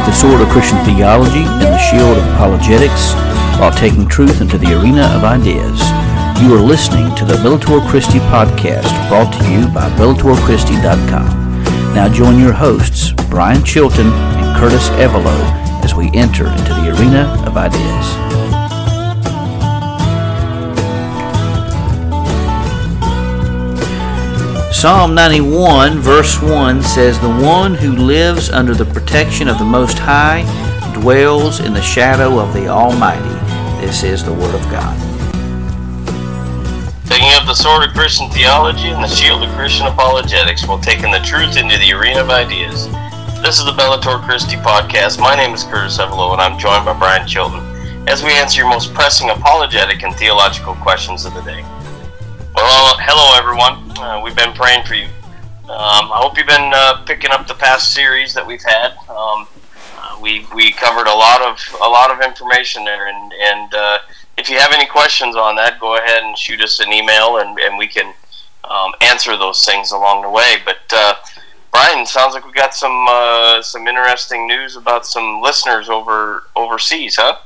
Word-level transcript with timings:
up 0.00 0.06
the 0.06 0.12
sword 0.12 0.40
of 0.40 0.48
Christian 0.48 0.78
theology 0.84 1.44
and 1.44 1.62
the 1.62 1.78
shield 1.78 2.16
of 2.16 2.24
apologetics 2.34 3.12
while 3.60 3.72
taking 3.72 4.08
truth 4.08 4.40
into 4.40 4.56
the 4.56 4.80
arena 4.80 5.02
of 5.16 5.24
ideas. 5.24 5.80
You 6.40 6.54
are 6.54 6.60
listening 6.60 7.14
to 7.16 7.24
the 7.24 7.34
Bellator 7.34 7.86
Christi 7.88 8.18
podcast 8.30 8.88
brought 9.08 9.32
to 9.32 9.50
you 9.50 9.68
by 9.68 9.90
BellatorChristi.com. 9.96 11.64
Now 11.94 12.08
join 12.12 12.38
your 12.38 12.52
hosts, 12.52 13.12
Brian 13.28 13.64
Chilton 13.64 14.06
and 14.06 14.58
Curtis 14.58 14.88
Evelo, 14.90 15.36
as 15.84 15.94
we 15.94 16.10
enter 16.14 16.46
into 16.46 16.74
the 16.74 16.96
arena 16.96 17.42
of 17.46 17.56
ideas. 17.56 18.29
Psalm 24.80 25.14
91, 25.14 25.98
verse 25.98 26.40
1 26.40 26.82
says, 26.82 27.20
The 27.20 27.28
one 27.28 27.74
who 27.74 27.92
lives 27.92 28.48
under 28.48 28.72
the 28.72 28.86
protection 28.86 29.46
of 29.46 29.58
the 29.58 29.64
Most 29.66 29.98
High 29.98 30.40
dwells 30.94 31.60
in 31.60 31.74
the 31.74 31.82
shadow 31.82 32.40
of 32.40 32.54
the 32.54 32.68
Almighty. 32.68 33.28
This 33.84 34.02
is 34.02 34.24
the 34.24 34.32
Word 34.32 34.54
of 34.54 34.62
God. 34.70 34.96
Taking 37.04 37.28
up 37.34 37.44
the 37.44 37.52
sword 37.52 37.86
of 37.86 37.94
Christian 37.94 38.30
theology 38.30 38.88
and 38.88 39.04
the 39.04 39.14
shield 39.14 39.42
of 39.42 39.54
Christian 39.54 39.86
apologetics 39.86 40.66
while 40.66 40.80
taking 40.80 41.10
the 41.10 41.20
truth 41.20 41.58
into 41.58 41.76
the 41.76 41.92
arena 41.92 42.22
of 42.22 42.30
ideas. 42.30 42.88
This 43.42 43.58
is 43.58 43.66
the 43.66 43.72
Bellator 43.72 44.24
Christi 44.24 44.56
podcast. 44.56 45.20
My 45.20 45.36
name 45.36 45.52
is 45.52 45.62
Curtis 45.62 45.98
Evelo, 45.98 46.32
and 46.32 46.40
I'm 46.40 46.58
joined 46.58 46.86
by 46.86 46.98
Brian 46.98 47.28
Chilton 47.28 47.60
as 48.08 48.24
we 48.24 48.32
answer 48.32 48.62
your 48.62 48.70
most 48.70 48.94
pressing 48.94 49.28
apologetic 49.28 50.02
and 50.04 50.16
theological 50.16 50.74
questions 50.76 51.26
of 51.26 51.34
the 51.34 51.42
day. 51.42 51.69
Well, 52.70 52.94
hello 53.00 53.36
everyone. 53.36 53.98
Uh, 53.98 54.20
we've 54.22 54.36
been 54.36 54.52
praying 54.52 54.84
for 54.86 54.94
you. 54.94 55.06
Um, 55.66 56.06
I 56.14 56.22
hope 56.22 56.38
you've 56.38 56.46
been 56.46 56.70
uh, 56.72 57.02
picking 57.04 57.32
up 57.32 57.48
the 57.48 57.54
past 57.54 57.92
series 57.92 58.32
that 58.34 58.46
we've 58.46 58.62
had. 58.62 58.92
Um, 59.08 59.48
uh, 59.98 60.16
we 60.22 60.46
we 60.54 60.70
covered 60.70 61.08
a 61.08 61.12
lot 61.12 61.42
of 61.42 61.58
a 61.82 61.88
lot 61.88 62.12
of 62.12 62.20
information 62.22 62.84
there, 62.84 63.08
and 63.08 63.32
and 63.32 63.74
uh, 63.74 63.98
if 64.38 64.48
you 64.48 64.56
have 64.56 64.72
any 64.72 64.86
questions 64.86 65.34
on 65.34 65.56
that, 65.56 65.80
go 65.80 65.96
ahead 65.96 66.22
and 66.22 66.38
shoot 66.38 66.60
us 66.60 66.78
an 66.78 66.92
email, 66.92 67.38
and, 67.38 67.58
and 67.58 67.76
we 67.76 67.88
can 67.88 68.14
um, 68.62 68.92
answer 69.00 69.36
those 69.36 69.64
things 69.64 69.90
along 69.90 70.22
the 70.22 70.30
way. 70.30 70.58
But 70.64 70.78
Brian, 71.80 72.04
sounds 72.04 72.34
like 72.34 72.44
we 72.44 72.52
got 72.52 72.74
some 72.74 73.06
uh, 73.08 73.62
some 73.62 73.88
interesting 73.88 74.46
news 74.46 74.76
about 74.76 75.06
some 75.06 75.40
listeners 75.40 75.88
over 75.88 76.44
overseas, 76.54 77.16
huh? 77.16 77.38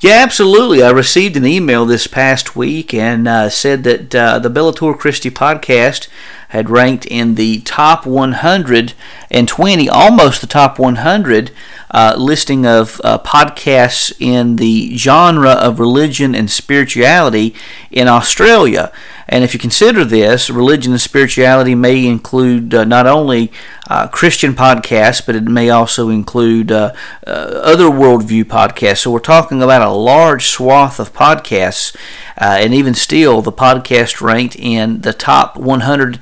Yeah, 0.00 0.22
absolutely. 0.22 0.82
I 0.82 0.88
received 0.90 1.36
an 1.36 1.44
email 1.44 1.84
this 1.84 2.06
past 2.06 2.56
week 2.56 2.94
and 2.94 3.28
uh, 3.28 3.50
said 3.50 3.84
that 3.84 4.14
uh, 4.14 4.38
the 4.38 4.48
Bellator 4.48 4.98
Christi 4.98 5.30
podcast 5.30 6.08
had 6.48 6.70
ranked 6.70 7.04
in 7.04 7.34
the 7.34 7.60
top 7.60 8.06
120, 8.06 9.88
almost 9.90 10.40
the 10.40 10.46
top 10.46 10.78
100 10.78 11.50
uh, 11.90 12.14
listing 12.18 12.64
of 12.64 13.00
uh, 13.04 13.18
podcasts 13.18 14.14
in 14.18 14.56
the 14.56 14.96
genre 14.96 15.50
of 15.50 15.78
religion 15.78 16.34
and 16.34 16.50
spirituality 16.50 17.54
in 17.90 18.08
Australia. 18.08 18.90
And 19.28 19.44
if 19.44 19.52
you 19.52 19.60
consider 19.60 20.04
this, 20.04 20.48
religion 20.48 20.92
and 20.92 21.00
spirituality 21.00 21.74
may 21.74 22.06
include 22.06 22.74
uh, 22.74 22.84
not 22.84 23.06
only 23.06 23.52
uh, 23.88 24.08
Christian 24.08 24.54
podcasts, 24.54 25.24
but 25.24 25.36
it 25.36 25.44
may 25.44 25.68
also 25.68 26.08
include 26.08 26.72
uh, 26.72 26.94
uh, 27.26 27.30
other 27.30 27.84
worldview 27.84 28.44
podcasts. 28.44 28.98
So 28.98 29.10
we're 29.10 29.18
talking 29.18 29.62
about 29.62 29.82
a 29.82 29.92
large 29.92 30.48
swath 30.48 30.98
of 30.98 31.12
podcasts. 31.12 31.94
Uh, 32.40 32.56
and 32.60 32.72
even 32.72 32.94
still, 32.94 33.42
the 33.42 33.52
podcast 33.52 34.20
ranked 34.20 34.56
in 34.56 35.02
the 35.02 35.12
top 35.12 35.56
100 35.56 36.18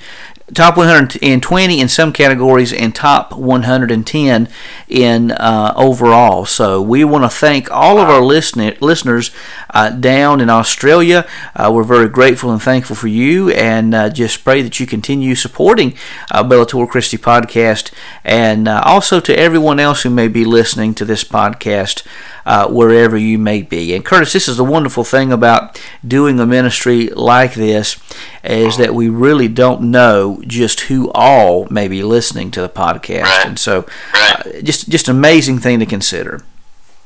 top 0.55 0.77
120 0.77 1.81
in 1.81 1.89
some 1.89 2.13
categories 2.13 2.73
and 2.73 2.95
top 2.95 3.33
110 3.33 4.49
in 4.89 5.33
uh, 5.33 5.73
overall. 5.77 6.45
So 6.45 6.81
we 6.81 7.05
want 7.05 7.25
to 7.25 7.29
thank 7.29 7.71
all 7.71 7.99
of 7.99 8.09
our 8.09 8.21
listen- 8.21 8.77
listeners 8.81 9.33
uh, 9.71 9.91
down 9.91 10.41
in 10.41 10.49
Australia. 10.49 11.27
Uh, 11.55 11.73
we're 11.75 11.83
very 11.83 12.09
grateful 12.09 12.53
and 12.53 12.63
thankful 12.63 12.95
for 12.95 13.09
you, 13.09 13.51
and 13.51 13.95
uh, 13.95 14.09
just 14.09 14.45
pray 14.45 14.63
that 14.63 14.79
you 14.79 14.87
continue 14.87 15.35
supporting 15.35 15.95
uh, 16.31 16.45
Bellator 16.45 16.89
Christi 16.89 17.19
podcast, 17.19 17.91
and 18.23 18.69
uh, 18.69 18.83
also 18.85 19.19
to 19.21 19.37
everyone 19.37 19.81
else 19.81 20.03
who 20.03 20.11
may 20.11 20.29
be 20.29 20.45
listening 20.45 20.95
to 20.95 21.05
this 21.05 21.25
podcast 21.25 22.07
uh, 22.47 22.69
wherever 22.69 23.17
you 23.17 23.37
may 23.37 23.61
be. 23.61 23.93
And 23.93 24.05
Curtis, 24.05 24.33
this 24.33 24.47
is 24.47 24.57
the 24.57 24.65
wonderful 24.65 25.03
thing 25.03 25.33
about 25.33 25.83
doing 26.07 26.39
a 26.39 26.47
ministry 26.47 27.09
like 27.09 27.55
this 27.55 27.97
is 28.45 28.77
that 28.77 28.95
we 28.95 29.09
really 29.09 29.49
don't 29.49 29.91
know 29.91 30.41
just 30.47 30.83
who 30.83 31.11
all 31.11 31.67
may 31.71 31.89
be 31.89 32.05
listening 32.05 32.53
to 32.53 32.61
the 32.61 32.69
podcast, 32.69 33.23
right. 33.23 33.47
and 33.47 33.59
so 33.59 33.85
right. 34.15 34.47
uh, 34.47 34.61
just 34.63 34.89
just 34.89 35.09
an 35.09 35.17
amazing 35.17 35.59
thing 35.59 35.81
to 35.81 35.87
consider. 35.87 36.43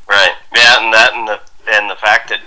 Right. 0.06 0.34
Yeah, 0.54 0.84
and 0.84 0.92
that 0.92 1.14
and 1.14 1.26
the 1.26 1.40
and 1.72 1.90
the 1.90 1.96
fact 1.96 2.28
that 2.28 2.40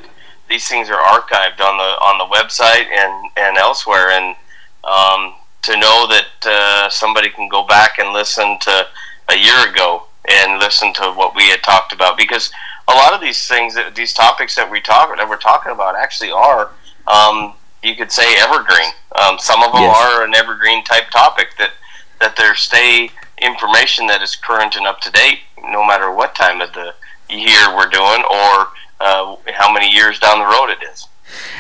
these 0.47 0.67
things 0.67 0.89
are 0.91 1.03
archived 1.03 1.59
on 1.59 1.77
the 1.77 1.91
on 2.05 2.19
the 2.19 2.35
website 2.35 2.85
and 2.85 3.31
and 3.37 3.57
elsewhere, 3.57 4.11
and 4.11 4.35
um, 4.83 5.33
to 5.63 5.75
know 5.77 6.07
that 6.07 6.27
uh, 6.45 6.89
somebody 6.91 7.29
can 7.29 7.49
go 7.49 7.65
back 7.65 7.97
and 7.97 8.13
listen 8.13 8.59
to 8.59 8.85
a 9.29 9.35
year 9.35 9.67
ago 9.67 10.03
and 10.29 10.59
listen 10.59 10.93
to 10.93 11.11
what 11.13 11.35
we 11.35 11.49
had 11.49 11.63
talked 11.63 11.91
about 11.91 12.17
because 12.17 12.51
a 12.87 12.93
lot 12.93 13.13
of 13.13 13.21
these 13.21 13.47
things, 13.47 13.75
that 13.75 13.95
these 13.95 14.13
topics 14.13 14.55
that 14.55 14.69
we 14.69 14.81
talk 14.81 15.15
that 15.15 15.29
we're 15.29 15.37
talking 15.37 15.71
about, 15.71 15.95
actually 15.95 16.31
are, 16.31 16.69
um, 17.07 17.53
you 17.81 17.95
could 17.95 18.11
say, 18.11 18.35
evergreen. 18.37 18.91
Um, 19.21 19.37
some 19.39 19.63
of 19.63 19.71
them 19.71 19.81
Yes. 19.83 19.95
are 19.97 20.23
an 20.23 20.35
evergreen 20.35 20.83
type 20.83 21.09
topic 21.11 21.49
that 21.57 21.71
that 22.19 22.35
there 22.37 22.55
stay 22.55 23.09
information 23.41 24.07
that 24.07 24.21
is 24.21 24.35
current 24.35 24.75
and 24.77 24.87
up 24.87 25.01
to 25.01 25.11
date, 25.11 25.39
no 25.61 25.85
matter 25.85 26.09
what 26.11 26.33
time 26.35 26.61
of 26.61 26.71
the 26.73 26.93
year 27.29 27.75
we're 27.75 27.89
doing 27.89 28.23
or 28.23 28.67
uh, 29.01 29.35
how 29.53 29.71
many 29.73 29.89
years 29.91 30.19
down 30.19 30.39
the 30.39 30.45
road 30.45 30.69
it 30.69 30.77
is. 30.93 31.07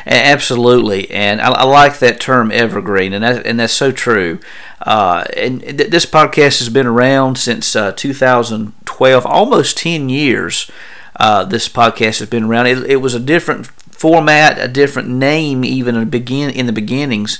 Absolutely, 0.05 1.09
and 1.11 1.41
I, 1.41 1.49
I 1.51 1.63
like 1.63 1.99
that 1.99 2.19
term 2.19 2.51
evergreen, 2.51 3.11
and 3.13 3.23
that, 3.23 3.45
and 3.45 3.59
that's 3.59 3.73
so 3.73 3.91
true. 3.91 4.39
Uh, 4.81 5.23
and 5.35 5.61
th- 5.61 5.89
this 5.89 6.05
podcast 6.05 6.59
has 6.59 6.69
been 6.69 6.87
around 6.87 7.37
since 7.37 7.75
uh, 7.75 7.91
2012, 7.93 9.25
almost 9.25 9.77
10 9.77 10.09
years. 10.09 10.69
Uh, 11.15 11.43
this 11.45 11.69
podcast 11.69 12.19
has 12.19 12.29
been 12.29 12.43
around. 12.43 12.67
It, 12.67 12.89
it 12.89 12.95
was 12.97 13.13
a 13.13 13.19
different 13.19 13.67
format, 13.67 14.59
a 14.59 14.67
different 14.67 15.09
name, 15.09 15.63
even 15.63 15.95
in 15.95 16.01
the 16.01 16.07
begin 16.07 16.49
in 16.49 16.65
the 16.65 16.73
beginnings. 16.73 17.39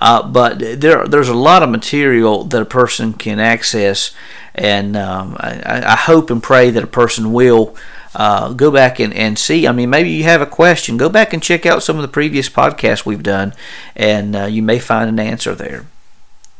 Uh, 0.00 0.22
but 0.22 0.58
there, 0.58 1.06
there's 1.06 1.28
a 1.28 1.34
lot 1.34 1.62
of 1.62 1.70
material 1.70 2.44
that 2.44 2.60
a 2.60 2.66
person 2.66 3.12
can 3.12 3.40
access, 3.40 4.12
and 4.54 4.96
um, 4.96 5.36
I, 5.38 5.92
I 5.92 5.96
hope 5.96 6.30
and 6.30 6.42
pray 6.42 6.70
that 6.70 6.84
a 6.84 6.88
person 6.88 7.32
will 7.32 7.76
uh, 8.14 8.52
go 8.52 8.70
back 8.70 9.00
and, 9.00 9.12
and 9.14 9.38
see. 9.38 9.66
I 9.66 9.72
mean, 9.72 9.90
maybe 9.90 10.10
you 10.10 10.24
have 10.24 10.40
a 10.40 10.46
question. 10.46 10.96
Go 10.96 11.08
back 11.08 11.32
and 11.32 11.42
check 11.42 11.66
out 11.66 11.82
some 11.82 11.96
of 11.96 12.02
the 12.02 12.08
previous 12.08 12.48
podcasts 12.48 13.06
we've 13.06 13.22
done, 13.22 13.54
and 13.96 14.36
uh, 14.36 14.44
you 14.44 14.62
may 14.62 14.78
find 14.78 15.08
an 15.08 15.18
answer 15.18 15.54
there. 15.54 15.86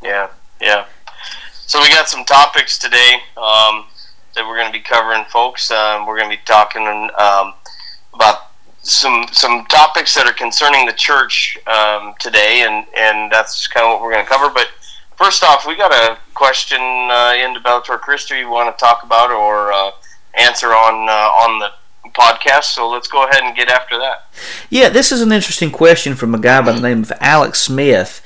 Yeah, 0.02 0.30
yeah. 0.60 0.86
So 1.66 1.80
we 1.80 1.88
got 1.88 2.08
some 2.08 2.24
topics 2.24 2.78
today 2.78 3.22
um, 3.36 3.86
that 4.34 4.46
we're 4.46 4.56
going 4.56 4.72
to 4.72 4.78
be 4.78 4.84
covering, 4.84 5.24
folks. 5.26 5.70
Um, 5.70 6.06
we're 6.06 6.18
going 6.18 6.30
to 6.30 6.36
be 6.36 6.42
talking 6.44 6.86
um, 7.18 7.54
about 8.12 8.50
some 8.82 9.26
some 9.32 9.64
topics 9.66 10.14
that 10.14 10.26
are 10.26 10.32
concerning 10.32 10.86
the 10.86 10.92
church 10.92 11.58
um, 11.66 12.14
today, 12.20 12.64
and 12.66 12.86
and 12.96 13.32
that's 13.32 13.66
kind 13.66 13.86
of 13.86 13.92
what 13.92 14.02
we're 14.02 14.12
going 14.12 14.24
to 14.24 14.30
cover. 14.30 14.52
But 14.52 14.68
first 15.16 15.42
off, 15.42 15.66
we 15.66 15.76
got 15.76 15.92
a 15.92 16.18
question 16.34 16.80
uh, 16.80 17.34
in 17.36 17.54
the 17.54 17.60
Bellator 17.60 17.98
Christi 17.98 18.38
you 18.38 18.50
want 18.50 18.76
to 18.76 18.84
talk 18.84 19.02
about 19.02 19.30
or 19.30 19.72
uh, 19.72 19.90
answer 20.34 20.68
on 20.68 21.08
uh, 21.08 21.12
on 21.12 21.58
the 21.60 21.70
podcast. 22.14 22.64
So 22.64 22.88
let's 22.88 23.08
go 23.08 23.24
ahead 23.24 23.42
and 23.42 23.56
get 23.56 23.68
after 23.68 23.98
that. 23.98 24.28
Yeah, 24.70 24.88
this 24.88 25.12
is 25.12 25.20
an 25.20 25.32
interesting 25.32 25.70
question 25.70 26.14
from 26.14 26.34
a 26.34 26.38
guy 26.38 26.60
by 26.60 26.72
the 26.72 26.80
name 26.80 27.02
of 27.02 27.12
Alex 27.20 27.60
Smith. 27.60 28.23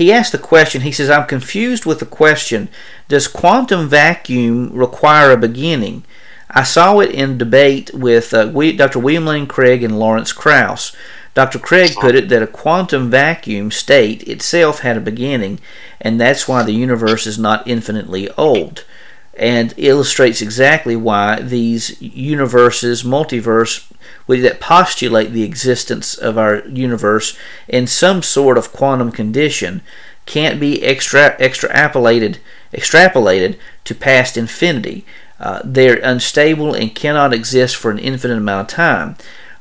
He 0.00 0.10
asked 0.10 0.32
the 0.32 0.38
question, 0.38 0.80
he 0.80 0.92
says, 0.92 1.10
I'm 1.10 1.26
confused 1.26 1.84
with 1.84 1.98
the 1.98 2.06
question 2.06 2.70
Does 3.08 3.28
quantum 3.28 3.86
vacuum 3.86 4.72
require 4.72 5.30
a 5.30 5.36
beginning? 5.36 6.04
I 6.50 6.62
saw 6.62 7.00
it 7.00 7.10
in 7.10 7.36
debate 7.36 7.90
with 7.92 8.32
uh, 8.32 8.46
Dr. 8.46 8.98
William 8.98 9.26
Lane 9.26 9.46
Craig 9.46 9.82
and 9.82 9.98
Lawrence 9.98 10.32
Krauss. 10.32 10.96
Dr. 11.34 11.58
Craig 11.58 11.96
put 12.00 12.14
it 12.14 12.30
that 12.30 12.42
a 12.42 12.46
quantum 12.46 13.10
vacuum 13.10 13.70
state 13.70 14.26
itself 14.26 14.78
had 14.78 14.96
a 14.96 15.00
beginning, 15.00 15.60
and 16.00 16.18
that's 16.18 16.48
why 16.48 16.62
the 16.62 16.72
universe 16.72 17.26
is 17.26 17.38
not 17.38 17.68
infinitely 17.68 18.30
old, 18.38 18.86
and 19.34 19.74
illustrates 19.76 20.40
exactly 20.40 20.96
why 20.96 21.42
these 21.42 22.00
universes, 22.00 23.02
multiverse, 23.02 23.86
we- 24.26 24.40
that 24.40 24.60
postulate 24.60 25.32
the 25.32 25.42
existence 25.42 26.14
of 26.14 26.38
our 26.38 26.62
universe 26.68 27.36
in 27.68 27.86
some 27.86 28.22
sort 28.22 28.58
of 28.58 28.72
quantum 28.72 29.10
condition 29.12 29.80
can't 30.26 30.60
be 30.60 30.82
extra, 30.82 31.36
extrapolated 31.38 32.36
extrapolated 32.72 33.56
to 33.84 33.94
past 33.94 34.36
infinity. 34.36 35.04
Uh, 35.40 35.60
they're 35.64 36.00
unstable 36.02 36.74
and 36.74 36.94
cannot 36.94 37.32
exist 37.32 37.74
for 37.74 37.90
an 37.90 37.98
infinite 37.98 38.36
amount 38.38 38.70
of 38.70 38.76
time. 38.76 39.16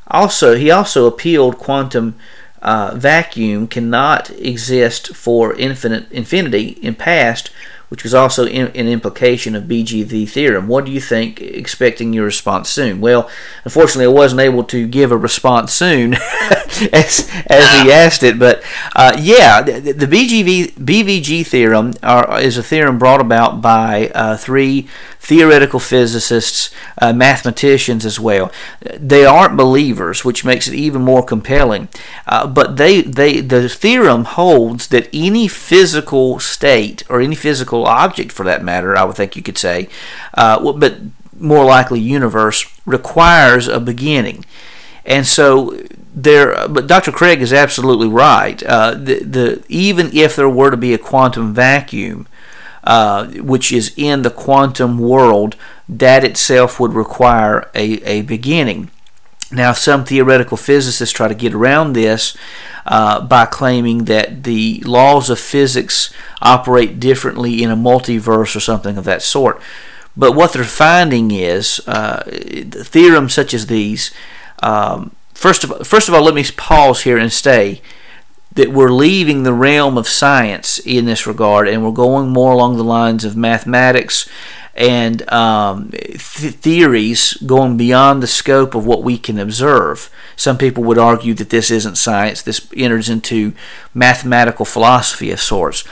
Also, 0.08 0.56
he 0.56 0.70
also 0.70 1.08
appealed 1.08 1.58
quantum 1.58 2.16
uh, 2.62 2.94
vacuum 2.96 3.68
cannot 3.68 4.30
exist 4.32 5.16
for 5.16 5.56
infinite 5.56 6.12
infinity 6.12 6.78
in 6.82 6.94
past 6.94 7.52
which 7.90 8.04
was 8.04 8.14
also 8.14 8.46
in, 8.46 8.68
an 8.68 8.88
implication 8.88 9.56
of 9.56 9.64
BGV 9.64 10.30
theorem. 10.30 10.68
What 10.68 10.86
do 10.86 10.92
you 10.92 11.02
think? 11.02 11.42
Expecting 11.42 12.14
your 12.14 12.26
response 12.26 12.70
soon. 12.70 13.02
Well, 13.02 13.30
unfortunately, 13.64 14.06
I 14.06 14.16
wasn't 14.16 14.42
able 14.42 14.64
to 14.66 14.88
give 14.88 15.12
a 15.12 15.18
response 15.18 15.74
soon 15.74 16.14
as, 16.94 17.30
as 17.48 17.82
he 17.82 17.92
asked 17.92 18.24
it, 18.24 18.40
but 18.40 18.64
uh, 18.96 19.18
yeah, 19.20 19.62
the, 19.62 19.92
the, 19.92 20.06
BGV 20.06 20.74
BVG 20.74 21.46
theorem 21.46 21.94
are, 22.02 22.40
is 22.40 22.58
a 22.58 22.64
theorem 22.64 22.98
brought 22.98 23.22
about 23.22 23.62
by 23.62 24.10
uh, 24.16 24.38
three 24.38 24.88
theoretical 25.20 25.80
physicists, 25.80 26.74
uh, 27.02 27.14
mathematicians 27.14 28.06
as 28.06 28.20
well. 28.20 28.52
They 28.82 29.26
aren't 29.26 29.58
believers, 29.58 30.24
which 30.24 30.46
makes 30.46 30.68
it 30.68 30.74
even 30.74 31.02
more 31.02 31.24
compelling. 31.24 31.90
Uh, 32.26 32.48
but 32.48 32.78
they, 32.78 33.02
they, 33.02 33.42
the 33.42 33.68
theorem 33.68 34.24
holds 34.24 34.88
that 34.88 35.10
any 35.14 35.48
physical 35.48 36.40
state 36.40 37.04
or 37.10 37.22
any 37.22 37.36
physical 37.36 37.79
object, 37.86 38.32
for 38.32 38.44
that 38.46 38.64
matter, 38.64 38.98
I 38.98 39.04
would 39.04 39.16
think 39.16 39.36
you 39.36 39.42
could 39.42 39.58
say, 39.58 39.90
uh, 40.34 40.74
but 40.74 40.98
more 41.38 41.66
likely 41.66 42.00
universe 42.00 42.66
requires 42.86 43.68
a 43.68 43.80
beginning. 43.80 44.46
And 45.06 45.26
so 45.26 45.80
there, 46.14 46.68
but 46.68 46.88
Dr. 46.88 47.12
Craig 47.12 47.42
is 47.42 47.54
absolutely 47.54 48.08
right. 48.08 48.62
Uh, 48.64 48.92
the, 48.92 49.24
the 49.24 49.64
even 49.70 50.16
if 50.16 50.36
there 50.36 50.50
were 50.50 50.72
to 50.72 50.78
be 50.78 50.94
a 50.94 50.98
quantum 50.98 51.54
vacuum, 51.54 52.28
uh, 52.84 53.28
which 53.28 53.72
is 53.72 53.94
in 53.98 54.22
the 54.22 54.30
quantum 54.30 54.98
world, 55.00 55.56
that 55.88 56.24
itself 56.24 56.80
would 56.80 56.94
require 56.94 57.70
a, 57.74 58.02
a 58.04 58.22
beginning. 58.22 58.90
Now, 59.52 59.74
some 59.74 60.06
theoretical 60.06 60.58
physicists 60.58 61.14
try 61.14 61.28
to 61.28 61.34
get 61.34 61.54
around 61.54 61.94
this 61.94 62.38
uh, 62.86 63.22
by 63.22 63.46
claiming 63.46 64.06
that 64.06 64.44
the 64.44 64.82
laws 64.86 65.30
of 65.30 65.40
physics 65.40 66.14
operate 66.42 67.00
differently 67.00 67.64
in 67.64 67.72
a 67.72 67.76
multiverse 67.76 68.56
or 68.56 68.60
something 68.60 68.98
of 68.98 69.06
that 69.06 69.24
sort. 69.24 69.60
But 70.16 70.36
what 70.36 70.54
they're 70.54 70.64
finding 70.64 71.32
is 71.32 71.82
uh, 71.88 72.24
theorems 72.26 73.34
such 73.34 73.54
as 73.54 73.68
these. 73.68 74.12
Um, 74.62 75.16
first 75.34 75.64
of 75.64 75.88
first 75.88 76.10
of 76.10 76.14
all, 76.14 76.24
let 76.24 76.36
me 76.36 76.44
pause 76.56 77.04
here 77.04 77.18
and 77.18 77.32
say 77.32 77.82
that 78.54 78.72
we're 78.72 78.92
leaving 78.92 79.44
the 79.44 79.54
realm 79.54 79.98
of 79.98 80.08
science 80.08 80.80
in 80.80 81.06
this 81.06 81.26
regard 81.26 81.68
and 81.68 81.84
we're 81.84 81.92
going 81.92 82.30
more 82.30 82.52
along 82.52 82.78
the 82.78 82.84
lines 82.84 83.24
of 83.24 83.38
mathematics 83.38 84.28
and 84.80 85.30
um, 85.30 85.92
th- 85.92 86.56
theories 86.56 87.34
going 87.46 87.76
beyond 87.76 88.24
the 88.24 88.28
scope 88.28 88.74
of 88.74 88.86
what 88.86 89.04
we 89.04 89.18
can 89.18 89.38
observe. 89.38 90.10
Some 90.38 90.58
people 90.58 90.86
would 90.86 90.98
argue 90.98 91.34
that 91.36 91.50
this 91.50 91.70
isn't 91.70 91.98
science, 91.98 92.42
this 92.42 92.66
enters 92.76 93.10
into 93.10 93.54
mathematical 93.94 94.64
philosophy 94.64 95.32
of 95.32 95.42
sorts. 95.42 95.84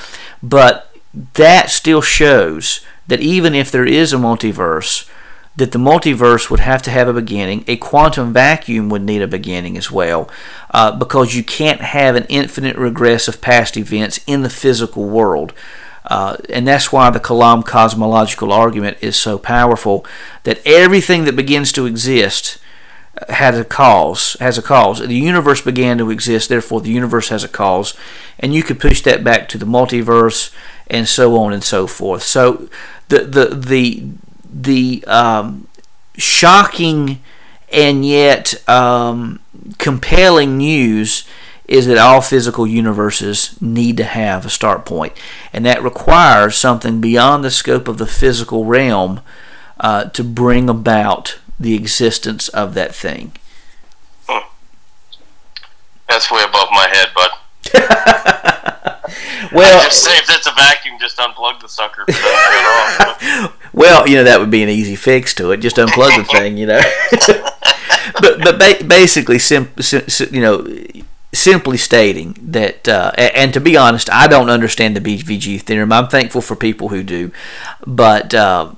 But 0.42 0.90
that 1.34 1.70
still 1.70 2.02
shows 2.02 2.80
that 3.08 3.20
even 3.20 3.54
if 3.54 3.70
there 3.70 3.86
is 3.86 4.14
a 4.14 4.18
multiverse, 4.18 5.10
that 5.58 5.74
the 5.74 5.80
multiverse 5.80 6.50
would 6.50 6.60
have 6.62 6.82
to 6.84 6.92
have 6.92 7.10
a 7.10 7.14
beginning. 7.14 7.66
A 7.68 7.76
quantum 7.76 8.32
vacuum 8.32 8.90
would 8.90 9.02
need 9.02 9.22
a 9.22 9.28
beginning 9.28 9.76
as 9.76 9.92
well, 9.92 10.30
uh, 10.72 10.96
because 10.96 11.36
you 11.36 11.44
can't 11.44 11.82
have 11.82 12.16
an 12.16 12.26
infinite 12.30 12.78
regress 12.78 13.28
of 13.28 13.42
past 13.42 13.76
events 13.76 14.20
in 14.28 14.44
the 14.44 14.50
physical 14.50 15.10
world. 15.10 15.54
Uh, 16.08 16.38
and 16.50 16.68
that's 16.68 16.92
why 16.92 17.10
the 17.10 17.20
Kalam 17.20 17.66
cosmological 17.66 18.52
argument 18.52 18.98
is 19.02 19.18
so 19.18 19.38
powerful 19.38 20.06
that 20.44 20.66
everything 20.66 21.26
that 21.26 21.36
begins 21.36 21.74
to 21.74 21.86
exist 21.86 22.60
uh, 23.22 23.34
has 23.34 23.60
a 23.60 23.66
cause 23.66 24.38
has 24.40 24.58
a 24.58 24.62
cause. 24.62 25.00
The 25.00 25.14
universe 25.14 25.62
began 25.62 25.98
to 25.98 26.10
exist 26.10 26.48
therefore 26.48 26.80
the 26.80 26.90
universe 26.92 27.28
has 27.30 27.44
a 27.44 27.50
cause. 27.50 27.94
And 28.40 28.54
you 28.54 28.64
could 28.64 28.80
push 28.80 29.02
that 29.02 29.24
back 29.24 29.50
to 29.50 29.58
the 29.58 29.66
multiverse 29.66 30.54
and 30.88 31.08
so 31.08 31.38
on 31.38 31.52
and 31.52 31.64
so 31.64 31.88
forth. 31.88 32.24
So 32.24 32.70
the 33.10 33.20
the 33.26 33.46
the 33.56 34.04
the 34.50 35.04
um, 35.08 35.68
shocking 36.16 37.22
and 37.70 38.06
yet 38.06 38.68
um, 38.70 39.42
compelling 39.78 40.58
news 40.58 41.28
is 41.68 41.86
that 41.88 41.98
all 41.98 42.22
physical 42.22 42.66
universes 42.66 43.62
need 43.62 43.98
to 43.98 44.04
have 44.04 44.46
a 44.46 44.50
start 44.50 44.86
point, 44.86 45.14
and 45.52 45.66
that 45.66 45.84
requires 45.84 46.56
something 46.56 47.02
beyond 47.02 47.44
the 47.44 47.52
scope 47.52 47.88
of 47.88 47.98
the 47.98 48.08
physical 48.08 48.66
realm 48.66 49.20
uh, 49.80 50.06
to 50.06 50.24
bring 50.24 50.70
about 50.70 51.40
the 51.60 51.76
existence 51.76 52.48
of 52.50 52.74
that 52.74 52.96
thing. 52.96 53.34
Hmm. 54.28 54.48
That's 56.08 56.32
way 56.32 56.44
above 56.44 56.70
my 56.72 56.88
head, 56.90 57.10
bud. 57.14 57.32
well, 59.52 59.82
I 59.82 59.84
just 59.86 60.04
say 60.04 60.18
if 60.18 60.30
it's 60.30 60.48
a 60.48 60.52
vacuum, 60.52 60.98
just 61.00 61.18
unplug 61.18 61.60
the 61.60 61.68
sucker. 61.68 62.06
well, 63.74 64.08
you 64.08 64.16
know 64.16 64.24
that 64.24 64.40
would 64.40 64.52
be 64.52 64.64
an 64.64 64.70
easy 64.70 64.96
fix 64.96 65.34
to 65.36 65.52
it. 65.52 65.58
Just 65.58 65.76
unplug 65.76 66.16
the 66.18 66.24
thing, 66.24 66.58
you 66.58 66.66
know. 66.66 66.82
but 68.22 68.40
but 68.40 68.60
ba- 68.60 68.86
basically, 68.86 69.40
sim- 69.40 69.72
sim- 69.82 70.34
you 70.34 70.42
know, 70.42 70.66
simply 71.38 71.78
stating 71.78 72.36
that, 72.42 72.88
uh, 72.88 73.12
and 73.18 73.54
to 73.54 73.60
be 73.60 73.78
honest, 73.78 74.10
I 74.12 74.28
don't 74.28 74.50
understand 74.50 74.96
the 74.96 75.02
BVG 75.02 75.62
theorem. 75.62 75.94
I'm 75.94 76.08
thankful 76.08 76.42
for 76.42 76.56
people 76.56 76.90
who 76.90 77.04
do, 77.04 77.32
but 77.86 78.34
uh, 78.34 78.74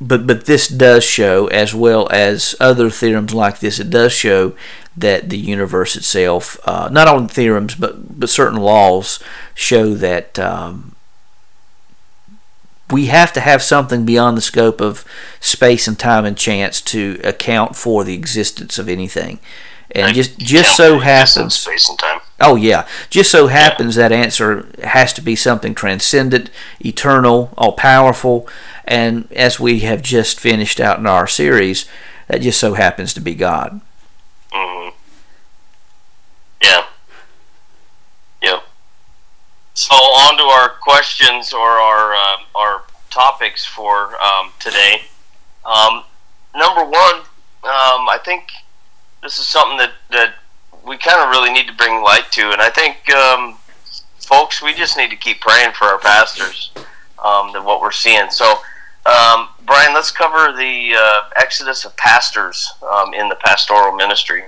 but 0.00 0.26
but 0.26 0.46
this 0.46 0.68
does 0.68 1.04
show, 1.04 1.46
as 1.48 1.74
well 1.74 2.08
as 2.10 2.54
other 2.60 2.90
theorems 2.90 3.34
like 3.34 3.58
this, 3.58 3.78
it 3.78 3.90
does 3.90 4.12
show 4.12 4.54
that 4.96 5.28
the 5.28 5.38
universe 5.38 5.96
itself, 5.96 6.58
uh, 6.66 6.88
not 6.90 7.08
only 7.08 7.28
theorems 7.28 7.74
but 7.74 8.18
but 8.18 8.30
certain 8.30 8.60
laws, 8.60 9.22
show 9.54 9.94
that. 9.94 10.38
Um, 10.38 10.92
we 12.88 13.06
have 13.06 13.32
to 13.32 13.40
have 13.40 13.64
something 13.64 14.06
beyond 14.06 14.36
the 14.36 14.40
scope 14.40 14.80
of 14.80 15.04
space 15.40 15.88
and 15.88 15.98
time 15.98 16.24
and 16.24 16.38
chance 16.38 16.80
to 16.80 17.20
account 17.24 17.74
for 17.74 18.04
the 18.04 18.14
existence 18.14 18.78
of 18.78 18.88
anything 18.88 19.40
and 19.90 20.14
just 20.14 20.38
just 20.38 20.76
so 20.76 20.98
happens 20.98 21.54
space 21.54 21.88
and 21.88 21.98
time. 21.98 22.20
Oh 22.40 22.56
yeah, 22.56 22.86
just 23.08 23.30
so 23.30 23.46
happens 23.46 23.96
yeah. 23.96 24.08
that 24.08 24.14
answer 24.14 24.68
has 24.84 25.12
to 25.14 25.20
be 25.20 25.36
something 25.36 25.74
transcendent, 25.74 26.50
eternal, 26.84 27.52
all 27.56 27.72
powerful, 27.72 28.48
and 28.84 29.30
as 29.32 29.58
we 29.60 29.80
have 29.80 30.02
just 30.02 30.40
finished 30.40 30.80
out 30.80 30.98
in 30.98 31.06
our 31.06 31.26
series, 31.26 31.86
that 32.28 32.42
just 32.42 32.60
so 32.60 32.74
happens 32.74 33.14
to 33.14 33.20
be 33.20 33.34
God. 33.34 33.80
Mm-hmm. 34.52 34.96
Yeah. 36.62 36.84
Yep. 38.42 38.62
So 39.74 39.94
on 39.94 40.36
to 40.38 40.44
our 40.44 40.68
questions 40.80 41.52
or 41.52 41.68
our 41.68 42.14
uh, 42.14 42.36
our 42.54 42.82
topics 43.10 43.64
for 43.64 44.20
um, 44.20 44.52
today. 44.58 45.02
Um, 45.64 46.04
number 46.54 46.84
one, 46.84 47.16
um, 47.64 48.08
I 48.08 48.18
think 48.24 48.44
this 49.26 49.40
is 49.40 49.48
something 49.48 49.76
that 49.76 49.90
that 50.10 50.34
we 50.86 50.96
kind 50.98 51.20
of 51.20 51.30
really 51.30 51.52
need 51.52 51.66
to 51.66 51.74
bring 51.74 52.00
light 52.00 52.30
to, 52.30 52.52
and 52.52 52.62
I 52.62 52.70
think, 52.70 53.10
um, 53.10 53.58
folks, 54.20 54.62
we 54.62 54.72
just 54.72 54.96
need 54.96 55.10
to 55.10 55.16
keep 55.16 55.40
praying 55.40 55.72
for 55.72 55.86
our 55.86 55.98
pastors 55.98 56.70
um, 57.24 57.52
than 57.52 57.64
what 57.64 57.80
we're 57.80 57.90
seeing. 57.90 58.30
So, 58.30 58.44
um, 59.04 59.48
Brian, 59.66 59.92
let's 59.94 60.12
cover 60.12 60.56
the 60.56 60.94
uh, 60.96 61.22
exodus 61.34 61.84
of 61.84 61.96
pastors 61.96 62.72
um, 62.88 63.14
in 63.14 63.28
the 63.28 63.34
pastoral 63.34 63.96
ministry. 63.96 64.44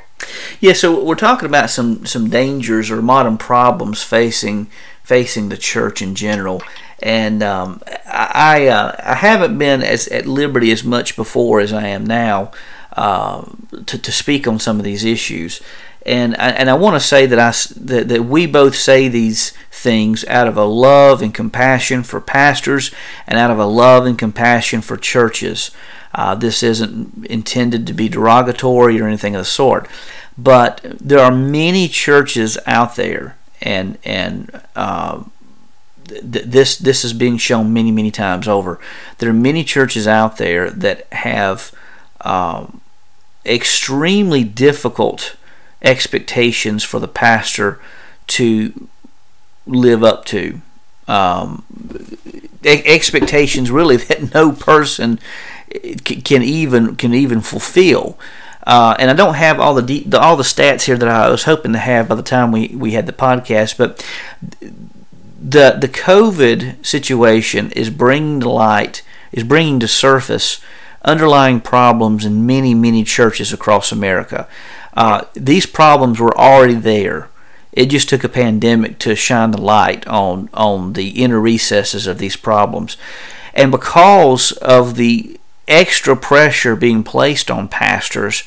Yeah, 0.61 0.75
so 0.75 1.03
we're 1.03 1.17
talking 1.17 1.49
about 1.49 1.71
some 1.71 2.07
some 2.07 2.31
dangers 2.31 2.89
or 2.89 3.03
modern 3.03 3.37
problems 3.37 4.05
facing 4.05 4.71
facing 5.03 5.49
the 5.49 5.57
church 5.57 6.01
in 6.01 6.15
general. 6.15 6.63
And 7.03 7.43
um, 7.43 7.83
I 8.07 8.69
uh, 8.69 8.95
I 9.03 9.15
haven't 9.17 9.59
been 9.59 9.83
as 9.83 10.07
at 10.07 10.27
liberty 10.27 10.71
as 10.71 10.85
much 10.85 11.17
before 11.17 11.59
as 11.59 11.73
I 11.73 11.89
am 11.89 12.07
now 12.07 12.53
uh, 12.99 13.45
to, 13.87 13.97
to 13.97 14.11
speak 14.11 14.49
on 14.49 14.59
some 14.59 14.81
of 14.81 14.85
these 14.85 15.05
issues. 15.05 15.62
And 16.05 16.35
I, 16.35 16.49
and 16.49 16.69
I 16.69 16.75
want 16.75 16.97
to 16.97 17.00
say 17.00 17.26
that 17.26 17.38
I 17.38 17.52
that, 17.81 18.09
that 18.09 18.25
we 18.25 18.45
both 18.45 18.75
say 18.75 19.07
these 19.07 19.52
things 19.71 20.25
out 20.25 20.49
of 20.49 20.57
a 20.57 20.64
love 20.64 21.23
and 21.23 21.33
compassion 21.33 22.02
for 22.02 22.21
pastors 22.21 22.90
and 23.28 23.38
out 23.38 23.52
of 23.52 23.59
a 23.61 23.67
love 23.67 24.05
and 24.05 24.19
compassion 24.19 24.81
for 24.81 24.97
churches. 24.97 25.71
Uh, 26.12 26.35
this 26.35 26.64
isn't 26.64 27.25
intended 27.26 27.87
to 27.87 27.93
be 27.93 28.09
derogatory 28.09 29.00
or 29.00 29.07
anything 29.07 29.37
of 29.37 29.43
the 29.43 29.45
sort, 29.45 29.87
but 30.37 30.81
there 30.83 31.21
are 31.21 31.31
many 31.31 31.87
churches 31.87 32.59
out 32.67 32.97
there, 32.97 33.37
and 33.62 33.97
and 34.02 34.61
uh, 34.75 35.23
th- 36.09 36.47
this 36.47 36.76
this 36.76 37.05
is 37.05 37.12
being 37.12 37.37
shown 37.37 37.73
many 37.73 37.93
many 37.93 38.11
times 38.11 38.49
over. 38.49 38.81
There 39.19 39.31
are 39.31 39.45
many 39.50 39.62
churches 39.62 40.09
out 40.09 40.37
there 40.38 40.69
that 40.71 41.07
have 41.12 41.71
um, 42.23 42.81
extremely 43.49 44.45
difficult 44.45 45.37
expectations 45.83 46.85
for 46.85 47.00
the 47.00 47.09
pastor 47.09 47.81
to 48.26 48.88
live 49.67 50.02
up 50.05 50.25
to. 50.26 50.61
Um, 51.07 51.64
expectations 52.64 53.71
really 53.71 53.97
that 54.09 54.35
no 54.35 54.52
person 54.52 55.19
can 56.05 56.43
even 56.43 56.97
can 56.97 57.14
even 57.14 57.40
fulfill. 57.40 58.19
Uh, 58.67 58.95
and 58.99 59.11
I 59.11 59.14
don't 59.14 59.35
have 59.35 59.59
all 59.59 59.73
the, 59.73 59.81
de- 59.81 60.05
the, 60.05 60.21
all 60.21 60.37
the 60.37 60.43
stats 60.43 60.83
here 60.83 60.99
that 60.99 61.09
I 61.09 61.31
was 61.31 61.45
hoping 61.45 61.73
to 61.73 61.78
have 61.78 62.07
by 62.07 62.17
the 62.17 62.23
time 62.23 62.52
we, 62.52 62.69
we 62.69 62.93
had 62.93 63.07
the 63.07 63.14
podcast, 63.14 63.78
but 63.78 64.05
the 64.61 65.78
the 65.81 65.88
COVID 65.88 66.85
situation 66.85 67.71
is 67.73 67.88
bringing 67.88 68.40
to 68.40 68.50
light, 68.50 69.02
is 69.33 69.45
bringing 69.45 69.81
to 69.81 69.88
surface 69.88 70.61
underlying 71.05 71.61
problems 71.61 72.25
in 72.25 72.47
many 72.47 72.75
many 72.75 73.05
churches 73.05 73.52
across 73.52 73.93
America. 73.93 74.49
Uh, 74.95 75.25
these 75.35 75.67
problems 75.67 76.19
were 76.19 76.37
already 76.37 76.75
there. 76.75 77.28
It 77.73 77.87
just 77.87 78.09
took 78.09 78.25
a 78.25 78.28
pandemic 78.28 78.99
to 79.00 79.14
shine 79.14 79.52
the 79.52 79.61
light 79.61 80.07
on 80.07 80.49
on 80.52 80.95
the 80.95 81.23
inner 81.23 81.40
recesses 81.40 82.07
of 82.07 82.19
these 82.19 82.37
problems, 82.37 82.97
and 83.55 83.71
because 83.71 84.52
of 84.52 84.97
the 84.97 85.38
extra 85.69 86.17
pressure 86.17 86.75
being 86.75 87.05
placed 87.05 87.50
on 87.50 87.69
pastors, 87.69 88.43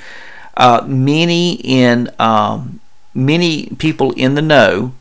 uh, 0.57 0.83
many 0.87 1.53
in 1.53 2.09
um, 2.19 2.79
many 3.13 3.67
people 3.77 4.11
in 4.13 4.35
the 4.35 4.41
know 4.41 4.93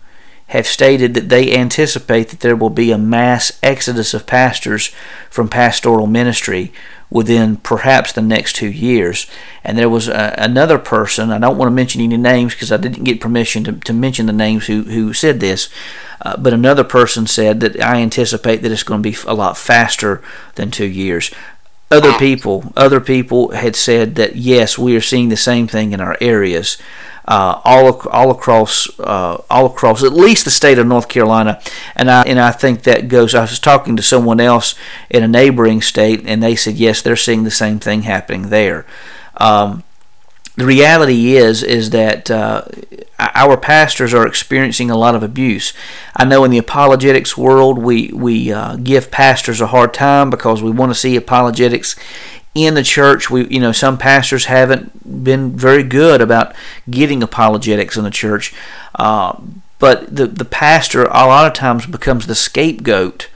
have 0.50 0.66
stated 0.66 1.14
that 1.14 1.28
they 1.28 1.54
anticipate 1.54 2.28
that 2.28 2.40
there 2.40 2.56
will 2.56 2.70
be 2.70 2.90
a 2.90 2.98
mass 2.98 3.52
exodus 3.62 4.12
of 4.12 4.26
pastors 4.26 4.88
from 5.30 5.48
pastoral 5.48 6.08
ministry 6.08 6.72
within 7.08 7.56
perhaps 7.56 8.12
the 8.12 8.22
next 8.22 8.56
two 8.56 8.68
years. 8.68 9.28
And 9.62 9.78
there 9.78 9.88
was 9.88 10.08
a, 10.08 10.34
another 10.36 10.78
person, 10.78 11.30
I 11.30 11.38
don't 11.38 11.56
want 11.56 11.68
to 11.68 11.74
mention 11.74 12.00
any 12.00 12.16
names 12.16 12.54
because 12.54 12.72
I 12.72 12.78
didn't 12.78 13.04
get 13.04 13.20
permission 13.20 13.62
to, 13.62 13.72
to 13.72 13.92
mention 13.92 14.26
the 14.26 14.32
names 14.32 14.66
who, 14.66 14.82
who 14.82 15.12
said 15.12 15.38
this, 15.38 15.68
uh, 16.22 16.36
but 16.36 16.52
another 16.52 16.84
person 16.84 17.28
said 17.28 17.60
that 17.60 17.80
I 17.80 18.00
anticipate 18.00 18.56
that 18.62 18.72
it's 18.72 18.82
going 18.82 19.04
to 19.04 19.08
be 19.08 19.16
a 19.28 19.34
lot 19.34 19.56
faster 19.56 20.20
than 20.56 20.72
two 20.72 20.86
years. 20.86 21.30
Other 21.92 22.12
people, 22.18 22.72
other 22.76 23.00
people 23.00 23.52
had 23.52 23.76
said 23.76 24.16
that 24.16 24.34
yes, 24.34 24.76
we 24.76 24.96
are 24.96 25.00
seeing 25.00 25.28
the 25.28 25.36
same 25.36 25.68
thing 25.68 25.92
in 25.92 26.00
our 26.00 26.16
areas 26.20 26.76
uh, 27.30 27.60
all 27.64 27.96
all 28.08 28.32
across 28.32 28.90
uh, 28.98 29.40
all 29.48 29.66
across 29.66 30.02
at 30.02 30.12
least 30.12 30.44
the 30.44 30.50
state 30.50 30.80
of 30.80 30.86
North 30.88 31.08
Carolina, 31.08 31.60
and 31.94 32.10
I 32.10 32.22
and 32.22 32.40
I 32.40 32.50
think 32.50 32.82
that 32.82 33.06
goes. 33.06 33.36
I 33.36 33.42
was 33.42 33.60
talking 33.60 33.94
to 33.94 34.02
someone 34.02 34.40
else 34.40 34.74
in 35.08 35.22
a 35.22 35.28
neighboring 35.28 35.80
state, 35.80 36.22
and 36.26 36.42
they 36.42 36.56
said 36.56 36.74
yes, 36.74 37.00
they're 37.00 37.14
seeing 37.14 37.44
the 37.44 37.50
same 37.52 37.78
thing 37.78 38.02
happening 38.02 38.50
there. 38.50 38.84
Um, 39.36 39.84
the 40.56 40.66
reality 40.66 41.36
is 41.36 41.62
is 41.62 41.90
that 41.90 42.32
uh, 42.32 42.64
our 43.18 43.56
pastors 43.56 44.12
are 44.12 44.26
experiencing 44.26 44.90
a 44.90 44.96
lot 44.96 45.14
of 45.14 45.22
abuse. 45.22 45.72
I 46.16 46.24
know 46.24 46.42
in 46.42 46.50
the 46.50 46.58
apologetics 46.58 47.36
world 47.38 47.78
we 47.78 48.10
we 48.12 48.52
uh, 48.52 48.74
give 48.74 49.12
pastors 49.12 49.60
a 49.60 49.68
hard 49.68 49.94
time 49.94 50.30
because 50.30 50.64
we 50.64 50.72
want 50.72 50.90
to 50.90 50.98
see 50.98 51.14
apologetics 51.14 51.94
in 52.66 52.74
the 52.74 52.82
church 52.82 53.30
we 53.30 53.46
you 53.48 53.60
know 53.60 53.72
some 53.72 53.98
pastors 53.98 54.46
haven't 54.46 55.24
been 55.24 55.56
very 55.56 55.82
good 55.82 56.20
about 56.20 56.54
getting 56.88 57.22
apologetics 57.22 57.96
in 57.96 58.04
the 58.04 58.10
church. 58.10 58.54
Uh, 58.94 59.40
but 59.78 60.14
the 60.14 60.26
the 60.26 60.44
pastor 60.44 61.04
a 61.04 61.26
lot 61.26 61.46
of 61.46 61.52
times 61.52 61.86
becomes 61.86 62.26
the 62.26 62.34
scapegoat 62.34 63.28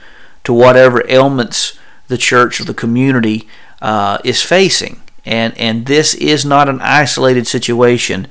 to 0.43 0.53
whatever 0.53 1.03
ailments 1.09 1.77
the 2.07 2.17
church 2.17 2.61
or 2.61 2.65
the 2.65 2.73
community 2.73 3.47
uh, 3.81 4.19
is 4.23 4.41
facing. 4.41 5.01
And 5.25 5.57
and 5.57 5.85
this 5.85 6.13
is 6.13 6.45
not 6.45 6.69
an 6.69 6.79
isolated 6.81 7.47
situation. 7.47 8.27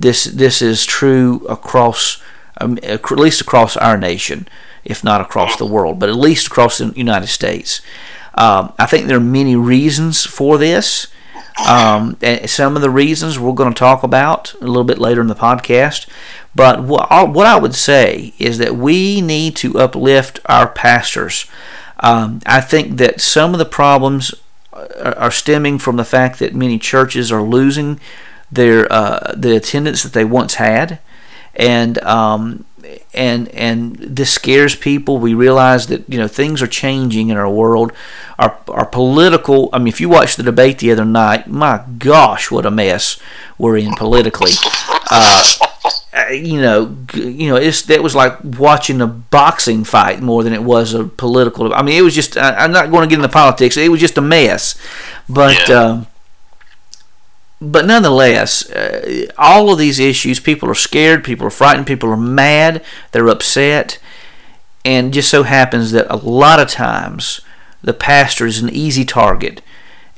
This 0.00 0.24
this 0.24 0.62
is 0.62 0.86
true 0.86 1.46
across 1.48 2.22
um, 2.60 2.78
at 2.82 3.10
least 3.10 3.40
across 3.40 3.76
our 3.76 3.96
nation 3.96 4.48
if 4.84 5.04
not 5.04 5.20
across 5.20 5.56
the 5.56 5.66
world 5.66 5.98
but 5.98 6.08
at 6.08 6.16
least 6.16 6.46
across 6.46 6.78
the 6.78 6.92
United 6.96 7.26
States 7.26 7.80
um, 8.38 8.72
I 8.78 8.86
think 8.86 9.06
there 9.06 9.16
are 9.16 9.20
many 9.20 9.56
reasons 9.56 10.24
for 10.24 10.58
this. 10.58 11.08
Um, 11.68 12.16
some 12.46 12.76
of 12.76 12.82
the 12.82 12.90
reasons 12.90 13.36
we're 13.36 13.52
going 13.52 13.72
to 13.74 13.78
talk 13.78 14.04
about 14.04 14.54
a 14.60 14.66
little 14.66 14.84
bit 14.84 14.98
later 14.98 15.20
in 15.20 15.26
the 15.26 15.34
podcast. 15.34 16.08
But 16.54 16.84
what 16.84 17.10
I, 17.10 17.24
what 17.24 17.48
I 17.48 17.58
would 17.58 17.74
say 17.74 18.32
is 18.38 18.58
that 18.58 18.76
we 18.76 19.20
need 19.20 19.56
to 19.56 19.80
uplift 19.80 20.38
our 20.46 20.68
pastors. 20.68 21.46
Um, 21.98 22.40
I 22.46 22.60
think 22.60 22.98
that 22.98 23.20
some 23.20 23.54
of 23.54 23.58
the 23.58 23.64
problems 23.64 24.32
are 24.72 25.32
stemming 25.32 25.78
from 25.80 25.96
the 25.96 26.04
fact 26.04 26.38
that 26.38 26.54
many 26.54 26.78
churches 26.78 27.32
are 27.32 27.42
losing 27.42 27.98
their 28.52 28.90
uh, 28.92 29.34
the 29.36 29.56
attendance 29.56 30.04
that 30.04 30.12
they 30.12 30.24
once 30.24 30.54
had, 30.54 31.00
and 31.56 31.98
um, 32.04 32.64
and 33.14 33.48
and 33.48 33.96
this 33.96 34.32
scares 34.32 34.74
people. 34.74 35.18
We 35.18 35.34
realize 35.34 35.86
that 35.88 36.08
you 36.08 36.18
know 36.18 36.28
things 36.28 36.62
are 36.62 36.66
changing 36.66 37.28
in 37.28 37.36
our 37.36 37.50
world. 37.50 37.92
Our 38.38 38.58
our 38.68 38.86
political. 38.86 39.68
I 39.72 39.78
mean, 39.78 39.88
if 39.88 40.00
you 40.00 40.08
watched 40.08 40.36
the 40.36 40.42
debate 40.42 40.78
the 40.78 40.90
other 40.92 41.04
night, 41.04 41.48
my 41.48 41.84
gosh, 41.98 42.50
what 42.50 42.66
a 42.66 42.70
mess 42.70 43.18
we're 43.58 43.78
in 43.78 43.94
politically. 43.94 44.52
Uh, 45.10 45.44
you 46.30 46.60
know, 46.60 46.96
you 47.14 47.48
know, 47.48 47.56
it's 47.56 47.82
that 47.82 48.02
was 48.02 48.14
like 48.14 48.38
watching 48.42 49.00
a 49.00 49.06
boxing 49.06 49.84
fight 49.84 50.20
more 50.20 50.42
than 50.42 50.52
it 50.52 50.62
was 50.62 50.94
a 50.94 51.04
political. 51.04 51.72
I 51.74 51.82
mean, 51.82 51.96
it 51.96 52.02
was 52.02 52.14
just. 52.14 52.36
I, 52.36 52.64
am 52.64 52.72
not 52.72 52.90
going 52.90 53.08
to 53.08 53.10
get 53.10 53.22
into 53.22 53.32
politics. 53.32 53.76
It 53.76 53.90
was 53.90 54.00
just 54.00 54.18
a 54.18 54.22
mess, 54.22 54.80
but. 55.28 55.68
Yeah. 55.68 55.80
Um, 55.80 56.06
but 57.60 57.86
nonetheless, 57.86 58.70
uh, 58.70 59.26
all 59.36 59.72
of 59.72 59.78
these 59.78 59.98
issues, 59.98 60.38
people 60.38 60.70
are 60.70 60.74
scared, 60.74 61.24
people 61.24 61.46
are 61.46 61.50
frightened, 61.50 61.86
people 61.86 62.10
are 62.10 62.16
mad, 62.16 62.84
they're 63.12 63.28
upset, 63.28 63.98
and 64.84 65.12
just 65.12 65.28
so 65.28 65.42
happens 65.42 65.90
that 65.92 66.06
a 66.08 66.16
lot 66.16 66.60
of 66.60 66.68
times 66.68 67.40
the 67.82 67.92
pastor 67.94 68.46
is 68.46 68.62
an 68.62 68.70
easy 68.70 69.04
target. 69.04 69.60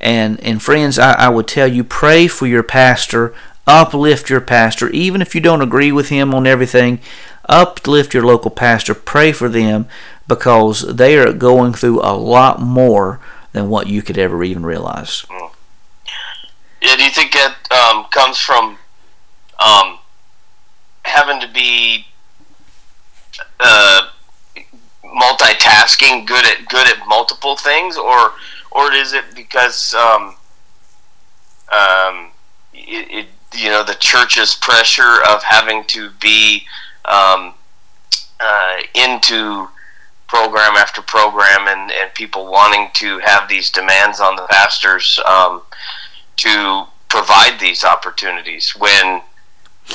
And 0.01 0.41
and 0.41 0.63
friends, 0.63 0.99
I, 0.99 1.13
I 1.13 1.29
would 1.29 1.47
tell 1.47 1.67
you, 1.67 1.85
pray 1.85 2.27
for 2.27 2.47
your 2.47 2.63
pastor, 2.63 3.35
uplift 3.67 4.31
your 4.31 4.41
pastor, 4.41 4.89
even 4.91 5.23
if 5.23 5.35
you 5.35 5.41
don't 5.41 5.63
agree 5.63 5.93
with 5.93 6.09
him 6.09 6.35
on 6.35 6.47
everything. 6.47 7.01
Uplift 7.49 8.15
your 8.15 8.25
local 8.25 8.51
pastor, 8.51 8.95
pray 8.95 9.33
for 9.33 9.49
them 9.49 9.89
because 10.29 10.83
they 10.95 11.19
are 11.19 11.33
going 11.33 11.73
through 11.73 12.01
a 12.01 12.15
lot 12.15 12.61
more 12.61 13.19
than 13.53 13.69
what 13.69 13.89
you 13.89 14.03
could 14.03 14.17
ever 14.19 14.45
even 14.45 14.65
realize. 14.65 15.27
Yeah, 16.83 16.97
do 16.97 17.05
you 17.05 17.11
think 17.11 17.33
that 17.33 17.57
um, 17.71 18.07
comes 18.11 18.39
from 18.39 18.79
um, 19.59 19.99
having 21.03 21.41
to 21.41 21.49
be 21.49 22.07
uh, 23.59 24.09
multitasking, 25.05 26.27
good 26.27 26.45
at 26.47 26.69
good 26.69 26.87
at 26.89 27.07
multiple 27.07 27.57
things, 27.57 27.97
or 27.97 28.33
or 28.71 28.93
is 28.93 29.13
it 29.13 29.25
because 29.35 29.95
um, 29.95 30.37
um, 31.71 32.31
it, 32.73 33.11
it, 33.11 33.27
you 33.55 33.69
know 33.69 33.85
the 33.85 33.97
church's 34.01 34.55
pressure 34.55 35.23
of 35.29 35.43
having 35.43 35.85
to 35.85 36.11
be 36.21 36.65
um, 37.05 37.53
uh, 38.41 38.77
into 38.95 39.69
program 40.29 40.77
after 40.77 41.03
program 41.03 41.67
and, 41.67 41.91
and 41.91 42.15
people 42.15 42.51
wanting 42.51 42.89
to 42.95 43.19
have 43.19 43.49
these 43.49 43.69
demands 43.69 44.21
on 44.21 44.37
the 44.37 44.47
pastors 44.49 45.19
um, 45.27 45.61
to 46.41 46.87
provide 47.09 47.59
these 47.61 47.85
opportunities 47.85 48.71
when 48.77 49.23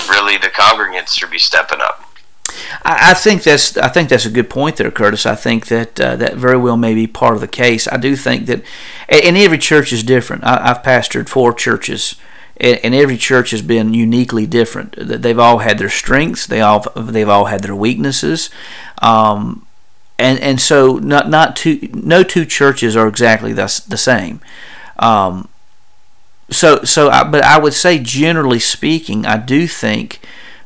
really 0.09 0.37
the 0.37 0.47
congregants 0.47 1.09
should 1.09 1.31
be 1.31 1.39
stepping 1.39 1.81
up. 1.81 2.01
I, 2.83 3.13
think 3.15 3.43
that's 3.43 3.75
I 3.77 3.89
think 3.89 4.09
that's 4.09 4.25
a 4.25 4.29
good 4.29 4.49
point 4.49 4.77
there, 4.77 4.91
Curtis. 4.91 5.25
I 5.25 5.35
think 5.35 5.67
that 5.67 5.99
uh, 5.99 6.15
that 6.17 6.35
very 6.35 6.57
well 6.57 6.77
may 6.77 6.93
be 6.93 7.07
part 7.07 7.35
of 7.35 7.41
the 7.41 7.47
case. 7.47 7.87
I 7.87 7.97
do 7.97 8.15
think 8.15 8.45
that, 8.45 8.63
and 9.09 9.35
every 9.35 9.57
church 9.57 9.91
is 9.91 10.03
different. 10.03 10.43
I, 10.43 10.67
have 10.67 10.83
pastored 10.83 11.27
four 11.27 11.53
churches, 11.53 12.15
and, 12.57 12.93
every 12.93 13.17
church 13.17 13.51
has 13.51 13.61
been 13.61 13.93
uniquely 13.93 14.45
different. 14.45 14.95
They've 14.97 15.39
all 15.39 15.59
had 15.59 15.79
their 15.79 15.89
strengths. 15.89 16.45
They 16.45 16.61
all 16.61 16.85
they've 16.95 17.27
all 17.27 17.45
had 17.45 17.61
their 17.61 17.75
weaknesses. 17.75 18.49
Um, 19.01 19.65
and 20.17 20.39
and 20.39 20.61
so 20.61 20.97
not 20.97 21.29
not 21.29 21.55
two 21.55 21.89
no 21.93 22.23
two 22.23 22.45
churches 22.45 22.95
are 22.95 23.07
exactly 23.07 23.53
the, 23.53 23.83
the 23.87 23.97
same. 23.97 24.39
Um, 24.97 25.49
so 26.49 26.83
so 26.83 27.09
I, 27.09 27.23
but 27.23 27.43
I 27.43 27.57
would 27.57 27.73
say 27.73 27.99
generally 27.99 28.59
speaking, 28.59 29.25
I 29.25 29.37
do 29.37 29.67
think 29.67 30.19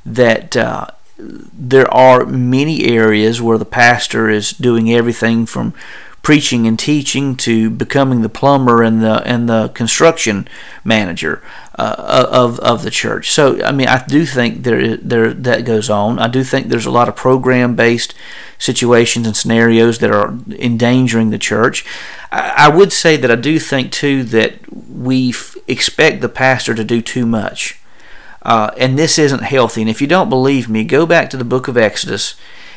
that 0.06 0.56
uh, 0.58 0.88
there 1.18 1.92
are 1.94 2.26
many 2.26 2.86
areas 2.86 3.42
where 3.42 3.58
the 3.58 3.66
pastor 3.66 4.30
is 4.30 4.52
doing 4.52 4.92
everything 4.92 5.46
from 5.46 5.74
preaching 6.22 6.68
and 6.68 6.78
teaching 6.78 7.36
to 7.36 7.70
becoming 7.70 8.22
the 8.22 8.30
plumber 8.30 8.84
and 8.84 9.02
the 9.02 9.24
and 9.26 9.48
the 9.48 9.70
construction 9.70 10.48
manager 10.84 11.42
uh, 11.76 12.28
of 12.30 12.60
of 12.60 12.84
the 12.84 12.92
church. 12.92 13.32
So 13.32 13.64
I 13.64 13.72
mean, 13.72 13.88
I 13.88 14.04
do 14.06 14.26
think 14.26 14.64
there 14.64 14.98
there 14.98 15.34
that 15.34 15.66
goes 15.66 15.90
on. 15.90 16.20
I 16.20 16.28
do 16.28 16.44
think 16.44 16.68
there's 16.68 16.86
a 16.86 16.92
lot 16.92 17.10
of 17.10 17.16
program 17.16 17.76
based 17.76 18.14
situations 18.60 19.26
and 19.26 19.36
scenarios 19.36 19.98
that 20.00 20.12
are 20.12 20.38
endangering 20.52 21.32
the 21.32 21.40
church. 21.40 21.86
I, 22.32 22.68
I 22.68 22.70
would 22.70 22.94
say 22.94 23.18
that 23.18 23.32
I 23.32 23.36
do 23.36 23.58
think 23.58 23.92
too 23.92 24.24
that 24.26 24.72
we 24.72 25.34
expect 25.68 26.22
the 26.22 26.30
pastor 26.30 26.76
to 26.76 26.84
do 26.84 27.02
too 27.02 27.26
much. 27.26 27.80
Uh, 28.44 28.72
and 28.78 28.98
this 28.98 29.18
isn't 29.18 29.44
healthy. 29.44 29.82
And 29.82 29.90
if 29.90 30.02
you 30.02 30.08
don't 30.08 30.30
believe 30.30 30.70
me, 30.70 30.84
go 30.84 31.06
back 31.06 31.30
to 31.32 31.38
the 31.38 31.44
book 31.44 31.68
of 31.68 31.78
Exodus 31.78 32.36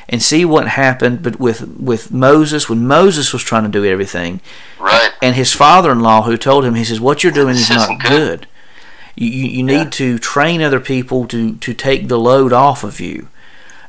and 0.09 0.21
see 0.21 0.45
what 0.45 0.69
happened 0.69 1.23
but 1.23 1.39
with 1.39 1.67
with 1.79 2.11
Moses 2.11 2.69
when 2.69 2.87
Moses 2.87 3.33
was 3.33 3.43
trying 3.43 3.63
to 3.65 3.69
do 3.69 3.85
everything. 3.85 4.41
Right. 4.79 5.11
And 5.21 5.37
his 5.37 5.53
father-in-law 5.53 6.23
who 6.23 6.37
told 6.37 6.65
him 6.65 6.75
he 6.75 6.85
says 6.85 7.01
what 7.01 7.23
you're 7.23 7.33
doing 7.33 7.57
is 7.57 7.71
not 7.75 8.01
good. 8.01 8.09
good. 8.09 8.47
You, 9.15 9.29
you, 9.29 9.49
you 9.49 9.63
need 9.63 9.75
yeah. 9.75 9.91
to 9.91 10.19
train 10.19 10.63
other 10.63 10.81
people 10.81 11.27
to, 11.29 11.57
to 11.57 11.75
take 11.75 12.09
the 12.09 12.19
load 12.19 12.53
off 12.53 12.83
of 12.83 12.99
you. 12.99 13.29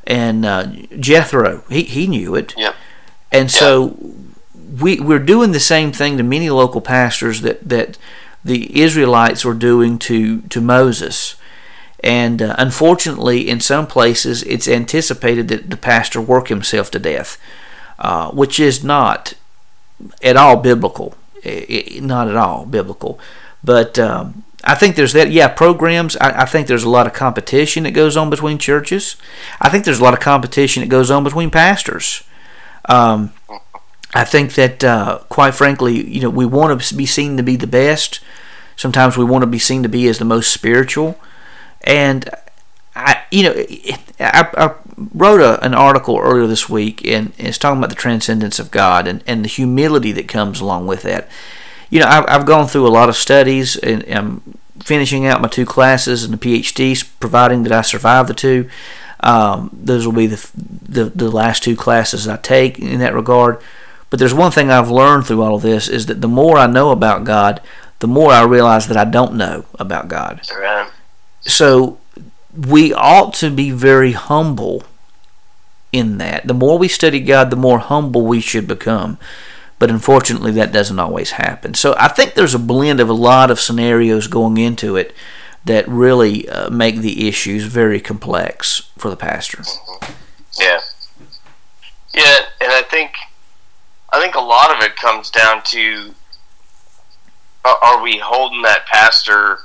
And 0.06 0.44
uh, 0.44 0.66
Jethro. 0.98 1.64
He 1.68 1.82
he 1.82 2.06
knew 2.06 2.34
it. 2.34 2.54
Yep. 2.56 2.74
And 3.32 3.50
so 3.50 3.96
we 4.80 5.00
we're 5.00 5.18
doing 5.18 5.52
the 5.52 5.60
same 5.60 5.92
thing 5.92 6.16
to 6.16 6.22
many 6.22 6.50
local 6.50 6.80
pastors 6.80 7.40
that 7.42 7.68
that 7.68 7.98
the 8.44 8.80
Israelites 8.80 9.44
were 9.44 9.54
doing 9.54 9.98
to 10.00 10.42
to 10.42 10.60
Moses. 10.60 11.36
And 12.02 12.42
uh, 12.42 12.54
unfortunately, 12.58 13.48
in 13.48 13.60
some 13.60 13.86
places, 13.86 14.42
it's 14.42 14.68
anticipated 14.68 15.48
that 15.48 15.70
the 15.70 15.76
pastor 15.76 16.20
work 16.20 16.48
himself 16.48 16.90
to 16.90 16.98
death, 16.98 17.38
uh, 17.98 18.30
which 18.30 18.60
is 18.60 18.84
not 18.84 19.32
at 20.22 20.36
all 20.36 20.56
biblical. 20.56 21.14
I, 21.44 21.86
I, 21.96 22.00
not 22.00 22.28
at 22.28 22.36
all 22.36 22.66
biblical. 22.66 23.18
But 23.62 23.98
um, 23.98 24.44
I 24.64 24.74
think 24.74 24.96
there's 24.96 25.12
that. 25.12 25.30
Yeah, 25.30 25.48
programs. 25.48 26.16
I, 26.16 26.42
I, 26.42 26.44
think 26.46 26.66
there's 26.66 26.84
a 26.84 26.90
lot 26.90 27.06
of 27.06 27.12
competition 27.12 27.82
that 27.84 27.90
goes 27.90 28.16
on 28.16 28.30
between 28.30 28.58
churches. 28.58 29.16
I 29.60 29.68
think 29.68 29.84
there's 29.84 30.00
a 30.00 30.02
lot 30.02 30.14
of 30.14 30.20
competition 30.20 30.80
that 30.80 30.88
goes 30.88 31.10
on 31.10 31.22
between 31.22 31.50
pastors. 31.50 32.24
Um, 32.88 33.32
I 34.14 34.24
think 34.24 34.54
that, 34.54 34.82
uh, 34.82 35.18
quite 35.28 35.54
frankly, 35.54 36.08
you 36.08 36.20
know, 36.20 36.30
we 36.30 36.46
want 36.46 36.80
to 36.80 36.96
be 36.96 37.04
seen 37.04 37.36
to 37.36 37.42
be 37.42 37.56
the 37.56 37.66
best. 37.66 38.20
Sometimes 38.76 39.16
we 39.16 39.24
want 39.24 39.42
to 39.42 39.46
be 39.46 39.58
seen 39.58 39.82
to 39.82 39.88
be 39.88 40.08
as 40.08 40.18
the 40.18 40.24
most 40.24 40.52
spiritual. 40.52 41.18
And 41.82 42.30
I, 42.96 43.22
you 43.30 43.42
know, 43.42 43.54
I, 44.20 44.48
I 44.56 44.74
wrote 44.96 45.40
a, 45.40 45.62
an 45.64 45.74
article 45.74 46.18
earlier 46.18 46.46
this 46.46 46.68
week, 46.68 47.04
and 47.04 47.32
it's 47.38 47.58
talking 47.58 47.78
about 47.78 47.90
the 47.90 47.96
transcendence 47.96 48.58
of 48.58 48.70
God 48.70 49.06
and, 49.06 49.22
and 49.26 49.44
the 49.44 49.48
humility 49.48 50.12
that 50.12 50.28
comes 50.28 50.60
along 50.60 50.86
with 50.86 51.02
that. 51.02 51.28
You 51.90 52.00
know, 52.00 52.06
I've, 52.06 52.24
I've 52.28 52.46
gone 52.46 52.66
through 52.66 52.86
a 52.86 52.88
lot 52.88 53.08
of 53.08 53.16
studies, 53.16 53.76
and 53.76 54.04
I'm 54.08 54.58
finishing 54.82 55.26
out 55.26 55.40
my 55.40 55.48
two 55.48 55.66
classes 55.66 56.24
and 56.24 56.32
the 56.34 56.38
PhDs, 56.38 57.08
providing 57.20 57.62
that 57.64 57.72
I 57.72 57.82
survive 57.82 58.26
the 58.26 58.34
two. 58.34 58.68
Um, 59.20 59.70
those 59.72 60.04
will 60.04 60.12
be 60.12 60.26
the, 60.26 60.50
the 60.54 61.04
the 61.04 61.30
last 61.30 61.62
two 61.62 61.76
classes 61.76 62.28
I 62.28 62.36
take 62.36 62.78
in 62.78 63.00
that 63.00 63.14
regard. 63.14 63.60
But 64.10 64.18
there's 64.18 64.34
one 64.34 64.52
thing 64.52 64.70
I've 64.70 64.90
learned 64.90 65.26
through 65.26 65.42
all 65.42 65.54
of 65.54 65.62
this 65.62 65.88
is 65.88 66.06
that 66.06 66.20
the 66.20 66.28
more 66.28 66.58
I 66.58 66.66
know 66.66 66.90
about 66.90 67.24
God, 67.24 67.60
the 68.00 68.06
more 68.06 68.32
I 68.32 68.44
realize 68.44 68.86
that 68.88 68.96
I 68.96 69.04
don't 69.04 69.34
know 69.34 69.64
about 69.78 70.08
God. 70.08 70.42
Right. 70.54 70.90
So 71.40 71.98
we 72.54 72.92
ought 72.92 73.34
to 73.34 73.50
be 73.50 73.70
very 73.70 74.12
humble 74.12 74.84
in 75.90 76.18
that. 76.18 76.46
The 76.46 76.54
more 76.54 76.78
we 76.78 76.88
study 76.88 77.20
God, 77.20 77.50
the 77.50 77.56
more 77.56 77.78
humble 77.78 78.26
we 78.26 78.40
should 78.40 78.68
become. 78.68 79.18
But 79.78 79.90
unfortunately, 79.90 80.52
that 80.52 80.72
doesn't 80.72 80.98
always 80.98 81.32
happen. 81.32 81.74
So 81.74 81.94
I 81.98 82.08
think 82.08 82.34
there's 82.34 82.54
a 82.54 82.58
blend 82.58 83.00
of 83.00 83.08
a 83.08 83.14
lot 83.14 83.50
of 83.50 83.60
scenarios 83.60 84.28
going 84.28 84.56
into 84.56 84.96
it 84.96 85.14
that 85.64 85.88
really 85.88 86.48
uh, 86.48 86.70
make 86.70 86.98
the 86.98 87.26
issues 87.28 87.64
very 87.64 88.00
complex 88.00 88.90
for 88.96 89.10
the 89.10 89.16
pastor. 89.16 89.64
Yeah. 90.58 90.80
Yeah, 92.14 92.36
and 92.60 92.70
I 92.70 92.82
think 92.82 93.12
I 94.12 94.20
think 94.20 94.36
a 94.36 94.40
lot 94.40 94.70
of 94.70 94.80
it 94.82 94.94
comes 94.94 95.30
down 95.30 95.62
to 95.64 96.14
are 97.64 98.02
we 98.02 98.18
holding 98.18 98.62
that 98.62 98.86
pastor 98.86 99.58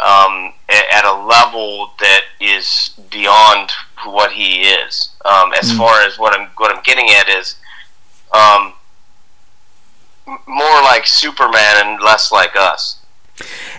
um, 0.00 0.52
at 0.68 1.04
a 1.04 1.12
level 1.12 1.92
that 2.00 2.22
is 2.40 2.98
beyond 3.10 3.70
what 4.04 4.32
he 4.32 4.62
is. 4.62 5.10
Um, 5.24 5.52
as 5.52 5.70
mm 5.70 5.76
far 5.76 6.02
as 6.02 6.18
what 6.18 6.38
I'm 6.38 6.48
what 6.56 6.74
I'm 6.74 6.82
getting 6.82 7.08
at 7.10 7.28
is 7.28 7.56
um, 8.32 8.72
more 10.26 10.82
like 10.82 11.06
Superman 11.06 11.86
and 11.86 12.00
less 12.00 12.30
like 12.32 12.54
us. 12.56 12.98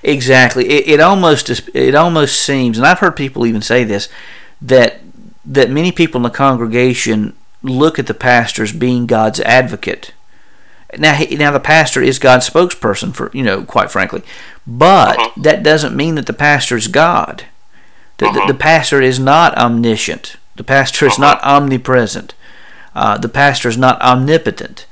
Exactly. 0.01 0.69
It, 0.69 0.87
it 0.87 0.99
almost 0.99 1.49
it 1.49 1.95
almost 1.95 2.41
seems, 2.41 2.77
and 2.77 2.85
I've 2.85 2.99
heard 2.99 3.15
people 3.15 3.45
even 3.45 3.61
say 3.61 3.83
this 3.83 4.09
that 4.61 4.99
that 5.45 5.69
many 5.69 5.91
people 5.91 6.19
in 6.19 6.23
the 6.23 6.29
congregation 6.29 7.35
look 7.61 7.97
at 7.97 8.07
the 8.07 8.13
pastor 8.13 8.63
as 8.63 8.73
being 8.73 9.05
God's 9.05 9.39
advocate. 9.41 10.13
Now, 10.97 11.19
now 11.31 11.51
the 11.51 11.59
pastor 11.59 12.01
is 12.01 12.19
God's 12.19 12.49
spokesperson 12.49 13.15
for 13.15 13.31
you 13.33 13.43
know, 13.43 13.63
quite 13.63 13.91
frankly, 13.91 14.21
but 14.67 15.17
uh-huh. 15.17 15.41
that 15.41 15.63
doesn't 15.63 15.95
mean 15.95 16.15
that 16.15 16.27
the 16.27 16.33
pastor 16.33 16.77
is 16.77 16.87
God. 16.87 17.45
The, 18.17 18.27
uh-huh. 18.27 18.47
the, 18.47 18.53
the, 18.53 18.59
pastor 18.59 19.01
is 19.01 19.19
not 19.19 19.57
omniscient. 19.57 20.37
The 20.55 20.63
pastor 20.63 21.07
is 21.07 21.13
uh-huh. 21.13 21.21
not 21.21 21.43
omnipresent. 21.43 22.35
Uh, 22.93 23.17
the 23.17 23.29
pastor 23.29 23.69
is 23.69 23.77
not 23.77 23.99
omnipotent. 24.01 24.85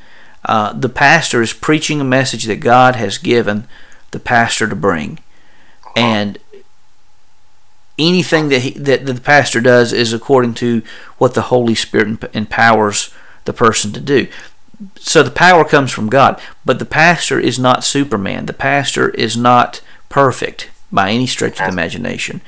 Uh, 0.45 0.73
the 0.73 0.89
pastor 0.89 1.41
is 1.41 1.53
preaching 1.53 2.01
a 2.01 2.05
message 2.05 2.45
that 2.45 2.57
God 2.57 2.95
has 2.95 3.17
given 3.17 3.67
the 4.11 4.19
pastor 4.19 4.67
to 4.67 4.75
bring, 4.75 5.19
and 5.95 6.37
anything 7.99 8.49
that 8.49 8.61
he, 8.61 8.71
that 8.71 9.05
the 9.05 9.15
pastor 9.15 9.61
does 9.61 9.93
is 9.93 10.13
according 10.13 10.55
to 10.55 10.81
what 11.17 11.33
the 11.33 11.43
Holy 11.43 11.75
Spirit 11.75 12.23
empowers 12.33 13.13
the 13.45 13.53
person 13.53 13.91
to 13.93 13.99
do 13.99 14.27
so 14.95 15.23
the 15.23 15.31
power 15.31 15.63
comes 15.63 15.91
from 15.91 16.09
God, 16.09 16.41
but 16.65 16.79
the 16.79 16.85
pastor 16.85 17.39
is 17.39 17.59
not 17.59 17.83
Superman. 17.83 18.45
The 18.45 18.53
pastor 18.53 19.09
is 19.09 19.37
not 19.37 19.81
perfect 20.09 20.69
by 20.91 21.11
any 21.11 21.27
stretch 21.27 21.59
of 21.59 21.67
the 21.67 21.71
imagination. 21.71 22.41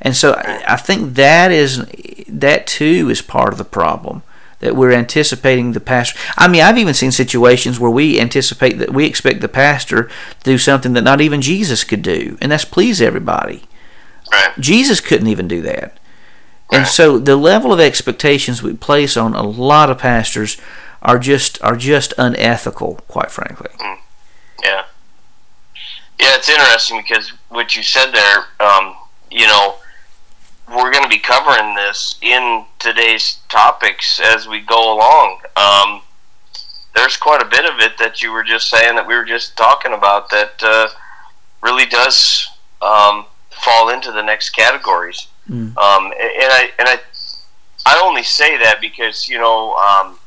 And 0.00 0.16
so 0.16 0.34
I 0.44 0.76
think 0.76 1.14
that 1.14 1.50
is 1.50 1.84
that 2.28 2.66
too 2.66 3.08
is 3.10 3.22
part 3.22 3.52
of 3.52 3.58
the 3.58 3.64
problem 3.64 4.22
that 4.60 4.76
we're 4.76 4.92
anticipating 4.92 5.72
the 5.72 5.80
pastor. 5.80 6.18
I 6.36 6.48
mean, 6.48 6.62
I've 6.62 6.78
even 6.78 6.94
seen 6.94 7.10
situations 7.10 7.80
where 7.80 7.90
we 7.90 8.20
anticipate 8.20 8.78
that 8.78 8.92
we 8.92 9.06
expect 9.06 9.40
the 9.40 9.48
pastor 9.48 10.04
to 10.04 10.44
do 10.44 10.58
something 10.58 10.92
that 10.92 11.02
not 11.02 11.20
even 11.20 11.42
Jesus 11.42 11.84
could 11.84 12.02
do, 12.02 12.38
and 12.40 12.52
that's 12.52 12.64
please 12.64 13.02
everybody. 13.02 13.64
Right. 14.30 14.52
Jesus 14.58 15.00
couldn't 15.00 15.26
even 15.26 15.48
do 15.48 15.60
that. 15.62 15.98
And 16.72 16.86
so 16.86 17.18
the 17.18 17.36
level 17.36 17.72
of 17.72 17.80
expectations 17.80 18.62
we 18.62 18.74
place 18.74 19.16
on 19.16 19.34
a 19.34 19.42
lot 19.42 19.90
of 19.90 19.98
pastors 19.98 20.56
are 21.02 21.18
just 21.18 21.60
are 21.62 21.76
just 21.76 22.14
unethical, 22.16 23.00
quite 23.08 23.30
frankly. 23.30 23.70
Mm. 23.78 23.98
Yeah, 24.62 24.84
yeah, 26.20 26.36
it's 26.36 26.48
interesting 26.48 27.02
because 27.02 27.32
what 27.48 27.74
you 27.74 27.82
said 27.82 28.12
there, 28.12 28.44
um, 28.60 28.94
you 29.30 29.46
know, 29.46 29.76
we're 30.70 30.92
going 30.92 31.02
to 31.02 31.08
be 31.08 31.18
covering 31.18 31.74
this 31.74 32.16
in 32.22 32.64
today's 32.78 33.40
topics 33.48 34.20
as 34.20 34.46
we 34.46 34.60
go 34.60 34.94
along. 34.94 35.40
Um, 35.56 36.02
there's 36.94 37.16
quite 37.16 37.42
a 37.42 37.44
bit 37.44 37.64
of 37.64 37.80
it 37.80 37.98
that 37.98 38.22
you 38.22 38.32
were 38.32 38.44
just 38.44 38.70
saying 38.70 38.94
that 38.96 39.06
we 39.06 39.14
were 39.14 39.24
just 39.24 39.56
talking 39.56 39.92
about 39.92 40.30
that 40.30 40.54
uh, 40.62 40.88
really 41.62 41.86
does 41.86 42.46
um, 42.82 43.26
fall 43.50 43.90
into 43.90 44.12
the 44.12 44.22
next 44.22 44.50
categories. 44.50 45.28
Mm. 45.48 45.76
Um, 45.76 46.04
and, 46.04 46.14
and 46.14 46.52
I 46.52 46.70
and 46.78 46.88
I 46.88 46.98
I 47.86 48.00
only 48.04 48.22
say 48.22 48.56
that 48.58 48.80
because 48.80 49.28
you 49.28 49.38
know 49.38 49.74
um, 49.74 50.18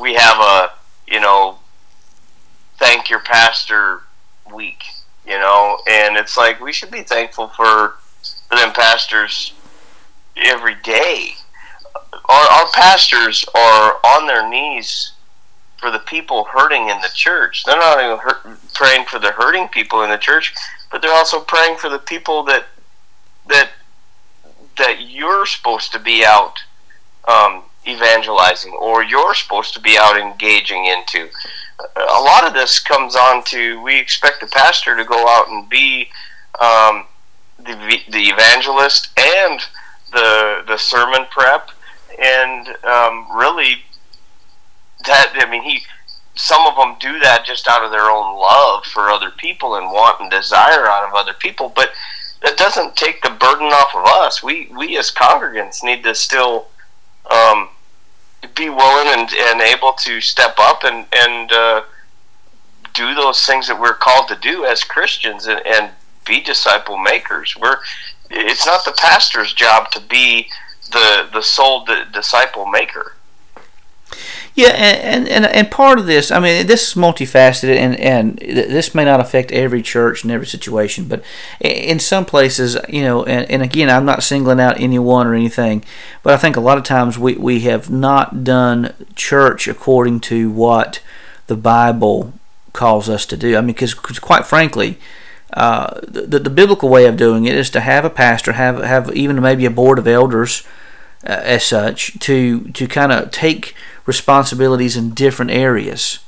we 0.00 0.14
have 0.14 0.38
a 0.38 0.70
you 1.06 1.20
know 1.20 1.58
thank 2.78 3.08
your 3.08 3.20
pastor 3.20 4.02
week 4.52 4.82
you 5.26 5.38
know 5.38 5.78
and 5.88 6.16
it's 6.16 6.36
like 6.36 6.60
we 6.60 6.72
should 6.72 6.90
be 6.90 7.02
thankful 7.02 7.48
for 7.48 7.94
for 8.48 8.56
them 8.56 8.72
pastors 8.72 9.52
every 10.36 10.74
day 10.82 11.30
our, 12.28 12.46
our 12.48 12.70
pastors 12.72 13.44
are 13.54 13.98
on 14.04 14.26
their 14.26 14.48
knees 14.48 15.12
for 15.78 15.90
the 15.90 15.98
people 16.00 16.44
hurting 16.44 16.88
in 16.88 17.00
the 17.00 17.10
church 17.14 17.64
they're 17.64 17.76
not 17.76 18.02
even 18.02 18.18
hurt, 18.18 18.42
praying 18.74 19.04
for 19.06 19.18
the 19.18 19.32
hurting 19.32 19.68
people 19.68 20.02
in 20.02 20.10
the 20.10 20.18
church 20.18 20.54
but 20.90 21.02
they're 21.02 21.14
also 21.14 21.40
praying 21.40 21.76
for 21.76 21.88
the 21.88 21.98
people 21.98 22.42
that 22.44 22.66
that 23.48 23.70
that 24.78 25.08
you're 25.08 25.46
supposed 25.46 25.92
to 25.92 25.98
be 25.98 26.24
out 26.24 26.58
um, 27.28 27.62
evangelizing 27.86 28.72
or 28.72 29.02
you're 29.02 29.34
supposed 29.34 29.74
to 29.74 29.80
be 29.80 29.96
out 29.98 30.18
engaging 30.18 30.86
into. 30.86 31.28
A 31.96 32.20
lot 32.20 32.46
of 32.46 32.52
this 32.52 32.78
comes 32.78 33.16
on 33.16 33.42
to 33.44 33.80
we 33.82 33.98
expect 33.98 34.40
the 34.40 34.46
pastor 34.46 34.96
to 34.96 35.04
go 35.04 35.26
out 35.28 35.48
and 35.48 35.68
be 35.68 36.08
um, 36.60 37.06
the, 37.64 37.98
the 38.10 38.28
evangelist 38.28 39.08
and 39.18 39.60
the 40.12 40.64
the 40.66 40.76
sermon 40.76 41.26
prep. 41.30 41.70
And 42.22 42.68
um, 42.84 43.26
really 43.34 43.82
that 45.06 45.32
I 45.36 45.50
mean 45.50 45.62
he 45.62 45.82
some 46.34 46.66
of 46.66 46.76
them 46.76 46.96
do 47.00 47.18
that 47.20 47.44
just 47.44 47.68
out 47.68 47.84
of 47.84 47.90
their 47.90 48.10
own 48.10 48.38
love 48.38 48.84
for 48.84 49.10
other 49.10 49.30
people 49.30 49.74
and 49.76 49.86
want 49.86 50.20
and 50.20 50.30
desire 50.30 50.86
out 50.86 51.06
of 51.06 51.14
other 51.14 51.34
people. 51.34 51.72
But 51.74 51.90
that 52.42 52.56
doesn't 52.56 52.96
take 52.96 53.20
the 53.22 53.30
burden 53.30 53.66
off 53.66 53.94
of 53.94 54.04
us. 54.06 54.42
We 54.42 54.68
we 54.76 54.96
as 54.98 55.10
congregants 55.10 55.82
need 55.82 56.02
to 56.04 56.14
still 56.14 56.68
um, 57.30 57.68
be 58.54 58.68
willing 58.70 59.18
and, 59.18 59.30
and 59.32 59.60
able 59.60 59.92
to 59.92 60.20
step 60.20 60.54
up 60.58 60.84
and 60.84 61.06
and 61.12 61.52
uh, 61.52 61.82
do 62.94 63.14
those 63.14 63.44
things 63.44 63.68
that 63.68 63.80
we're 63.80 63.94
called 63.94 64.28
to 64.28 64.36
do 64.36 64.64
as 64.64 64.82
Christians 64.82 65.46
and, 65.46 65.60
and 65.66 65.90
be 66.30 66.40
disciple 66.40 66.96
makers. 66.96 67.56
We're 67.60 67.78
it's 68.30 68.64
not 68.64 68.84
the 68.84 68.92
pastor's 68.92 69.52
job 69.52 69.90
to 69.90 70.00
be 70.00 70.48
the 70.92 71.28
the 71.32 71.42
sole 71.42 71.86
disciple 72.12 72.66
maker. 72.66 73.14
Yeah, 74.54 74.70
and, 74.70 75.28
and 75.28 75.46
and 75.46 75.70
part 75.70 75.98
of 76.00 76.06
this, 76.06 76.30
I 76.30 76.40
mean, 76.40 76.66
this 76.66 76.88
is 76.88 76.94
multifaceted, 76.94 77.76
and 77.76 77.98
and 77.98 78.38
this 78.38 78.94
may 78.94 79.04
not 79.04 79.20
affect 79.20 79.52
every 79.52 79.80
church 79.80 80.22
and 80.22 80.32
every 80.32 80.46
situation, 80.46 81.06
but 81.06 81.22
in 81.60 82.00
some 82.00 82.24
places, 82.24 82.76
you 82.88 83.02
know, 83.02 83.24
and, 83.24 83.48
and 83.50 83.62
again, 83.62 83.88
I'm 83.88 84.04
not 84.04 84.22
singling 84.22 84.60
out 84.60 84.80
anyone 84.80 85.26
or 85.26 85.34
anything, 85.34 85.84
but 86.22 86.34
I 86.34 86.36
think 86.36 86.56
a 86.56 86.60
lot 86.60 86.78
of 86.78 86.84
times 86.84 87.18
we 87.18 87.34
we 87.34 87.60
have 87.60 87.90
not 87.90 88.42
done 88.42 88.92
church 89.14 89.68
according 89.68 90.20
to 90.20 90.50
what 90.50 91.00
the 91.46 91.56
Bible 91.56 92.32
calls 92.72 93.08
us 93.08 93.26
to 93.26 93.36
do. 93.36 93.56
I 93.56 93.60
mean, 93.60 93.68
because 93.68 93.94
quite 93.94 94.46
frankly. 94.46 94.98
Uh, 95.52 96.00
the, 96.06 96.38
the 96.38 96.50
biblical 96.50 96.88
way 96.88 97.06
of 97.06 97.16
doing 97.16 97.44
it 97.44 97.54
is 97.54 97.70
to 97.70 97.80
have 97.80 98.04
a 98.04 98.10
pastor, 98.10 98.52
have 98.52 98.82
have 98.82 99.14
even 99.14 99.40
maybe 99.40 99.66
a 99.66 99.70
board 99.70 99.98
of 99.98 100.06
elders, 100.06 100.62
uh, 101.24 101.40
as 101.42 101.64
such, 101.64 102.18
to 102.20 102.68
to 102.70 102.86
kind 102.86 103.12
of 103.12 103.30
take 103.30 103.74
responsibilities 104.06 104.96
in 104.96 105.10
different 105.10 105.50
areas 105.50 106.20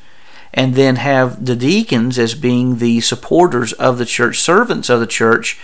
and 0.55 0.75
then 0.75 0.97
have 0.97 1.45
the 1.45 1.57
deacons 1.57 2.19
as 2.19 2.35
being 2.35 2.79
the 2.79 3.01
supporters 3.01 3.73
of 3.75 3.99
the 3.99 4.05
church, 4.05 4.39
servants 4.39 4.91
of 4.91 5.01
the 5.01 5.07
church, 5.07 5.59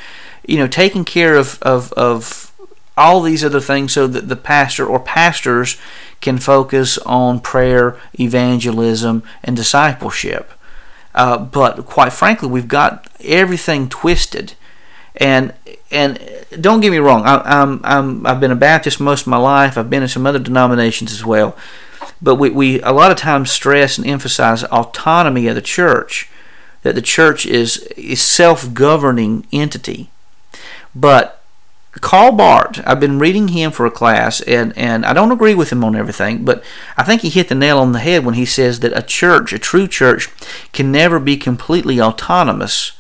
you 0.47 0.57
know, 0.57 0.67
taking 0.67 1.05
care 1.05 1.37
of, 1.37 1.61
of, 1.63 1.93
of 1.93 2.53
all 2.97 3.21
these 3.21 3.45
other 3.45 3.61
things 3.61 3.93
so 3.93 4.07
that 4.07 4.29
the 4.29 4.37
pastor 4.37 4.87
or 4.87 4.99
pastors 4.99 5.77
can 6.21 6.39
focus 6.39 6.99
on 6.99 7.41
prayer, 7.41 7.99
evangelism, 8.19 9.23
and 9.45 9.57
discipleship. 9.57 10.53
Uh, 11.19 11.37
but 11.37 11.85
quite 11.85 12.13
frankly, 12.13 12.49
we've 12.49 12.69
got 12.69 13.09
everything 13.25 13.89
twisted. 13.89 14.55
And 15.17 15.53
and 15.91 16.21
don't 16.61 16.81
get 16.81 16.93
me 16.93 16.99
wrong, 16.99 17.25
I, 17.27 17.43
I'm, 17.61 17.81
I'm 17.83 18.25
I've 18.25 18.39
been 18.39 18.53
a 18.53 18.57
Baptist 18.57 19.01
most 19.01 19.23
of 19.23 19.27
my 19.27 19.37
life. 19.37 19.77
I've 19.77 19.91
been 19.91 20.05
in 20.05 20.09
some 20.09 20.29
other 20.29 20.39
denominations 20.39 21.13
as 21.13 21.25
well. 21.25 21.57
But 22.23 22.37
we, 22.37 22.51
we 22.51 22.81
a 22.83 22.93
lot 22.93 23.11
of 23.11 23.17
times 23.17 23.51
stress 23.51 23.99
and 23.99 24.07
emphasize 24.07 24.63
autonomy 24.65 25.49
of 25.49 25.57
the 25.57 25.61
church, 25.61 26.31
that 26.83 26.95
the 26.95 27.03
church 27.03 27.45
is 27.45 27.89
a 27.97 28.15
self-governing 28.15 29.47
entity. 29.53 30.11
But 30.95 31.38
Karl 32.01 32.33
Barth, 32.33 32.81
I've 32.87 33.01
been 33.01 33.19
reading 33.19 33.49
him 33.49 33.71
for 33.71 33.87
a 33.87 33.91
class, 33.91 34.41
and, 34.43 34.77
and 34.77 35.05
I 35.07 35.13
don't 35.13 35.33
agree 35.33 35.55
with 35.55 35.71
him 35.71 35.85
on 35.85 35.97
everything, 35.97 36.45
but 36.45 36.63
I 36.97 37.03
think 37.03 37.23
he 37.23 37.31
hit 37.31 37.49
the 37.49 37.55
nail 37.55 37.79
on 37.79 37.93
the 37.93 37.99
head 37.99 38.25
when 38.25 38.35
he 38.35 38.45
says 38.45 38.81
that 38.81 38.97
a 38.97 39.03
church, 39.03 39.53
a 39.53 39.59
true 39.59 39.89
church, 39.89 40.29
can 40.73 40.93
never 40.93 41.19
be 41.19 41.37
completely 41.37 42.01
autonomous 42.01 42.93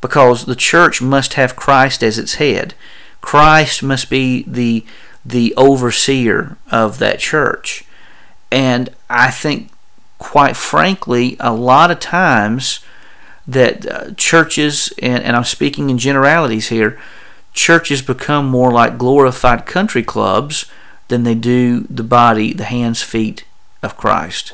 because 0.00 0.44
the 0.44 0.56
church 0.56 1.00
must 1.00 1.34
have 1.34 1.56
Christ 1.56 2.02
as 2.02 2.18
its 2.18 2.34
head. 2.34 2.74
Christ 3.20 3.82
must 3.82 4.10
be 4.10 4.42
the 4.42 4.84
the 5.24 5.54
overseer 5.56 6.56
of 6.70 6.98
that 6.98 7.20
church. 7.20 7.84
And 8.50 8.90
I 9.08 9.30
think, 9.30 9.70
quite 10.18 10.56
frankly, 10.56 11.36
a 11.38 11.54
lot 11.54 11.92
of 11.92 12.00
times 12.00 12.80
that 13.46 13.86
uh, 13.86 14.10
churches, 14.14 14.92
and, 15.00 15.22
and 15.22 15.36
I'm 15.36 15.44
speaking 15.44 15.90
in 15.90 15.98
generalities 15.98 16.68
here, 16.68 16.98
churches 17.52 18.02
become 18.02 18.46
more 18.46 18.72
like 18.72 18.98
glorified 18.98 19.66
country 19.66 20.02
clubs 20.02 20.66
than 21.08 21.24
they 21.24 21.34
do 21.34 21.80
the 21.90 22.02
body, 22.02 22.52
the 22.52 22.64
hands, 22.64 23.02
feet 23.02 23.44
of 23.82 23.96
Christ. 23.96 24.52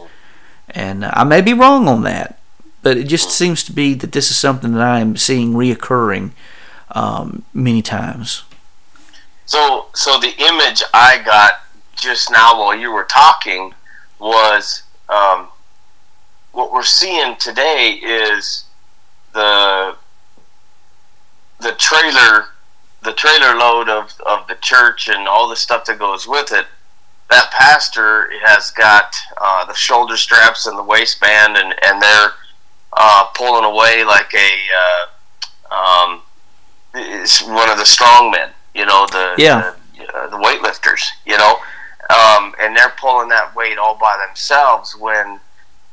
And 0.71 1.05
uh, 1.05 1.11
I 1.15 1.25
may 1.25 1.41
be 1.41 1.55
wrong 1.55 1.89
on 1.89 2.03
that, 2.03 2.39
but 2.83 2.97
it 2.97 3.05
just 3.05 3.31
seems 3.31 3.63
to 3.65 3.73
be 3.73 3.95
that 3.95 4.13
this 4.13 4.31
is 4.31 4.37
something 4.37 4.73
that 4.73 4.83
I 4.83 5.01
am 5.01 5.17
seeing 5.17 5.53
reoccurring 5.53 6.33
um, 6.93 7.45
many 7.53 7.83
times. 7.83 8.43
So, 9.47 9.87
so 9.95 10.19
the 10.19 10.35
image 10.39 10.83
I 10.93 11.23
got 11.25 11.61
just 11.97 12.31
now 12.31 12.59
while 12.59 12.77
you 12.77 12.93
were 12.93 13.05
talking 13.05 13.75
was 14.19 14.83
um, 15.09 15.49
what 16.53 16.73
we're 16.73 16.83
seeing 16.83 17.37
today 17.37 18.01
is 18.03 18.65
the 19.33 19.97
the 21.61 21.73
trailer 21.73 22.47
the 23.03 23.13
trailer 23.13 23.57
load 23.57 23.89
of, 23.89 24.13
of 24.27 24.47
the 24.49 24.57
church 24.57 25.09
and 25.09 25.29
all 25.29 25.49
the 25.49 25.57
stuff 25.57 25.85
that 25.85 25.99
goes 25.99 26.27
with 26.27 26.53
it 26.53 26.67
that 27.31 27.51
pastor 27.51 28.31
has 28.43 28.71
got 28.71 29.15
uh, 29.41 29.65
the 29.67 29.75
shoulder 29.75 30.17
straps 30.17 30.67
and 30.67 30.79
the 30.79 30.83
waistband 30.83 31.57
and, 31.57 31.75
and 31.85 32.03
they're 32.03 32.33
uh, 32.95 33.25
pulling 33.35 33.65
away 33.65 34.05
like 34.05 34.33
a 34.35 34.51
uh, 35.71 35.75
um, 35.75 36.23
it's 36.95 37.43
one 37.43 37.69
of 37.71 37.79
the 37.79 37.85
strong 37.85 38.31
men 38.31 38.51
you 38.75 38.87
know 38.87 39.07
the 39.11 39.35
yeah. 39.39 39.75
the, 39.97 40.17
uh, 40.17 40.29
the 40.29 40.37
weightlifters 40.37 41.03
you 41.27 41.37
know 41.37 41.57
um, 42.11 42.55
and 42.59 42.75
they're 42.77 42.95
pulling 42.99 43.29
that 43.29 43.55
weight 43.55 43.77
all 43.77 43.99
by 43.99 44.17
themselves 44.27 44.97
when 44.97 45.39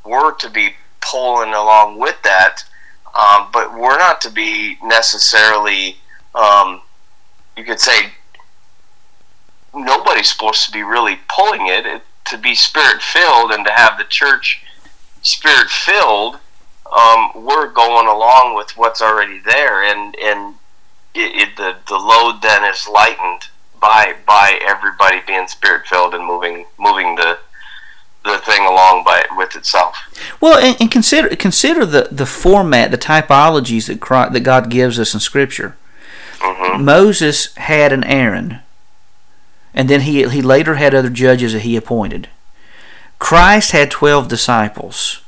we're 0.06 0.34
to 0.36 0.50
be 0.50 0.74
pulling 1.02 1.54
along 1.54 2.00
with 2.00 2.22
that, 2.24 2.64
um, 3.14 3.50
but 3.52 3.74
we're 3.78 3.98
not 3.98 4.22
to 4.22 4.30
be 4.30 4.78
necessarily, 4.84 5.98
um, 6.34 6.82
you 7.58 7.64
could 7.64 7.80
say, 7.80 8.12
nobody's 9.74 10.32
supposed 10.32 10.66
to 10.66 10.72
be 10.72 10.84
really 10.84 11.20
pulling 11.28 11.68
it, 11.68 11.86
it 11.86 12.02
to 12.26 12.38
be 12.38 12.56
spirit 12.56 13.02
filled 13.02 13.52
and 13.52 13.66
to 13.66 13.72
have 13.72 13.98
the 13.98 14.04
church 14.06 14.64
spirit 15.22 15.70
filled. 15.70 16.38
Um, 16.96 17.32
we're 17.36 17.72
going 17.72 18.08
along 18.08 18.56
with 18.56 18.72
what's 18.78 19.02
already 19.02 19.40
there, 19.40 19.84
and 19.84 20.16
and 20.16 20.56
it, 21.14 21.50
it, 21.50 21.58
the 21.58 21.76
the 21.88 21.98
load 21.98 22.42
then 22.42 22.64
is 22.64 22.88
lightened 22.88 23.48
by 23.80 24.16
by 24.26 24.60
everybody 24.68 25.22
being 25.28 25.48
spirit 25.48 25.88
filled 25.88 26.14
and 26.14 26.26
moving 26.26 26.66
moving 26.78 27.16
the 27.16 27.38
the 28.24 28.38
thing 28.40 28.66
along 28.66 29.04
by 29.04 29.26
with 29.36 29.56
itself. 29.56 29.98
Well, 30.42 30.58
and, 30.58 30.80
and, 30.80 30.92
consider 30.92 31.36
consider 31.36 31.86
the, 31.86 32.10
the 32.12 32.26
format, 32.26 32.92
the 32.92 32.98
typologies 32.98 33.88
that 33.88 34.00
Christ, 34.00 34.34
that 34.34 34.40
God 34.42 34.70
gives 34.70 35.00
us 35.00 35.14
in 35.14 35.20
Scripture. 35.20 35.76
Moses 36.78 37.54
had 37.56 37.92
an 37.94 38.04
Aaron, 38.04 38.60
and 39.74 39.90
then 39.90 40.02
he 40.02 40.28
he 40.28 40.42
later 40.42 40.76
had 40.76 40.94
other 40.94 41.10
judges 41.10 41.54
that 41.54 41.62
he 41.62 41.76
appointed. 41.76 42.30
Christ 43.20 43.72
had 43.72 43.92
twelve 43.92 44.28
disciples, 44.28 45.22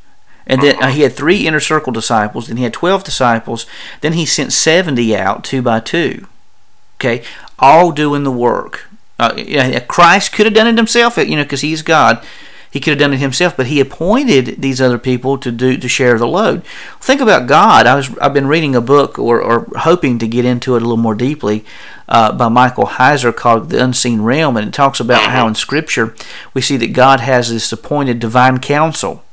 and 0.45 0.61
then 0.61 0.81
uh, 0.81 0.89
he 0.89 1.01
had 1.01 1.13
three 1.13 1.47
inner 1.47 1.59
circle 1.59 1.93
disciples. 1.93 2.47
Then 2.47 2.57
he 2.57 2.63
had 2.63 2.73
twelve 2.73 3.03
disciples. 3.03 3.65
Then 4.01 4.13
he 4.13 4.25
sent 4.25 4.53
seventy 4.53 5.15
out 5.15 5.43
two 5.43 5.61
by 5.61 5.79
two. 5.79 6.27
Okay, 6.99 7.23
all 7.59 7.91
doing 7.91 8.23
the 8.23 8.31
work. 8.31 8.89
Uh, 9.19 9.79
Christ 9.87 10.31
could 10.31 10.45
have 10.45 10.53
done 10.53 10.67
it 10.67 10.77
himself, 10.77 11.17
you 11.17 11.35
know, 11.35 11.43
because 11.43 11.61
he's 11.61 11.81
God. 11.81 12.23
He 12.77 12.81
could 12.81 12.91
have 12.91 12.99
done 12.99 13.13
it 13.13 13.17
himself, 13.17 13.57
but 13.57 13.65
he 13.65 13.79
appointed 13.79 14.61
these 14.61 14.79
other 14.79 14.99
people 14.99 15.39
to 15.39 15.51
do 15.51 15.77
to 15.77 15.87
share 15.87 16.19
the 16.19 16.27
load. 16.27 16.63
Think 17.01 17.21
about 17.21 17.47
God. 17.47 17.87
I 17.87 17.95
was 17.95 18.15
I've 18.19 18.35
been 18.35 18.45
reading 18.45 18.75
a 18.75 18.81
book 18.81 19.17
or, 19.17 19.41
or 19.41 19.67
hoping 19.77 20.19
to 20.19 20.27
get 20.27 20.45
into 20.45 20.75
it 20.75 20.83
a 20.83 20.85
little 20.85 20.95
more 20.95 21.15
deeply 21.15 21.65
uh, 22.07 22.33
by 22.33 22.49
Michael 22.49 22.85
Heiser 22.85 23.35
called 23.35 23.71
The 23.71 23.83
Unseen 23.83 24.21
Realm, 24.21 24.55
and 24.55 24.67
it 24.67 24.75
talks 24.75 24.99
about 24.99 25.31
how 25.31 25.47
in 25.47 25.55
Scripture 25.55 26.13
we 26.53 26.61
see 26.61 26.77
that 26.77 26.93
God 26.93 27.19
has 27.19 27.49
this 27.49 27.71
appointed 27.71 28.19
divine 28.19 28.59
council. 28.59 29.23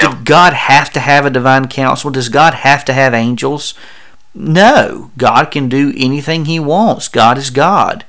Did 0.00 0.24
God 0.24 0.54
have 0.54 0.90
to 0.94 1.00
have 1.00 1.26
a 1.26 1.30
divine 1.30 1.68
council? 1.68 2.10
Does 2.10 2.30
God 2.30 2.54
have 2.54 2.86
to 2.86 2.94
have 2.94 3.12
angels? 3.12 3.74
No, 4.32 5.10
God 5.18 5.50
can 5.50 5.68
do 5.68 5.92
anything 5.98 6.46
He 6.46 6.58
wants. 6.58 7.08
God 7.08 7.36
is 7.36 7.50
God. 7.50 8.06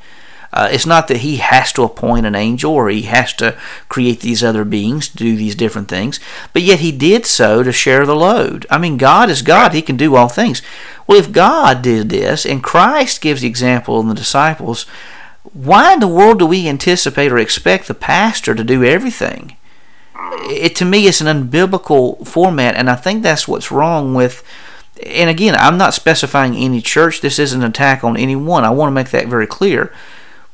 Uh, 0.54 0.70
it's 0.72 0.86
not 0.86 1.08
that 1.08 1.18
He 1.18 1.38
has 1.38 1.72
to 1.74 1.84
appoint 1.84 2.26
an 2.26 2.36
angel 2.36 2.74
or 2.74 2.90
He 2.90 3.04
has 3.04 3.34
to 3.34 3.58
create 3.90 4.20
these 4.20 4.44
other 4.44 4.66
beings 4.66 5.08
to 5.10 5.18
do 5.18 5.36
these 5.36 5.56
different 5.56 5.88
things, 5.88 6.20
but 6.54 6.62
yet 6.62 6.80
He 6.80 6.92
did 6.92 7.26
so 7.26 7.64
to 7.64 7.72
share 7.72 8.06
the 8.06 8.16
load. 8.16 8.66
I 8.70 8.78
mean, 8.78 8.98
God 8.98 9.30
is 9.30 9.42
God, 9.42 9.74
He 9.74 9.82
can 9.82 9.98
do 9.98 10.16
all 10.16 10.28
things. 10.30 10.62
Well, 11.08 11.18
if 11.18 11.32
God 11.32 11.82
did 11.82 12.10
this 12.10 12.46
and 12.46 12.64
Christ 12.64 13.22
gives 13.22 13.42
the 13.42 13.48
example 13.48 14.00
in 14.00 14.08
the 14.08 14.14
disciples, 14.14 14.86
why 15.54 15.94
in 15.94 16.00
the 16.00 16.08
world 16.08 16.40
do 16.40 16.46
we 16.46 16.68
anticipate 16.68 17.32
or 17.32 17.38
expect 17.38 17.88
the 17.88 17.94
pastor 17.94 18.54
to 18.54 18.64
do 18.64 18.84
everything? 18.84 19.58
It 20.44 20.76
to 20.78 20.86
me 20.86 21.08
is 21.08 21.20
an 21.22 21.28
unbiblical 21.28 22.28
format, 22.28 22.76
and 22.76 22.90
I 22.90 22.96
think 22.96 23.24
that's 23.24 23.48
what's 23.48 23.72
wrong 23.72 24.14
with 24.14 24.44
and 25.06 25.30
again, 25.30 25.56
I'm 25.56 25.78
not 25.78 25.94
specifying 25.94 26.56
any 26.56 26.82
church. 26.82 27.22
This 27.22 27.40
isn't 27.40 27.62
an 27.62 27.70
attack 27.70 28.04
on 28.04 28.18
anyone. 28.18 28.64
I 28.64 28.70
want 28.70 28.90
to 28.90 28.94
make 28.94 29.10
that 29.10 29.28
very 29.28 29.48
clear. 29.48 29.92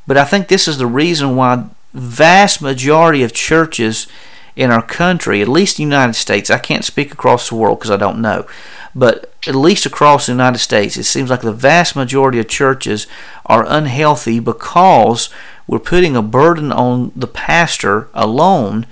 But 0.08 0.18
I 0.18 0.24
think 0.24 0.48
this 0.48 0.68
is 0.68 0.78
the 0.78 0.88
reason 0.88 1.36
why 1.36 1.66
vast 1.94 2.62
majority 2.62 3.24
of 3.24 3.34
churches 3.34 4.08
in 4.56 4.72
our 4.72 4.82
country, 4.82 5.42
at 5.42 5.48
least 5.48 5.78
the 5.78 5.84
United 5.84 6.14
States, 6.14 6.50
I 6.50 6.58
can't 6.58 6.86
speak 6.86 7.12
across 7.12 7.50
the 7.50 7.56
world 7.56 7.78
because 7.78 7.92
I 7.92 7.98
don't 7.98 8.22
know, 8.22 8.48
but 8.96 9.32
at 9.46 9.54
least 9.54 9.86
across 9.86 10.26
the 10.26 10.32
United 10.32 10.58
States, 10.58 10.98
it 10.98 11.04
seems 11.04 11.30
like 11.30 11.42
the 11.42 11.54
vast 11.54 11.96
majority 11.96 12.40
of 12.40 12.48
churches 12.48 13.06
are 13.46 13.66
unhealthy 13.68 14.40
because 14.40 15.30
we're 15.68 15.80
putting 15.80 16.16
a 16.16 16.22
burden 16.22 16.72
on 16.72 17.12
the 17.16 17.28
pastor 17.28 18.08
alone 18.14 18.88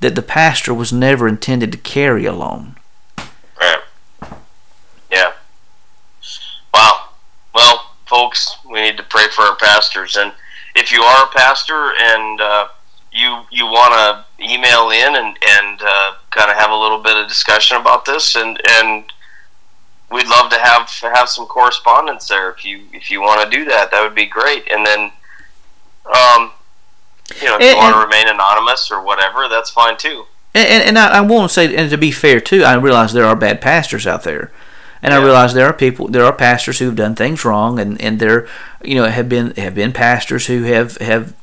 that 0.00 0.14
the 0.14 0.22
pastor 0.22 0.72
was 0.72 0.92
never 0.92 1.28
intended 1.28 1.72
to 1.72 1.78
carry 1.78 2.24
alone. 2.24 2.76
Right. 3.60 3.82
Yeah. 5.12 5.32
Wow. 6.72 7.10
Well, 7.54 7.92
folks, 8.06 8.56
we 8.64 8.80
need 8.80 8.96
to 8.96 9.02
pray 9.02 9.26
for 9.28 9.42
our 9.42 9.56
pastors. 9.56 10.16
And 10.16 10.32
if 10.74 10.92
you 10.92 11.02
are 11.02 11.24
a 11.24 11.28
pastor 11.28 11.92
and 11.98 12.40
uh, 12.40 12.68
you 13.12 13.42
you 13.50 13.66
want 13.66 13.92
to 13.94 14.44
email 14.44 14.90
in 14.90 15.16
and 15.16 15.36
and 15.48 15.80
uh, 15.82 16.14
kind 16.30 16.50
of 16.50 16.56
have 16.56 16.70
a 16.70 16.76
little 16.76 17.02
bit 17.02 17.16
of 17.16 17.28
discussion 17.28 17.76
about 17.76 18.04
this, 18.04 18.36
and 18.36 18.60
and 18.68 19.12
we'd 20.10 20.26
love 20.28 20.50
to 20.50 20.58
have 20.58 20.88
have 21.14 21.28
some 21.28 21.46
correspondence 21.46 22.28
there. 22.28 22.50
If 22.50 22.64
you 22.64 22.82
if 22.92 23.10
you 23.10 23.20
want 23.20 23.42
to 23.42 23.56
do 23.56 23.64
that, 23.66 23.90
that 23.90 24.02
would 24.02 24.14
be 24.14 24.26
great. 24.26 24.70
And 24.70 24.86
then, 24.86 25.00
um, 26.06 26.52
you 27.40 27.46
know, 27.46 27.56
if 27.56 27.62
and, 27.62 27.70
you 27.70 27.76
want 27.76 27.94
to 27.96 28.02
remain 28.02 28.28
anonymous 28.28 28.90
or 28.90 29.02
whatever, 29.02 29.48
that's 29.48 29.70
fine 29.70 29.96
too. 29.96 30.24
And, 30.52 30.82
and 30.82 30.98
I, 30.98 31.18
I 31.18 31.20
want 31.20 31.48
to 31.48 31.54
say, 31.54 31.74
and 31.76 31.90
to 31.90 31.98
be 31.98 32.10
fair 32.10 32.40
too, 32.40 32.64
I 32.64 32.74
realize 32.74 33.12
there 33.12 33.24
are 33.24 33.36
bad 33.36 33.60
pastors 33.60 34.06
out 34.06 34.24
there. 34.24 34.50
And 35.02 35.12
yeah. 35.12 35.18
I 35.18 35.22
realize 35.24 35.54
there 35.54 35.66
are 35.66 35.72
people, 35.72 36.08
there 36.08 36.24
are 36.24 36.32
pastors 36.32 36.78
who 36.78 36.86
have 36.86 36.96
done 36.96 37.14
things 37.14 37.44
wrong, 37.44 37.78
and, 37.78 38.00
and 38.00 38.18
there, 38.18 38.46
you 38.82 38.94
know, 38.94 39.04
have 39.04 39.28
been 39.28 39.52
have 39.56 39.74
been 39.74 39.92
pastors 39.92 40.46
who 40.46 40.64
have 40.64 40.96
have 40.98 41.34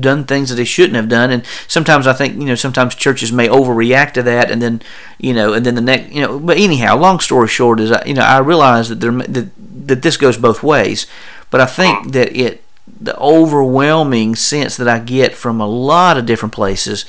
done 0.00 0.24
things 0.24 0.50
that 0.50 0.56
they 0.56 0.64
shouldn't 0.64 0.96
have 0.96 1.08
done. 1.08 1.30
And 1.30 1.44
sometimes 1.68 2.06
I 2.06 2.12
think, 2.12 2.34
you 2.34 2.44
know, 2.44 2.54
sometimes 2.54 2.94
churches 2.94 3.32
may 3.32 3.48
overreact 3.48 4.12
to 4.12 4.22
that, 4.22 4.50
and 4.50 4.60
then, 4.60 4.82
you 5.18 5.34
know, 5.34 5.52
and 5.52 5.64
then 5.64 5.74
the 5.74 5.80
next, 5.80 6.12
you 6.12 6.22
know. 6.22 6.38
But 6.38 6.58
anyhow, 6.58 6.96
long 6.96 7.20
story 7.20 7.48
short 7.48 7.80
is, 7.80 7.92
I, 7.92 8.04
you 8.04 8.14
know, 8.14 8.22
I 8.22 8.38
realize 8.38 8.88
that 8.88 9.00
there 9.00 9.12
that, 9.12 9.50
that 9.86 10.02
this 10.02 10.16
goes 10.16 10.36
both 10.36 10.62
ways, 10.62 11.06
but 11.50 11.60
I 11.60 11.66
think 11.66 12.12
that 12.12 12.34
it 12.36 12.62
the 13.00 13.18
overwhelming 13.18 14.34
sense 14.34 14.76
that 14.76 14.88
I 14.88 14.98
get 14.98 15.34
from 15.34 15.60
a 15.60 15.66
lot 15.66 16.16
of 16.16 16.24
different 16.24 16.54
places 16.54 17.04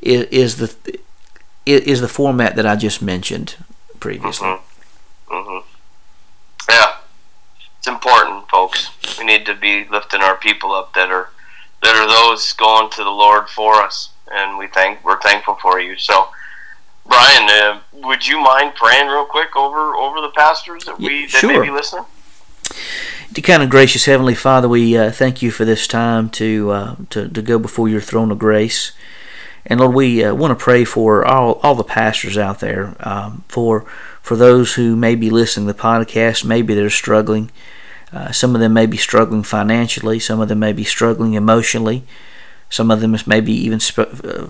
is, 0.00 0.24
is 0.26 0.56
the 0.56 0.98
is 1.66 2.00
the 2.00 2.08
format 2.08 2.56
that 2.56 2.66
I 2.66 2.76
just 2.76 3.02
mentioned 3.02 3.56
previously. 4.00 4.48
Mm-hmm. 4.48 4.67
Mm-hmm. 5.30 5.66
Yeah, 6.70 6.96
it's 7.78 7.86
important, 7.86 8.48
folks. 8.48 8.90
We 9.18 9.24
need 9.24 9.46
to 9.46 9.54
be 9.54 9.86
lifting 9.90 10.20
our 10.20 10.36
people 10.36 10.72
up 10.72 10.94
that 10.94 11.10
are 11.10 11.30
that 11.82 11.94
are 11.94 12.08
those 12.08 12.52
going 12.54 12.90
to 12.90 13.04
the 13.04 13.10
Lord 13.10 13.48
for 13.48 13.74
us, 13.74 14.10
and 14.32 14.58
we 14.58 14.66
thank 14.66 15.04
we're 15.04 15.20
thankful 15.20 15.56
for 15.60 15.80
you. 15.80 15.96
So, 15.96 16.28
Brian, 17.06 17.48
uh, 17.48 17.80
would 17.92 18.26
you 18.26 18.40
mind 18.40 18.74
praying 18.74 19.08
real 19.08 19.24
quick 19.24 19.56
over 19.56 19.94
over 19.94 20.20
the 20.20 20.30
pastors 20.30 20.84
that 20.84 20.98
we 20.98 21.26
that 21.26 21.40
sure. 21.40 21.60
may 21.60 21.66
be 21.66 21.72
listening? 21.72 22.04
To 23.34 23.42
kind 23.42 23.62
of 23.62 23.70
gracious 23.70 24.06
Heavenly 24.06 24.34
Father, 24.34 24.68
we 24.68 24.96
uh, 24.96 25.10
thank 25.10 25.42
you 25.42 25.50
for 25.50 25.64
this 25.64 25.86
time 25.86 26.30
to, 26.30 26.70
uh, 26.70 26.96
to 27.10 27.28
to 27.28 27.42
go 27.42 27.58
before 27.58 27.88
your 27.88 28.00
throne 28.00 28.30
of 28.30 28.38
grace. 28.38 28.92
And 29.66 29.80
Lord, 29.80 29.94
we 29.94 30.24
uh, 30.24 30.34
want 30.34 30.58
to 30.58 30.62
pray 30.62 30.84
for 30.84 31.24
all, 31.26 31.60
all 31.62 31.74
the 31.74 31.84
pastors 31.84 32.38
out 32.38 32.60
there, 32.60 32.96
um, 33.00 33.44
for 33.48 33.84
for 34.28 34.36
those 34.36 34.74
who 34.74 34.94
may 34.94 35.14
be 35.14 35.30
listening 35.30 35.66
to 35.66 35.72
the 35.72 35.78
podcast, 35.78 36.44
maybe 36.44 36.74
they're 36.74 36.90
struggling. 36.90 37.50
Uh, 38.12 38.30
some 38.30 38.54
of 38.54 38.60
them 38.60 38.74
may 38.74 38.84
be 38.84 38.98
struggling 38.98 39.42
financially. 39.42 40.18
Some 40.18 40.38
of 40.38 40.48
them 40.48 40.58
may 40.58 40.74
be 40.74 40.84
struggling 40.84 41.32
emotionally. 41.32 42.02
Some 42.68 42.90
of 42.90 43.00
them 43.00 43.16
may 43.26 43.40
be 43.40 43.54
even 43.54 43.80
sp- 43.80 44.12
uh, 44.22 44.48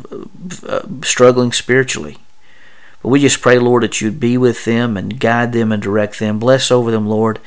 uh, 0.66 0.82
struggling 1.04 1.52
spiritually. 1.52 2.16
But 3.00 3.10
we 3.10 3.20
just 3.20 3.40
pray, 3.40 3.60
Lord, 3.60 3.84
that 3.84 4.00
you'd 4.00 4.18
be 4.18 4.36
with 4.36 4.64
them 4.64 4.96
and 4.96 5.20
guide 5.20 5.52
them 5.52 5.70
and 5.70 5.80
direct 5.80 6.18
them. 6.18 6.40
Bless 6.40 6.72
over 6.72 6.90
them, 6.90 7.06
Lord, 7.06 7.38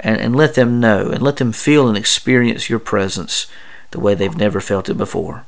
and, 0.00 0.18
and 0.18 0.34
let 0.34 0.54
them 0.54 0.80
know 0.80 1.10
and 1.10 1.20
let 1.20 1.36
them 1.36 1.52
feel 1.52 1.86
and 1.86 1.98
experience 1.98 2.70
your 2.70 2.78
presence 2.78 3.46
the 3.90 4.00
way 4.00 4.14
they've 4.14 4.34
never 4.34 4.62
felt 4.62 4.88
it 4.88 4.96
before. 4.96 5.44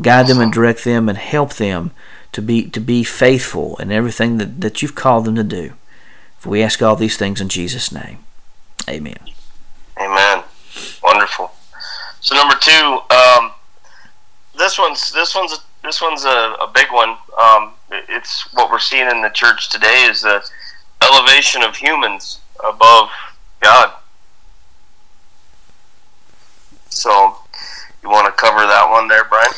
Guide 0.00 0.28
them 0.28 0.38
and 0.38 0.52
direct 0.52 0.84
them 0.84 1.08
and 1.08 1.18
help 1.18 1.54
them 1.54 1.90
to 2.32 2.42
be 2.42 2.68
to 2.70 2.80
be 2.80 3.04
faithful 3.04 3.76
in 3.76 3.92
everything 3.92 4.38
that, 4.38 4.60
that 4.60 4.82
you've 4.82 4.94
called 4.94 5.24
them 5.24 5.36
to 5.36 5.44
do. 5.44 5.74
For 6.38 6.50
we 6.50 6.62
ask 6.62 6.82
all 6.82 6.96
these 6.96 7.16
things 7.16 7.40
in 7.40 7.48
Jesus' 7.48 7.92
name. 7.92 8.18
Amen. 8.88 9.18
Amen. 10.00 10.42
Wonderful. 11.02 11.52
So 12.20 12.34
number 12.34 12.56
two, 12.60 13.00
um, 13.10 13.52
this 14.58 14.78
one's 14.78 15.12
this 15.12 15.34
one's 15.34 15.58
this 15.82 16.00
one's 16.00 16.24
a, 16.24 16.56
a 16.60 16.70
big 16.72 16.90
one. 16.92 17.16
Um, 17.40 17.72
it's 17.90 18.52
what 18.54 18.70
we're 18.70 18.78
seeing 18.78 19.08
in 19.10 19.22
the 19.22 19.30
church 19.30 19.68
today 19.68 20.06
is 20.08 20.22
the 20.22 20.42
elevation 21.02 21.62
of 21.62 21.76
humans 21.76 22.40
above 22.64 23.10
God. 23.60 23.92
So, 26.88 27.36
you 28.02 28.10
want 28.10 28.26
to 28.26 28.32
cover 28.32 28.60
that 28.60 28.88
one 28.90 29.08
there, 29.08 29.24
Brian? 29.24 29.50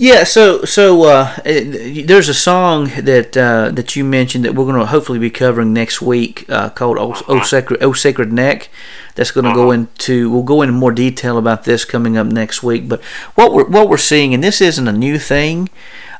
Yeah, 0.00 0.22
so 0.22 0.64
so 0.64 1.02
uh, 1.06 1.34
there's 1.44 2.28
a 2.28 2.34
song 2.34 2.84
that 3.00 3.36
uh, 3.36 3.72
that 3.72 3.96
you 3.96 4.04
mentioned 4.04 4.44
that 4.44 4.54
we're 4.54 4.64
going 4.64 4.78
to 4.78 4.86
hopefully 4.86 5.18
be 5.18 5.28
covering 5.28 5.72
next 5.72 6.00
week 6.00 6.48
uh, 6.48 6.70
called 6.70 6.98
"Oh, 6.98 7.20
oh 7.26 7.42
Sacred 7.42 7.82
oh 7.82 7.92
Sacred 7.92 8.32
Neck." 8.32 8.68
That's 9.16 9.32
going 9.32 9.46
to 9.46 9.52
go 9.52 9.72
uh-huh. 9.72 9.72
into 9.72 10.30
we'll 10.30 10.44
go 10.44 10.62
into 10.62 10.72
more 10.72 10.92
detail 10.92 11.36
about 11.36 11.64
this 11.64 11.84
coming 11.84 12.16
up 12.16 12.28
next 12.28 12.62
week. 12.62 12.88
But 12.88 13.02
what 13.34 13.52
we're 13.52 13.66
what 13.66 13.88
we're 13.88 13.96
seeing, 13.96 14.32
and 14.32 14.44
this 14.44 14.60
isn't 14.60 14.86
a 14.86 14.92
new 14.92 15.18
thing. 15.18 15.68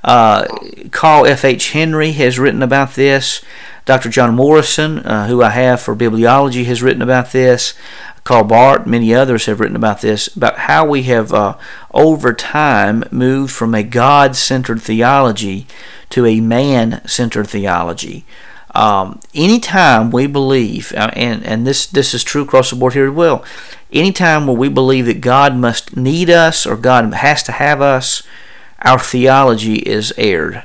Uh, 0.03 0.49
Carl 0.91 1.25
F. 1.27 1.45
H. 1.45 1.71
Henry 1.71 2.11
has 2.13 2.37
written 2.37 2.65
about 2.65 2.95
this. 2.95 3.43
Dr. 3.89 4.11
John 4.11 4.35
Morrison, 4.35 4.99
uh, 4.99 5.29
who 5.29 5.43
I 5.43 5.49
have 5.49 5.81
for 5.81 5.97
bibliology, 5.97 6.67
has 6.67 6.83
written 6.83 7.01
about 7.01 7.33
this. 7.33 7.73
Karl 8.23 8.45
Barth, 8.45 8.87
many 8.87 9.15
others 9.15 9.47
have 9.47 9.61
written 9.61 9.77
about 9.77 10.03
this, 10.03 10.27
about 10.37 10.59
how 10.59 10.85
we 10.85 11.05
have 11.05 11.33
uh, 11.33 11.57
over 11.95 12.35
time 12.35 13.03
moved 13.11 13.51
from 13.51 13.75
a 13.75 13.83
God 13.83 14.37
centered 14.37 14.83
theology 14.83 15.67
to 16.11 16.27
a 16.27 16.43
man 16.43 17.01
centered 17.09 17.49
theology. 17.49 18.27
Um, 18.75 19.21
anytime 19.35 20.11
we 20.11 20.27
believe, 20.27 20.93
uh, 20.93 21.11
and, 21.15 21.43
and 21.43 21.67
this, 21.67 21.87
this 21.87 22.13
is 22.13 22.23
true 22.23 22.43
across 22.43 22.69
the 22.69 22.77
board 22.77 22.93
here 22.93 23.09
as 23.09 23.15
well, 23.15 23.43
anytime 23.91 24.47
where 24.47 24.55
we 24.55 24.69
believe 24.69 25.07
that 25.07 25.23
God 25.23 25.57
must 25.57 25.97
need 25.97 26.29
us 26.29 26.67
or 26.67 26.77
God 26.77 27.11
has 27.15 27.43
to 27.45 27.53
have 27.53 27.81
us, 27.81 28.23
our 28.81 28.99
theology 28.99 29.77
is 29.77 30.13
erred 30.19 30.65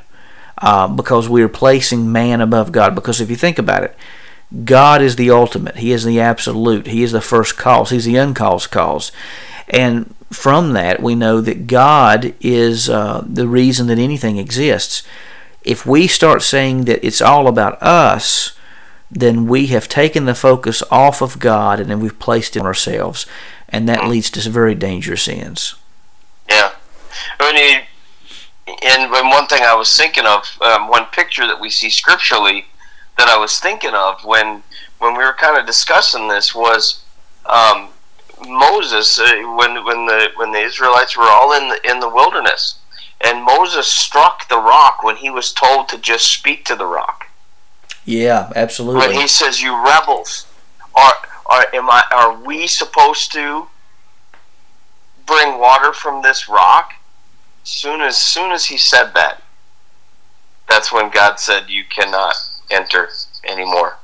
uh, 0.63 0.87
because 0.87 1.27
we 1.27 1.43
are 1.43 1.49
placing 1.49 2.09
man 2.09 2.39
above 2.39 2.71
God. 2.71 2.95
Because 2.95 3.19
if 3.19 3.29
you 3.29 3.35
think 3.35 3.59
about 3.59 3.83
it, 3.83 3.97
God 4.63 5.01
is 5.01 5.17
the 5.17 5.29
ultimate. 5.29 5.75
He 5.75 5.91
is 5.91 6.05
the 6.05 6.21
absolute. 6.21 6.87
He 6.87 7.03
is 7.03 7.11
the 7.11 7.19
first 7.19 7.57
cause. 7.57 7.89
He's 7.89 8.05
the 8.05 8.15
uncaused 8.15 8.71
cause. 8.71 9.11
And 9.67 10.15
from 10.31 10.71
that, 10.71 11.03
we 11.03 11.15
know 11.15 11.41
that 11.41 11.67
God 11.67 12.33
is 12.39 12.89
uh, 12.89 13.25
the 13.27 13.45
reason 13.45 13.87
that 13.87 13.99
anything 13.99 14.37
exists. 14.37 15.03
If 15.63 15.85
we 15.85 16.07
start 16.07 16.41
saying 16.41 16.85
that 16.85 17.05
it's 17.05 17.21
all 17.21 17.47
about 17.47 17.81
us, 17.83 18.55
then 19.11 19.47
we 19.47 19.67
have 19.67 19.89
taken 19.89 20.25
the 20.25 20.35
focus 20.35 20.81
off 20.89 21.21
of 21.21 21.39
God 21.39 21.81
and 21.81 21.89
then 21.89 21.99
we've 21.99 22.19
placed 22.19 22.55
it 22.55 22.59
on 22.59 22.65
ourselves. 22.65 23.25
And 23.67 23.89
that 23.89 24.07
leads 24.07 24.29
to 24.31 24.41
some 24.41 24.53
very 24.53 24.75
dangerous 24.75 25.27
ends. 25.27 25.75
Yeah. 26.49 26.71
And 28.67 29.11
one 29.11 29.47
thing 29.47 29.63
I 29.63 29.75
was 29.75 29.95
thinking 29.95 30.25
of, 30.25 30.43
um, 30.61 30.87
one 30.87 31.05
picture 31.07 31.45
that 31.47 31.59
we 31.59 31.69
see 31.69 31.89
scripturally 31.89 32.65
that 33.17 33.27
I 33.27 33.37
was 33.37 33.59
thinking 33.59 33.93
of 33.93 34.23
when 34.23 34.63
when 34.99 35.17
we 35.17 35.23
were 35.23 35.33
kind 35.33 35.57
of 35.57 35.65
discussing 35.65 36.27
this 36.27 36.55
was 36.55 37.03
um, 37.45 37.89
Moses 38.45 39.19
uh, 39.19 39.25
when 39.57 39.83
when 39.85 40.05
the 40.05 40.29
when 40.35 40.51
the 40.51 40.59
Israelites 40.59 41.17
were 41.17 41.23
all 41.23 41.53
in 41.53 41.69
the 41.69 41.91
in 41.91 41.99
the 41.99 42.09
wilderness 42.09 42.79
and 43.23 43.43
Moses 43.43 43.87
struck 43.87 44.47
the 44.49 44.57
rock 44.57 45.01
when 45.01 45.15
he 45.15 45.29
was 45.29 45.53
told 45.53 45.87
to 45.89 45.97
just 45.97 46.31
speak 46.31 46.65
to 46.65 46.75
the 46.75 46.85
rock. 46.85 47.27
Yeah, 48.05 48.51
absolutely. 48.55 49.07
When 49.07 49.15
he 49.15 49.27
says, 49.27 49.61
"You 49.61 49.75
rebels, 49.85 50.45
are 50.93 51.13
are 51.45 51.67
am 51.73 51.89
I 51.89 52.03
are 52.11 52.35
we 52.43 52.67
supposed 52.67 53.31
to 53.33 53.67
bring 55.25 55.57
water 55.59 55.93
from 55.93 56.21
this 56.21 56.49
rock?" 56.49 56.93
Soon 57.63 58.01
as 58.01 58.17
soon 58.17 58.51
as 58.51 58.65
he 58.65 58.77
said 58.77 59.13
that, 59.13 59.41
that's 60.67 60.91
when 60.91 61.09
God 61.09 61.39
said, 61.39 61.69
"You 61.69 61.83
cannot." 61.85 62.35
enter 62.73 63.09
anymore. 63.47 63.97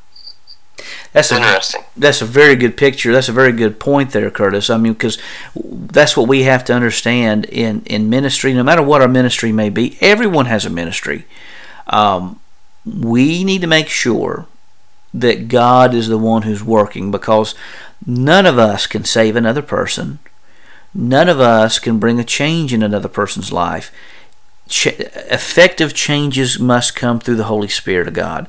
That's 1.12 1.32
interesting. 1.32 1.82
A, 1.82 2.00
that's 2.00 2.22
a 2.22 2.26
very 2.26 2.56
good 2.56 2.78
picture. 2.78 3.12
That's 3.12 3.28
a 3.28 3.34
very 3.34 3.52
good 3.52 3.80
point 3.80 4.12
there, 4.12 4.30
Curtis. 4.32 4.69
I 4.69 4.78
mean, 4.78 4.93
because 4.93 5.17
that's 5.56 6.15
what 6.15 6.30
we 6.30 6.43
have 6.43 6.63
to 6.65 6.74
understand 6.74 7.45
in, 7.45 7.82
in 7.86 8.10
ministry, 8.10 8.54
no 8.54 8.63
matter 8.63 8.82
what 8.82 9.02
our 9.02 9.08
ministry 9.08 9.52
may 9.52 9.69
be, 9.69 9.98
everyone 10.00 10.45
has 10.45 10.65
a 10.65 10.69
ministry. 10.69 11.26
Um, 11.88 12.39
we 12.86 13.43
need 13.43 13.62
to 13.62 13.67
make 13.67 13.89
sure 13.89 14.45
that 15.13 15.48
God 15.48 15.93
is 15.93 16.08
the 16.08 16.17
one 16.17 16.43
who's 16.43 16.63
working 16.63 17.12
because 17.12 17.56
none 18.06 18.45
of 18.45 18.58
us 18.58 18.88
can 18.88 19.04
save 19.04 19.36
another 19.36 19.63
person. 19.63 20.19
None 20.93 21.30
of 21.30 21.39
us 21.39 21.80
can 21.80 21.99
bring 21.99 22.19
a 22.19 22.23
change 22.23 22.73
in 22.73 22.84
another 22.84 23.10
person's 23.10 23.52
life 23.52 23.91
ch- 24.69 24.88
effective 24.88 25.93
changes 25.93 26.60
must 26.60 26.95
come 26.95 27.19
through 27.19 27.36
the 27.36 27.45
Holy 27.45 27.67
Spirit 27.67 28.08
of 28.08 28.13
God. 28.13 28.47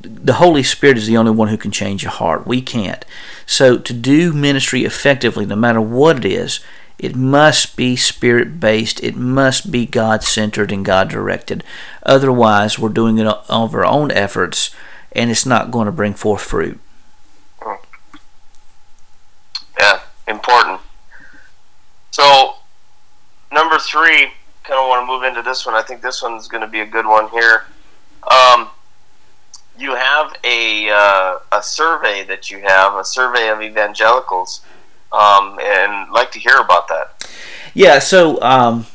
The 0.00 0.34
Holy 0.34 0.62
Spirit 0.62 0.98
is 0.98 1.06
the 1.06 1.16
only 1.16 1.30
one 1.30 1.48
who 1.48 1.56
can 1.56 1.70
change 1.70 2.04
a 2.04 2.10
heart. 2.10 2.46
We 2.46 2.60
can't. 2.60 3.04
So, 3.46 3.78
to 3.78 3.92
do 3.92 4.32
ministry 4.32 4.84
effectively, 4.84 5.46
no 5.46 5.56
matter 5.56 5.80
what 5.80 6.18
it 6.18 6.24
is, 6.24 6.60
it 6.98 7.16
must 7.16 7.76
be 7.76 7.96
spirit 7.96 8.58
based. 8.58 9.02
It 9.02 9.16
must 9.16 9.70
be 9.70 9.86
God 9.86 10.22
centered 10.22 10.72
and 10.72 10.84
God 10.84 11.08
directed. 11.08 11.62
Otherwise, 12.02 12.78
we're 12.78 12.88
doing 12.88 13.18
it 13.18 13.26
of 13.26 13.74
our 13.74 13.86
own 13.86 14.10
efforts 14.10 14.74
and 15.12 15.30
it's 15.30 15.46
not 15.46 15.70
going 15.70 15.86
to 15.86 15.92
bring 15.92 16.14
forth 16.14 16.42
fruit. 16.42 16.78
Hmm. 17.60 17.74
Yeah, 19.78 20.00
important. 20.26 20.77
So, 22.10 22.54
number 23.52 23.78
three, 23.78 24.30
kind 24.64 24.80
of 24.80 24.88
want 24.88 25.02
to 25.02 25.06
move 25.06 25.22
into 25.24 25.42
this 25.42 25.64
one. 25.66 25.74
I 25.74 25.82
think 25.82 26.02
this 26.02 26.22
one's 26.22 26.48
going 26.48 26.62
to 26.62 26.68
be 26.68 26.80
a 26.80 26.86
good 26.86 27.06
one 27.06 27.28
here. 27.28 27.64
Um, 28.30 28.68
you 29.78 29.94
have 29.94 30.34
a 30.44 30.90
uh, 30.90 31.38
a 31.52 31.62
survey 31.62 32.24
that 32.24 32.50
you 32.50 32.58
have 32.58 32.94
a 32.96 33.04
survey 33.04 33.48
of 33.48 33.62
evangelicals, 33.62 34.62
um, 35.12 35.58
and 35.62 36.10
like 36.10 36.32
to 36.32 36.38
hear 36.38 36.58
about 36.58 36.88
that. 36.88 37.30
Yeah. 37.74 37.98
So. 37.98 38.40
Um, 38.42 38.86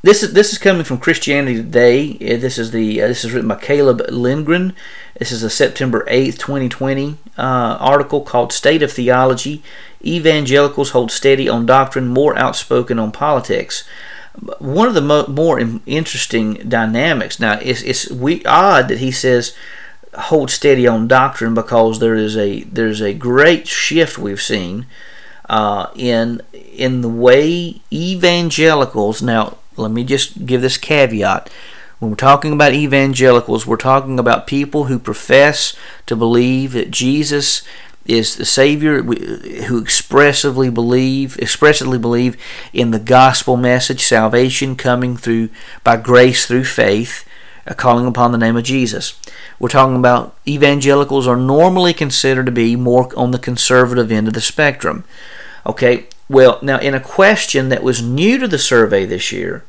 this 0.00 0.22
is 0.22 0.32
this 0.32 0.52
is 0.52 0.58
coming 0.58 0.84
from 0.84 0.98
Christianity 0.98 1.56
Today. 1.56 2.12
Uh, 2.12 2.38
this 2.38 2.56
is 2.56 2.70
the 2.70 3.02
uh, 3.02 3.08
this 3.08 3.24
is 3.24 3.32
written 3.32 3.48
by 3.48 3.56
Caleb 3.56 4.00
Lindgren. 4.08 4.76
This 5.18 5.32
is 5.32 5.42
a 5.42 5.50
September 5.50 6.04
eighth, 6.06 6.38
twenty 6.38 6.68
twenty 6.68 7.16
uh, 7.36 7.76
article 7.80 8.20
called 8.20 8.52
"State 8.52 8.80
of 8.82 8.92
Theology: 8.92 9.60
Evangelicals 10.04 10.90
Hold 10.90 11.10
Steady 11.10 11.48
on 11.48 11.66
Doctrine, 11.66 12.08
More 12.08 12.38
Outspoken 12.38 12.98
on 12.98 13.12
Politics." 13.12 13.84
One 14.60 14.86
of 14.86 14.94
the 14.94 15.00
mo- 15.00 15.26
more 15.26 15.58
interesting 15.84 16.54
dynamics. 16.68 17.40
Now, 17.40 17.58
it's 17.60 17.82
it's 17.82 18.10
we, 18.10 18.44
odd 18.44 18.88
that 18.88 18.98
he 18.98 19.10
says 19.10 19.54
hold 20.14 20.50
steady 20.50 20.86
on 20.86 21.06
doctrine 21.06 21.54
because 21.54 21.98
there 21.98 22.14
is 22.14 22.36
a 22.36 22.62
there's 22.64 23.00
a 23.00 23.12
great 23.12 23.68
shift 23.68 24.18
we've 24.18 24.40
seen 24.40 24.86
uh, 25.48 25.88
in 25.94 26.40
in 26.52 27.02
the 27.02 27.08
way 27.08 27.80
evangelicals 27.92 29.22
now 29.22 29.58
let 29.78 29.90
me 29.90 30.04
just 30.04 30.44
give 30.44 30.60
this 30.60 30.76
caveat. 30.76 31.48
When 31.98 32.10
we're 32.10 32.16
talking 32.16 32.52
about 32.52 32.74
evangelicals, 32.74 33.66
we're 33.66 33.76
talking 33.76 34.18
about 34.18 34.46
people 34.46 34.84
who 34.84 34.98
profess 34.98 35.76
to 36.06 36.14
believe 36.14 36.72
that 36.72 36.90
Jesus 36.90 37.62
is 38.08 38.36
the 38.36 38.44
Savior, 38.46 39.02
who 39.02 39.78
expressively 39.78 40.70
believe, 40.70 41.38
expressively 41.38 41.98
believe 41.98 42.36
in 42.72 42.90
the 42.90 42.98
gospel 42.98 43.56
message, 43.58 44.00
salvation 44.00 44.74
coming 44.74 45.16
through 45.16 45.50
by 45.84 45.98
grace 45.98 46.46
through 46.46 46.64
faith, 46.64 47.28
calling 47.76 48.06
upon 48.06 48.32
the 48.32 48.38
name 48.38 48.56
of 48.56 48.64
Jesus. 48.64 49.20
We're 49.58 49.68
talking 49.68 49.96
about 49.96 50.36
evangelicals 50.46 51.26
are 51.26 51.36
normally 51.36 51.92
considered 51.92 52.46
to 52.46 52.52
be 52.52 52.76
more 52.76 53.10
on 53.14 53.30
the 53.30 53.38
conservative 53.38 54.10
end 54.10 54.26
of 54.26 54.34
the 54.34 54.40
spectrum. 54.40 55.04
Okay, 55.66 56.06
well, 56.30 56.58
now 56.62 56.78
in 56.78 56.94
a 56.94 57.00
question 57.00 57.68
that 57.68 57.82
was 57.82 58.02
new 58.02 58.38
to 58.38 58.48
the 58.48 58.58
survey 58.58 59.04
this 59.04 59.32
year, 59.32 59.64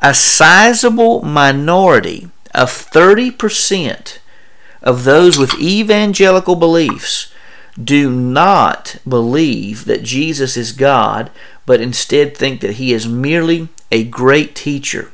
a 0.00 0.12
sizable 0.12 1.22
minority 1.22 2.30
of 2.52 2.68
30% 2.68 4.18
of 4.82 5.04
those 5.04 5.38
with 5.38 5.60
evangelical 5.60 6.56
beliefs 6.56 7.32
do 7.82 8.10
not 8.10 8.96
believe 9.08 9.84
that 9.84 10.02
Jesus 10.02 10.56
is 10.56 10.72
God, 10.72 11.30
but 11.66 11.80
instead 11.80 12.36
think 12.36 12.60
that 12.60 12.74
he 12.74 12.92
is 12.92 13.06
merely 13.06 13.68
a 13.90 14.04
great 14.04 14.54
teacher. 14.54 15.10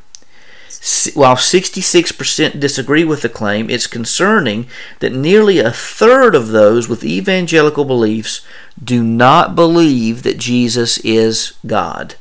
While 1.15 1.35
66% 1.35 2.61
disagree 2.61 3.03
with 3.03 3.23
the 3.23 3.29
claim, 3.29 3.69
it's 3.69 3.87
concerning 3.87 4.69
that 5.01 5.13
nearly 5.13 5.59
a 5.59 5.73
third 5.73 6.35
of 6.35 6.49
those 6.49 6.89
with 6.89 7.05
evangelical 7.05 7.85
beliefs 7.85 8.47
do 8.83 9.03
not 9.03 9.57
believe 9.57 10.23
that 10.23 10.39
Jesus 10.39 10.99
is 10.99 11.55
God. 11.67 12.15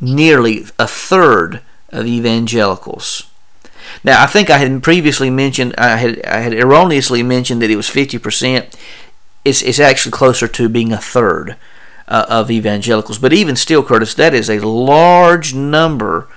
Nearly 0.00 0.66
a 0.78 0.86
third 0.86 1.60
of 1.88 2.06
evangelicals. 2.06 3.28
Now, 4.04 4.22
I 4.22 4.26
think 4.26 4.48
I 4.48 4.58
had 4.58 4.82
previously 4.82 5.30
mentioned, 5.30 5.74
I 5.76 5.96
had, 5.96 6.24
I 6.24 6.38
had 6.38 6.54
erroneously 6.54 7.22
mentioned 7.22 7.62
that 7.62 7.70
it 7.70 7.76
was 7.76 7.88
50%. 7.88 8.74
It's, 9.44 9.62
it's 9.62 9.80
actually 9.80 10.12
closer 10.12 10.48
to 10.48 10.68
being 10.68 10.92
a 10.92 10.98
third 10.98 11.56
uh, 12.06 12.26
of 12.28 12.50
evangelicals. 12.50 13.18
But 13.18 13.32
even 13.32 13.56
still, 13.56 13.82
Curtis, 13.82 14.14
that 14.14 14.34
is 14.34 14.48
a 14.50 14.66
large 14.66 15.54
number 15.54 16.28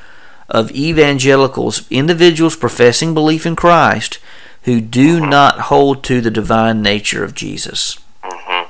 of 0.50 0.72
evangelicals, 0.72 1.90
individuals 1.90 2.56
professing 2.56 3.14
belief 3.14 3.46
in 3.46 3.56
Christ, 3.56 4.20
who 4.64 4.82
do 4.82 5.20
mm-hmm. 5.20 5.30
not 5.30 5.60
hold 5.62 6.04
to 6.04 6.22
the 6.22 6.32
divine 6.32 6.82
nature 6.82 7.24
of 7.24 7.34
Jesus. 7.34 7.98
Mm-hmm. 8.24 8.70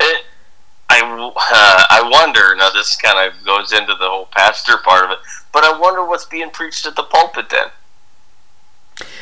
It, 0.00 0.24
I, 0.88 1.00
uh, 1.00 1.84
I 1.90 2.08
wonder, 2.10 2.54
now 2.56 2.70
this 2.70 2.96
kind 2.96 3.28
of 3.28 3.44
goes 3.44 3.72
into 3.72 3.94
the 3.94 4.08
whole 4.08 4.28
pastor 4.32 4.78
part 4.78 5.04
of 5.04 5.10
it 5.12 5.18
but 5.54 5.62
I 5.62 5.78
wonder 5.78 6.04
what's 6.04 6.24
being 6.24 6.50
preached 6.50 6.84
at 6.84 6.96
the 6.96 7.04
pulpit 7.04 7.48
then. 7.48 7.68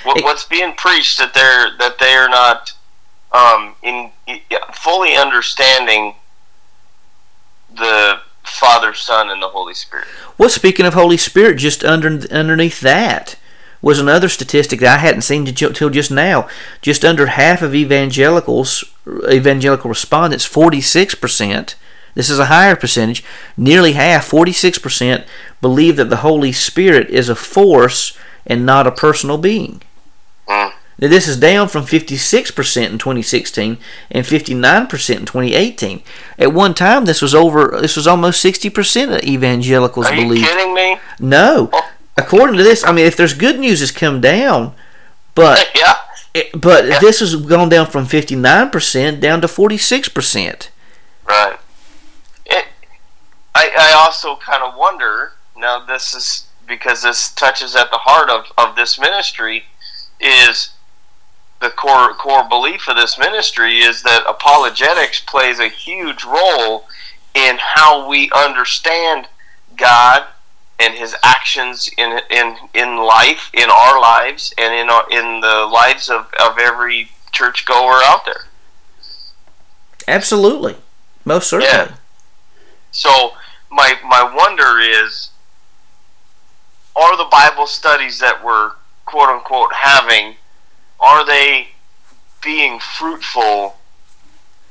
What, 0.02 0.24
what's 0.24 0.44
being 0.44 0.72
preached 0.72 1.18
that 1.18 1.34
they're 1.34 1.76
that 1.78 1.98
they 1.98 2.14
are 2.14 2.28
not 2.28 2.72
um, 3.32 3.74
in, 3.82 4.10
in 4.26 4.40
fully 4.74 5.16
understanding 5.16 6.14
the 7.74 8.20
Father, 8.44 8.92
Son, 8.94 9.30
and 9.30 9.42
the 9.42 9.48
Holy 9.48 9.74
Spirit. 9.74 10.06
Well, 10.36 10.48
speaking 10.48 10.86
of 10.86 10.94
Holy 10.94 11.16
Spirit, 11.16 11.56
just 11.56 11.84
under 11.84 12.08
underneath 12.30 12.80
that 12.80 13.36
was 13.80 13.98
another 13.98 14.28
statistic 14.28 14.80
that 14.80 14.94
I 14.94 14.98
hadn't 14.98 15.22
seen 15.22 15.46
until 15.46 15.90
just 15.90 16.10
now. 16.10 16.48
Just 16.80 17.04
under 17.04 17.26
half 17.26 17.62
of 17.62 17.74
evangelicals, 17.74 18.84
evangelical 19.28 19.88
respondents, 19.88 20.44
forty 20.44 20.80
six 20.80 21.14
percent, 21.14 21.76
this 22.14 22.28
is 22.28 22.38
a 22.38 22.46
higher 22.46 22.76
percentage. 22.76 23.24
Nearly 23.56 23.92
half, 23.92 24.30
46%, 24.30 25.24
believe 25.60 25.96
that 25.96 26.10
the 26.10 26.16
Holy 26.16 26.52
Spirit 26.52 27.08
is 27.08 27.28
a 27.28 27.34
force 27.34 28.16
and 28.46 28.66
not 28.66 28.86
a 28.86 28.92
personal 28.92 29.38
being. 29.38 29.82
Now, 30.98 31.08
this 31.08 31.26
is 31.26 31.36
down 31.36 31.68
from 31.68 31.84
56% 31.84 32.90
in 32.90 32.98
2016 32.98 33.78
and 34.10 34.26
59% 34.26 35.10
in 35.10 35.26
2018. 35.26 36.02
At 36.38 36.52
one 36.52 36.74
time, 36.74 37.04
this 37.04 37.22
was 37.22 37.34
over. 37.34 37.78
This 37.80 37.96
was 37.96 38.06
almost 38.06 38.44
60% 38.44 39.16
of 39.16 39.24
evangelicals 39.24 40.06
Are 40.06 40.14
believe. 40.14 40.44
Are 40.44 40.46
you 40.46 40.56
kidding 40.56 40.74
me? 40.74 40.98
No. 41.18 41.70
Oh. 41.72 41.90
According 42.16 42.56
to 42.58 42.62
this, 42.62 42.84
I 42.84 42.92
mean, 42.92 43.06
if 43.06 43.16
there's 43.16 43.34
good 43.34 43.58
news, 43.58 43.80
has 43.80 43.90
come 43.90 44.20
down, 44.20 44.74
but 45.34 45.70
yeah. 45.76 45.94
It, 46.34 46.60
but 46.60 46.86
yeah. 46.86 46.98
this 46.98 47.20
has 47.20 47.36
gone 47.36 47.68
down 47.68 47.86
from 47.86 48.06
59% 48.06 49.20
down 49.20 49.40
to 49.40 49.46
46%. 49.46 50.68
Right. 51.26 51.58
I, 53.54 53.70
I 53.76 53.92
also 53.92 54.36
kind 54.36 54.62
of 54.62 54.76
wonder 54.76 55.32
now 55.56 55.84
this 55.84 56.14
is 56.14 56.46
because 56.66 57.02
this 57.02 57.30
touches 57.34 57.76
at 57.76 57.90
the 57.90 57.98
heart 57.98 58.30
of, 58.30 58.46
of 58.56 58.76
this 58.76 58.98
ministry 58.98 59.64
is 60.20 60.70
the 61.62 61.70
core 61.70 62.12
core 62.14 62.46
belief 62.48 62.88
of 62.88 62.96
this 62.96 63.18
ministry 63.18 63.78
is 63.78 64.02
that 64.02 64.24
apologetics 64.28 65.20
plays 65.20 65.58
a 65.58 65.68
huge 65.68 66.24
role 66.24 66.86
in 67.34 67.56
how 67.58 68.08
we 68.08 68.30
understand 68.34 69.26
God 69.76 70.24
and 70.78 70.94
His 70.94 71.14
actions 71.22 71.88
in 71.96 72.20
in 72.30 72.56
in 72.74 72.96
life, 72.96 73.50
in 73.54 73.70
our 73.70 74.00
lives, 74.00 74.52
and 74.58 74.74
in 74.74 74.90
our, 74.90 75.06
in 75.10 75.40
the 75.40 75.68
lives 75.72 76.08
of, 76.08 76.26
of 76.40 76.58
every 76.58 77.10
churchgoer 77.30 78.00
out 78.04 78.24
there. 78.26 78.46
Absolutely, 80.08 80.76
most 81.24 81.48
certainly. 81.48 81.72
Yeah. 81.72 81.94
So 82.90 83.32
my 83.70 83.94
my 84.04 84.22
wonder 84.22 84.80
is 84.80 85.30
are 86.94 87.16
the 87.16 87.28
Bible 87.30 87.66
studies 87.66 88.18
that 88.18 88.44
we're 88.44 88.72
quote 89.06 89.28
unquote 89.28 89.72
having 89.72 90.34
are 91.02 91.26
they 91.26 91.68
being 92.42 92.78
fruitful 92.78 93.76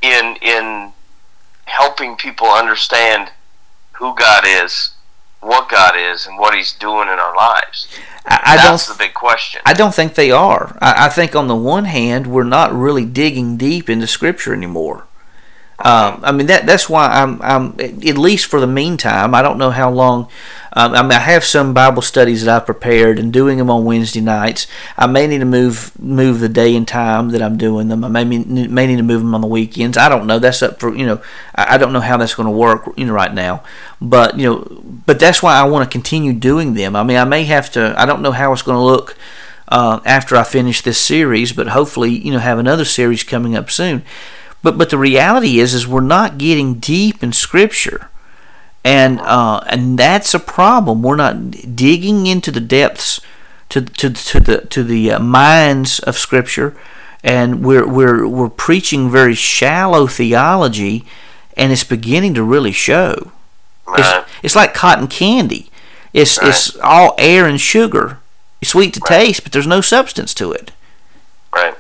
in 0.02 0.38
in 0.42 0.94
helping 1.66 2.16
people 2.16 2.48
understand 2.48 3.32
who 3.94 4.16
God 4.16 4.44
is, 4.46 4.92
what 5.42 5.70
God 5.70 5.94
is, 5.96 6.26
and 6.26 6.38
what 6.38 6.56
He's 6.56 6.74
doing 6.74 7.08
in 7.08 7.20
our 7.20 7.36
lives? 7.36 7.88
I, 8.26 8.42
I 8.44 8.56
That's 8.58 8.88
the 8.88 8.98
big 8.98 9.14
question. 9.14 9.62
I 9.66 9.74
don't 9.74 9.94
think 9.94 10.16
they 10.16 10.32
are. 10.32 10.78
I, 10.82 11.06
I 11.06 11.10
think 11.10 11.36
on 11.36 11.48
the 11.48 11.56
one 11.56 11.86
hand, 11.86 12.28
we're 12.28 12.44
not 12.44 12.74
really 12.74 13.06
digging 13.06 13.58
deep 13.58 13.90
into 13.90 14.08
Scripture 14.08 14.54
anymore. 14.54 15.06
Um, 15.84 16.20
I 16.24 16.32
mean 16.32 16.46
that 16.48 16.68
that's 16.68 16.88
why 16.88 17.08
I'm 17.08 17.42
I'm 17.42 17.76
at 17.80 18.18
least 18.18 18.46
for 18.46 18.60
the 18.60 18.68
meantime. 18.68 19.34
I 19.34 19.42
don't 19.42 19.58
know 19.58 19.72
how 19.72 19.90
long. 19.90 20.30
Um, 20.74 20.94
I 20.94 21.02
mean 21.02 21.12
I 21.12 21.20
have 21.20 21.44
some 21.44 21.74
Bible 21.74 22.02
studies 22.02 22.46
that 22.46 22.56
I've 22.56 22.66
prepared 22.66 23.20
and 23.20 23.34
doing 23.34 23.58
them 23.58 23.70
on 23.70 23.84
Wednesday 23.84 24.22
nights. 24.22 24.68
I 24.98 25.06
may 25.08 25.28
need 25.28 25.40
to 25.40 25.46
move 25.46 25.92
move 26.00 26.40
the 26.40 26.50
day 26.50 26.76
and 26.76 26.88
time 26.88 27.30
that 27.30 27.42
I'm 27.42 27.58
doing 27.58 27.90
them. 27.90 28.06
I 28.06 28.08
may 28.08 28.24
may 28.24 28.88
need 28.88 28.98
to 28.98 29.04
move 29.04 29.22
them 29.22 29.36
on 29.36 29.42
the 29.42 29.48
weekends. 29.48 29.98
I 29.98 30.08
don't 30.08 30.28
know. 30.28 30.40
That's 30.40 30.62
up 30.62 30.80
for 30.80 30.96
you 30.96 31.06
know. 31.06 31.22
I, 31.56 31.76
I 31.76 31.78
don't 31.78 31.94
know 31.94 32.00
how 32.00 32.18
that's 32.18 32.36
going 32.36 32.48
to 32.48 32.52
work 32.52 32.90
you 32.96 33.06
know 33.06 33.14
right 33.14 33.34
now. 33.34 33.64
But 34.02 34.40
you 34.40 34.46
know, 34.46 34.82
but 35.06 35.20
that's 35.20 35.44
why 35.44 35.56
I 35.56 35.64
want 35.64 35.84
to 35.84 35.92
continue 35.92 36.34
doing 36.34 36.74
them. 36.74 36.96
I 36.96 37.04
mean 37.04 37.18
I 37.18 37.26
may 37.26 37.44
have 37.44 37.70
to. 37.72 37.94
I 37.98 38.06
don't 38.06 38.22
know 38.22 38.32
how 38.32 38.54
it's 38.54 38.62
going 38.62 38.78
to 38.78 38.84
look. 38.84 39.18
Uh, 39.68 40.02
after 40.04 40.36
I 40.36 40.44
finish 40.44 40.82
this 40.82 40.98
series, 40.98 41.54
but 41.54 41.70
hopefully, 41.70 42.10
you 42.10 42.34
know, 42.34 42.40
have 42.40 42.60
another 42.60 42.84
series 42.84 43.24
coming 43.24 43.56
up 43.56 43.72
soon. 43.72 44.04
But 44.64 44.78
but 44.78 44.90
the 44.90 44.98
reality 44.98 45.60
is 45.60 45.74
is 45.74 45.88
we're 45.88 46.02
not 46.02 46.38
getting 46.38 46.76
deep 46.76 47.24
in 47.24 47.34
Scripture, 47.34 48.10
and 48.84 49.20
uh, 49.22 49.64
and 49.68 49.98
that's 49.98 50.34
a 50.34 50.40
problem. 50.40 51.02
We're 51.02 51.16
not 51.16 51.76
digging 51.76 52.28
into 52.28 52.52
the 52.52 52.60
depths 52.60 53.22
to 53.70 53.82
to 53.82 54.10
to 54.10 54.40
the 54.40 54.62
to 54.62 54.84
the 54.84 55.12
uh, 55.14 55.20
minds 55.20 56.00
of 56.00 56.18
Scripture, 56.18 56.76
and 57.24 57.64
we're 57.64 57.88
we're 57.88 58.28
we're 58.28 58.50
preaching 58.50 59.10
very 59.10 59.36
shallow 59.36 60.08
theology, 60.08 61.06
and 61.56 61.72
it's 61.72 61.84
beginning 61.84 62.34
to 62.36 62.44
really 62.44 62.72
show. 62.72 63.32
Right. 63.86 64.00
It's, 64.00 64.32
it's 64.44 64.56
like 64.56 64.74
cotton 64.74 65.08
candy. 65.08 65.70
It's 66.14 66.40
Right. 66.40 66.50
it's 66.50 66.76
all 66.78 67.16
air 67.18 67.46
and 67.46 67.60
sugar. 67.60 68.20
It's 68.62 68.72
sweet 68.72 68.94
to 68.94 69.00
taste, 69.00 69.44
but 69.44 69.52
there's 69.52 69.68
no 69.68 69.82
substance 69.82 70.34
to 70.36 70.52
it. 70.52 70.72
Right. 71.54 71.76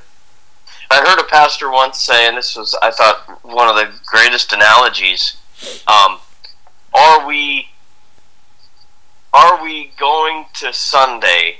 I 0.90 0.98
heard 1.08 1.20
a 1.20 1.24
pastor 1.24 1.70
once 1.72 2.02
say, 2.02 2.28
and 2.28 2.36
this 2.36 2.56
was, 2.56 2.78
I 2.82 2.92
thought, 2.92 3.40
one 3.46 3.70
of 3.70 3.76
the 3.76 3.90
greatest 4.06 4.52
analogies. 4.52 5.38
Um, 5.88 6.20
are 6.94 7.28
we, 7.28 7.68
are 9.34 9.64
we 9.64 9.92
going 10.00 10.46
to 10.56 10.74
Sunday 10.74 11.58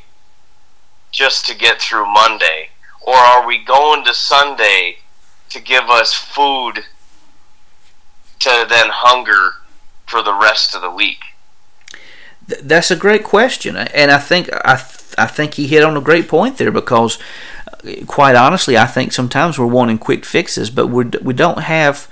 just 1.12 1.46
to 1.48 1.56
get 1.56 1.82
through 1.82 2.12
Monday, 2.12 2.70
or 3.02 3.16
are 3.16 3.46
we 3.46 3.64
going 3.64 4.04
to 4.06 4.14
Sunday 4.14 4.98
to 5.50 5.60
give 5.60 5.90
us 5.90 6.14
food 6.14 6.84
to 8.40 8.66
then 8.70 8.88
hunger 8.90 9.56
for 10.08 10.22
the 10.22 10.34
rest 10.34 10.76
of 10.76 10.82
the 10.82 10.90
week? 10.92 11.20
That's 12.48 12.92
a 12.92 12.96
great 12.96 13.24
question, 13.24 13.76
and 13.78 14.12
I 14.12 14.18
think 14.18 14.50
I 14.66 14.76
th- 14.76 15.16
I 15.18 15.26
think 15.28 15.54
he 15.56 15.68
hit 15.68 15.84
on 15.84 15.96
a 15.98 16.02
great 16.02 16.28
point 16.28 16.58
there 16.58 16.72
because, 16.72 17.18
uh, 17.68 18.06
quite 18.08 18.36
honestly, 18.36 18.78
I 18.78 18.86
think 18.86 19.12
sometimes 19.12 19.60
we're 19.60 19.66
wanting 19.68 19.98
quick 19.98 20.26
fixes, 20.26 20.70
but 20.70 20.88
we 20.88 21.06
we 21.22 21.34
don't 21.34 21.60
have. 21.64 22.08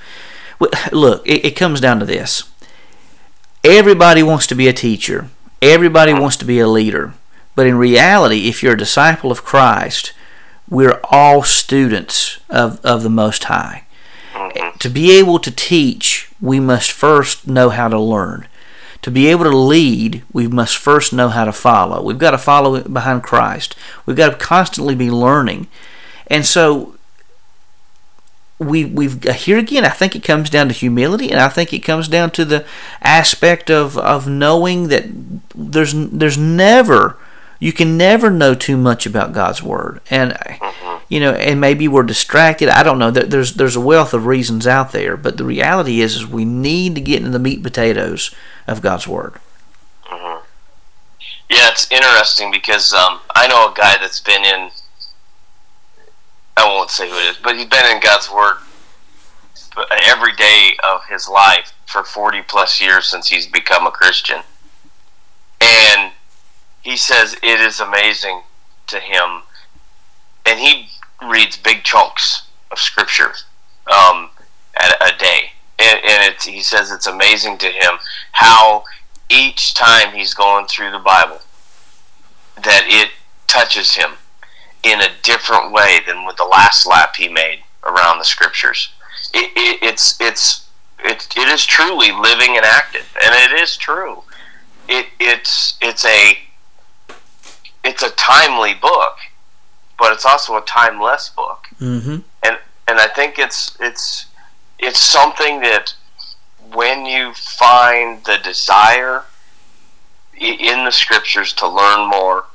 w- 0.59 0.71
Look, 0.91 1.27
it, 1.27 1.45
it 1.45 1.55
comes 1.55 1.81
down 1.81 1.99
to 1.99 2.05
this. 2.05 2.48
Everybody 3.63 4.23
wants 4.23 4.47
to 4.47 4.55
be 4.55 4.67
a 4.67 4.73
teacher. 4.73 5.29
Everybody 5.61 6.13
wants 6.13 6.37
to 6.37 6.45
be 6.45 6.59
a 6.59 6.67
leader. 6.67 7.13
But 7.55 7.67
in 7.67 7.77
reality, 7.77 8.47
if 8.47 8.63
you're 8.63 8.73
a 8.73 8.77
disciple 8.77 9.31
of 9.31 9.43
Christ, 9.43 10.13
we're 10.69 10.99
all 11.11 11.43
students 11.43 12.39
of, 12.49 12.83
of 12.85 13.03
the 13.03 13.09
Most 13.09 13.45
High. 13.45 13.83
Mm-hmm. 14.33 14.77
To 14.77 14.89
be 14.89 15.17
able 15.17 15.39
to 15.39 15.51
teach, 15.51 16.31
we 16.39 16.59
must 16.59 16.91
first 16.91 17.47
know 17.47 17.69
how 17.69 17.89
to 17.89 17.99
learn. 17.99 18.47
To 19.01 19.11
be 19.11 19.27
able 19.27 19.45
to 19.45 19.57
lead, 19.57 20.23
we 20.31 20.47
must 20.47 20.77
first 20.77 21.11
know 21.11 21.29
how 21.29 21.45
to 21.45 21.51
follow. 21.51 22.01
We've 22.01 22.17
got 22.17 22.31
to 22.31 22.37
follow 22.37 22.81
behind 22.81 23.23
Christ. 23.23 23.75
We've 24.05 24.17
got 24.17 24.29
to 24.29 24.35
constantly 24.37 24.95
be 24.95 25.11
learning. 25.11 25.67
And 26.27 26.45
so 26.45 26.95
we 28.59 28.83
we've 28.83 29.25
uh, 29.25 29.33
here 29.33 29.57
again 29.57 29.85
I 29.85 29.89
think 29.89 30.15
it 30.15 30.23
comes 30.23 30.49
down 30.49 30.67
to 30.67 30.73
humility 30.73 31.31
and 31.31 31.39
I 31.39 31.47
think 31.47 31.73
it 31.73 31.79
comes 31.79 32.07
down 32.07 32.31
to 32.31 32.45
the 32.45 32.65
aspect 33.01 33.71
of 33.71 33.97
of 33.97 34.27
knowing 34.27 34.89
that 34.89 35.05
there's 35.55 35.93
there's 35.95 36.37
never 36.37 37.17
you 37.59 37.73
can 37.73 37.97
never 37.97 38.29
know 38.29 38.55
too 38.55 38.77
much 38.77 39.05
about 39.05 39.33
God's 39.33 39.61
word. 39.63 39.99
And 40.09 40.33
mm-hmm. 40.33 41.03
you 41.07 41.21
know 41.21 41.33
and 41.33 41.59
maybe 41.61 41.87
we're 41.87 42.03
distracted. 42.03 42.69
I 42.69 42.83
don't 42.83 42.99
know. 42.99 43.11
There- 43.11 43.23
there's 43.23 43.53
there's 43.53 43.77
a 43.77 43.81
wealth 43.81 44.13
of 44.13 44.25
reasons 44.25 44.67
out 44.67 44.91
there 44.91 45.15
but 45.15 45.37
the 45.37 45.45
reality 45.45 46.01
is 46.01 46.17
is 46.17 46.27
we 46.27 46.45
need 46.45 46.95
to 46.95 47.01
get 47.01 47.19
into 47.19 47.31
the 47.31 47.39
meat 47.39 47.55
and 47.55 47.63
potatoes 47.63 48.35
of 48.67 48.81
God's 48.81 49.07
word. 49.07 49.35
Mm-hmm. 50.05 50.45
Yeah, 51.49 51.69
it's 51.69 51.89
interesting 51.91 52.51
because 52.51 52.93
um, 52.93 53.21
I 53.35 53.47
know 53.47 53.71
a 53.71 53.73
guy 53.73 53.95
that's 53.99 54.19
been 54.19 54.43
in. 54.43 54.69
I 56.59 56.65
won't 56.65 56.89
say 56.89 57.09
who 57.09 57.15
it 57.15 57.29
is, 57.29 57.37
but 57.37 57.55
he's 57.55 57.67
been 57.67 57.85
in 57.95 58.01
God's 58.01 58.29
Word 58.31 58.57
every 60.05 60.35
day 60.35 60.71
of 60.87 61.01
his 61.09 61.29
life 61.29 61.73
for 61.85 62.03
40 62.03 62.41
plus 62.43 62.81
years 62.81 63.05
since 63.05 63.29
he's 63.29 63.47
become 63.47 63.87
a 63.87 63.91
Christian. 63.91 64.41
And 65.61 66.11
he 66.81 66.97
says 66.97 67.35
it 67.41 67.61
is 67.61 67.79
amazing 67.79 68.41
to 68.87 68.99
him. 68.99 69.43
And 70.45 70.59
he 70.59 70.89
reads 71.25 71.57
big 71.57 71.83
chunks 71.83 72.43
of 72.71 72.79
Scripture 72.79 73.33
um, 73.87 74.29
a 74.77 75.17
day. 75.17 75.51
And, 75.77 75.99
and 76.03 76.35
he 76.41 76.61
says 76.61 76.91
it's 76.91 77.07
amazing 77.07 77.57
to 77.59 77.67
him 77.67 77.99
how 78.33 78.83
each 79.29 79.73
time 79.73 80.13
he's 80.13 80.33
going 80.33 80.65
through 80.67 80.91
the 80.91 80.99
Bible 80.99 81.39
that 82.57 82.83
it 82.87 83.11
touches 83.47 83.95
him 83.95 84.11
in 84.83 85.01
a 85.01 85.09
different 85.23 85.71
way 85.71 85.99
than 86.07 86.25
with 86.25 86.37
the 86.37 86.45
last 86.45 86.85
lap 86.85 87.15
he 87.15 87.27
made 87.27 87.59
around 87.83 88.19
the 88.19 88.25
scriptures. 88.25 88.89
It, 89.33 89.51
it, 89.55 89.79
it's 89.83 90.19
it's 90.19 90.69
it, 90.99 91.27
it 91.35 91.47
is 91.47 91.65
truly 91.65 92.11
living 92.11 92.55
and 92.57 92.65
active, 92.65 93.07
and 93.23 93.33
it 93.33 93.59
is 93.59 93.77
true. 93.77 94.23
It 94.87 95.07
it's 95.19 95.77
it's 95.81 96.05
a 96.05 96.37
it's 97.83 98.03
a 98.03 98.09
timely 98.11 98.73
book, 98.73 99.15
but 99.97 100.13
it's 100.13 100.25
also 100.25 100.57
a 100.57 100.61
timeless 100.61 101.29
book 101.29 101.59
mm-hmm. 101.79 102.17
and 102.43 102.57
and 102.87 102.99
I 102.99 103.07
think 103.07 103.39
it's 103.39 103.75
it's 103.79 104.25
it's 104.77 104.99
something 104.99 105.61
that 105.61 105.93
when 106.73 107.05
you 107.05 107.33
find 107.33 108.23
the 108.25 108.37
desire 108.43 109.23
in 110.39 110.85
the 110.85 110.91
scriptures 110.91 111.53
to 111.53 111.67
learn 111.67 112.09
more 112.09 112.45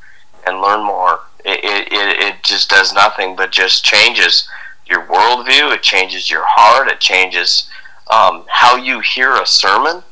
and 0.46 0.60
learn 0.60 0.84
more, 0.84 1.20
it, 1.44 1.60
it, 1.64 1.92
it 1.92 2.42
just 2.42 2.70
does 2.70 2.92
nothing 2.92 3.36
but 3.36 3.52
just 3.52 3.84
changes 3.84 4.48
your 4.86 5.06
worldview. 5.06 5.74
It 5.74 5.82
changes 5.82 6.30
your 6.30 6.44
heart. 6.46 6.88
It 6.88 7.00
changes 7.00 7.68
um, 8.10 8.44
how 8.48 8.76
you 8.76 9.00
hear 9.00 9.34
a 9.34 9.46
sermon. 9.46 10.02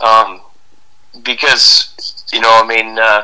Um, 0.00 0.40
because 1.22 2.24
you 2.32 2.40
know, 2.40 2.60
I 2.62 2.66
mean, 2.66 2.98
uh, 2.98 3.22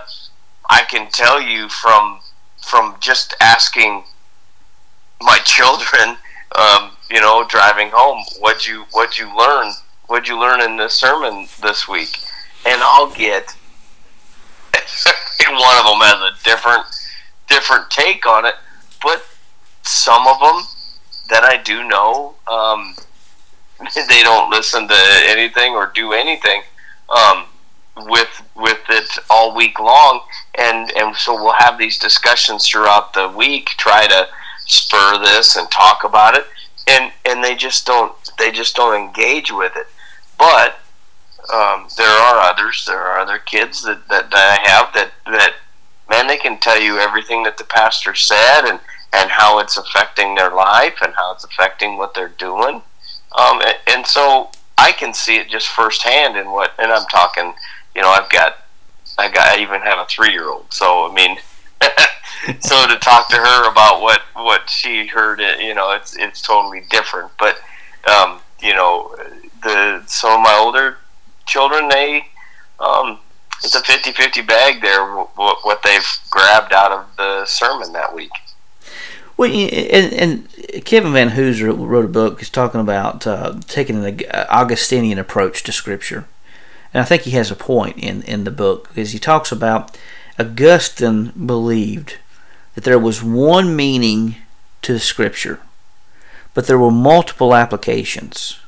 I 0.71 0.83
can 0.83 1.11
tell 1.11 1.41
you 1.41 1.69
from 1.69 2.21
from 2.63 2.97
just 3.01 3.35
asking 3.41 4.05
my 5.21 5.39
children, 5.45 6.17
um, 6.57 6.93
you 7.11 7.21
know, 7.21 7.45
driving 7.49 7.91
home, 7.93 8.25
what'd 8.39 8.67
you 8.67 8.85
what'd 8.93 9.19
you 9.19 9.35
learn? 9.37 9.73
What'd 10.07 10.29
you 10.29 10.39
learn 10.39 10.61
in 10.61 10.77
this 10.77 10.95
sermon 10.95 11.49
this 11.63 11.89
week? 11.89 12.19
And 12.67 12.81
I'll 12.83 13.11
get 13.11 13.55
one 15.49 15.77
of 15.79 15.85
them 15.85 16.01
has 16.01 16.21
a 16.21 16.45
different 16.45 16.85
different 17.49 17.91
take 17.91 18.27
on 18.27 18.45
it, 18.45 18.55
but 19.03 19.25
some 19.83 20.27
of 20.27 20.39
them 20.41 20.63
that 21.31 21.45
I 21.45 21.63
do 21.63 21.87
know, 21.87 22.35
um, 22.47 22.95
they 24.09 24.23
don't 24.23 24.51
listen 24.51 24.89
to 24.89 25.21
anything 25.27 25.73
or 25.73 25.93
do 25.95 26.13
anything 26.13 26.63
um, 27.09 27.45
with 27.97 28.43
with 28.57 28.81
it 28.89 29.19
all 29.31 29.55
week 29.55 29.79
long, 29.79 30.21
and 30.59 30.91
and 30.97 31.15
so 31.17 31.35
we'll 31.35 31.55
have 31.55 31.79
these 31.79 31.99
discussions 31.99 32.69
throughout 32.69 33.13
the 33.13 33.29
week, 33.29 33.67
try 33.77 34.07
to 34.07 34.29
spur 34.67 35.19
this 35.19 35.57
and 35.57 35.71
talk 35.71 36.05
about 36.05 36.37
it, 36.37 36.47
and 36.87 37.13
and 37.25 37.43
they 37.43 37.55
just 37.55 37.87
don't 37.87 38.15
they 38.39 38.51
just 38.51 38.75
don't 38.75 38.95
engage 38.95 39.53
with 39.53 39.73
it, 39.77 39.87
but 40.39 40.79
um, 41.53 41.89
there 41.97 42.09
are 42.09 42.39
others. 42.39 42.85
There 42.87 42.99
are 42.99 43.19
other 43.19 43.39
kids 43.39 43.83
that, 43.83 44.07
that, 44.09 44.31
that 44.31 44.61
I 44.65 44.71
have 44.71 44.95
that, 44.95 45.13
that 45.27 45.55
man, 46.09 46.27
they 46.27 46.37
can 46.37 46.59
tell 46.59 46.81
you 46.81 46.99
everything 46.99 47.43
that 47.45 47.59
the 47.59 47.65
pastor 47.65 48.15
said 48.15 48.63
and, 48.63 48.81
and 49.13 49.31
how 49.31 49.59
it's 49.59 49.77
affecting 49.77 50.35
their 50.35 50.51
life 50.51 50.95
and 51.03 51.15
how 51.15 51.33
it's 51.33 51.45
affecting 51.45 51.97
what 51.97 52.15
they're 52.15 52.29
doing. 52.39 52.83
Um, 53.37 53.61
and, 53.63 53.77
and 53.89 54.07
so 54.07 54.51
I 54.79 54.93
can 54.93 55.15
see 55.15 55.37
it 55.37 55.49
just 55.49 55.69
firsthand 55.69 56.37
in 56.37 56.51
what, 56.51 56.73
and 56.79 56.93
I'm 56.93 57.07
talking, 57.07 57.55
you 57.95 58.03
know, 58.03 58.09
I've 58.09 58.31
got, 58.31 58.59
I 59.19 59.29
got, 59.29 59.57
I 59.57 59.63
even 59.63 59.81
have 59.81 59.99
a 59.99 60.07
three 60.07 60.33
year 60.33 60.49
old. 60.49 60.73
So, 60.73 61.11
I 61.11 61.15
mean, 61.15 61.39
so 62.61 62.87
to 62.87 62.97
talk 62.99 63.29
to 63.31 63.37
her 63.37 63.71
about 63.71 64.01
what, 64.01 64.23
what 64.35 64.69
she 64.69 65.07
heard, 65.07 65.41
you 65.61 65.75
know, 65.75 65.93
it's, 65.93 66.17
it's 66.17 66.43
totally 66.43 66.83
different. 66.91 67.31
But, 67.39 67.59
um, 68.11 68.41
you 68.61 68.75
know, 68.75 69.15
the, 69.63 70.03
some 70.07 70.33
of 70.33 70.41
my 70.41 70.55
older 70.55 70.99
children, 71.47 71.89
they, 71.89 72.27
um, 72.81 73.19
it's 73.65 73.75
a 73.75 73.81
50-50 73.81 74.47
bag 74.47 74.83
there, 74.83 75.05
what, 75.07 75.83
they've 75.83 76.07
grabbed 76.31 76.73
out 76.73 76.93
of 76.93 77.17
the 77.17 77.45
sermon 77.47 77.93
that 77.93 78.15
week. 78.15 78.31
Well, 79.37 79.51
and, 79.51 80.13
and 80.13 80.85
Kevin 80.85 81.13
Vanhoozer 81.13 81.75
wrote 81.77 82.05
a 82.05 82.09
book. 82.09 82.39
He's 82.39 82.51
talking 82.51 82.81
about 82.81 83.27
uh, 83.27 83.59
taking 83.67 84.05
an 84.05 84.21
Augustinian 84.49 85.19
approach 85.19 85.65
to 85.65 85.73
Scripture, 85.73 86.27
and 86.93 87.01
I 87.01 87.05
think 87.05 87.23
he 87.23 87.33
has 87.33 87.51
a 87.51 87.57
point 87.57 87.99
in 87.99 88.23
in 88.23 88.45
the 88.45 88.53
book 88.53 88.89
because 88.89 89.11
he 89.11 89.19
talks 89.19 89.51
about 89.51 89.99
Augustine 90.39 91.33
believed 91.47 92.19
that 92.77 92.85
there 92.85 92.99
was 92.99 93.25
one 93.25 93.75
meaning 93.75 94.37
to 94.83 95.01
Scripture, 95.01 95.59
but 96.53 96.69
there 96.69 96.79
were 96.79 96.93
multiple 96.93 97.57
applications, 97.57 98.61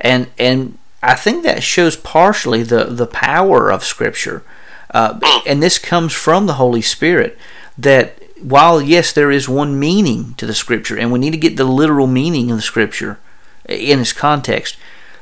and 0.00 0.28
and 0.38 0.78
I 1.06 1.14
think 1.14 1.44
that 1.44 1.62
shows 1.62 1.96
partially 1.96 2.62
the 2.62 2.84
the 2.84 3.06
power 3.06 3.70
of 3.70 3.84
Scripture, 3.84 4.42
uh, 4.90 5.18
and 5.46 5.62
this 5.62 5.78
comes 5.78 6.12
from 6.12 6.46
the 6.46 6.54
Holy 6.54 6.82
Spirit 6.82 7.38
that 7.78 8.22
while 8.40 8.80
yes 8.82 9.12
there 9.12 9.30
is 9.30 9.48
one 9.48 9.78
meaning 9.78 10.34
to 10.34 10.46
the 10.46 10.54
scripture 10.54 10.96
and 10.96 11.10
we 11.10 11.18
need 11.18 11.30
to 11.30 11.38
get 11.38 11.56
the 11.56 11.64
literal 11.64 12.06
meaning 12.06 12.50
of 12.50 12.58
the 12.58 12.62
scripture 12.62 13.18
in 13.66 14.00
its 14.00 14.12
context 14.12 14.76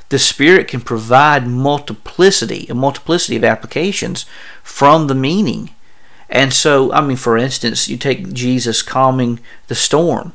the 0.09 0.19
spirit 0.19 0.69
can 0.69 0.81
provide 0.81 1.47
multiplicity 1.47 2.67
a 2.69 2.75
multiplicity 2.75 3.37
of 3.37 3.45
applications 3.45 4.27
from 4.63 5.07
the 5.07 5.15
meaning. 5.15 5.71
And 6.29 6.53
so 6.53 6.93
i 6.93 7.01
mean 7.01 7.17
for 7.17 7.37
instance 7.37 7.89
you 7.89 7.97
take 7.97 8.33
jesus 8.33 8.83
calming 8.83 9.41
the 9.69 9.75
storm 9.75 10.33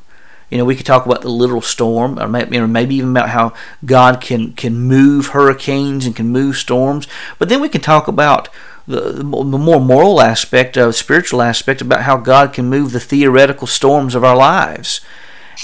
You 0.50 0.58
know, 0.58 0.64
we 0.64 0.74
could 0.74 0.86
talk 0.86 1.06
about 1.06 1.22
the 1.22 1.28
literal 1.28 1.62
storm, 1.62 2.18
or 2.18 2.26
maybe, 2.26 2.94
even 2.96 3.10
about 3.10 3.30
how 3.30 3.52
God 3.84 4.20
can 4.20 4.52
can 4.54 4.80
move 4.80 5.28
hurricanes 5.28 6.06
and 6.06 6.16
can 6.16 6.28
move 6.28 6.56
storms. 6.56 7.06
But 7.38 7.48
then 7.48 7.60
we 7.60 7.68
can 7.68 7.80
talk 7.80 8.08
about 8.08 8.48
the, 8.86 9.00
the 9.12 9.24
more 9.24 9.80
moral 9.80 10.20
aspect 10.20 10.76
of 10.76 10.96
spiritual 10.96 11.40
aspect 11.40 11.80
about 11.80 12.02
how 12.02 12.16
God 12.16 12.52
can 12.52 12.68
move 12.68 12.90
the 12.90 13.00
theoretical 13.00 13.68
storms 13.68 14.14
of 14.14 14.24
our 14.24 14.36
lives. 14.36 15.00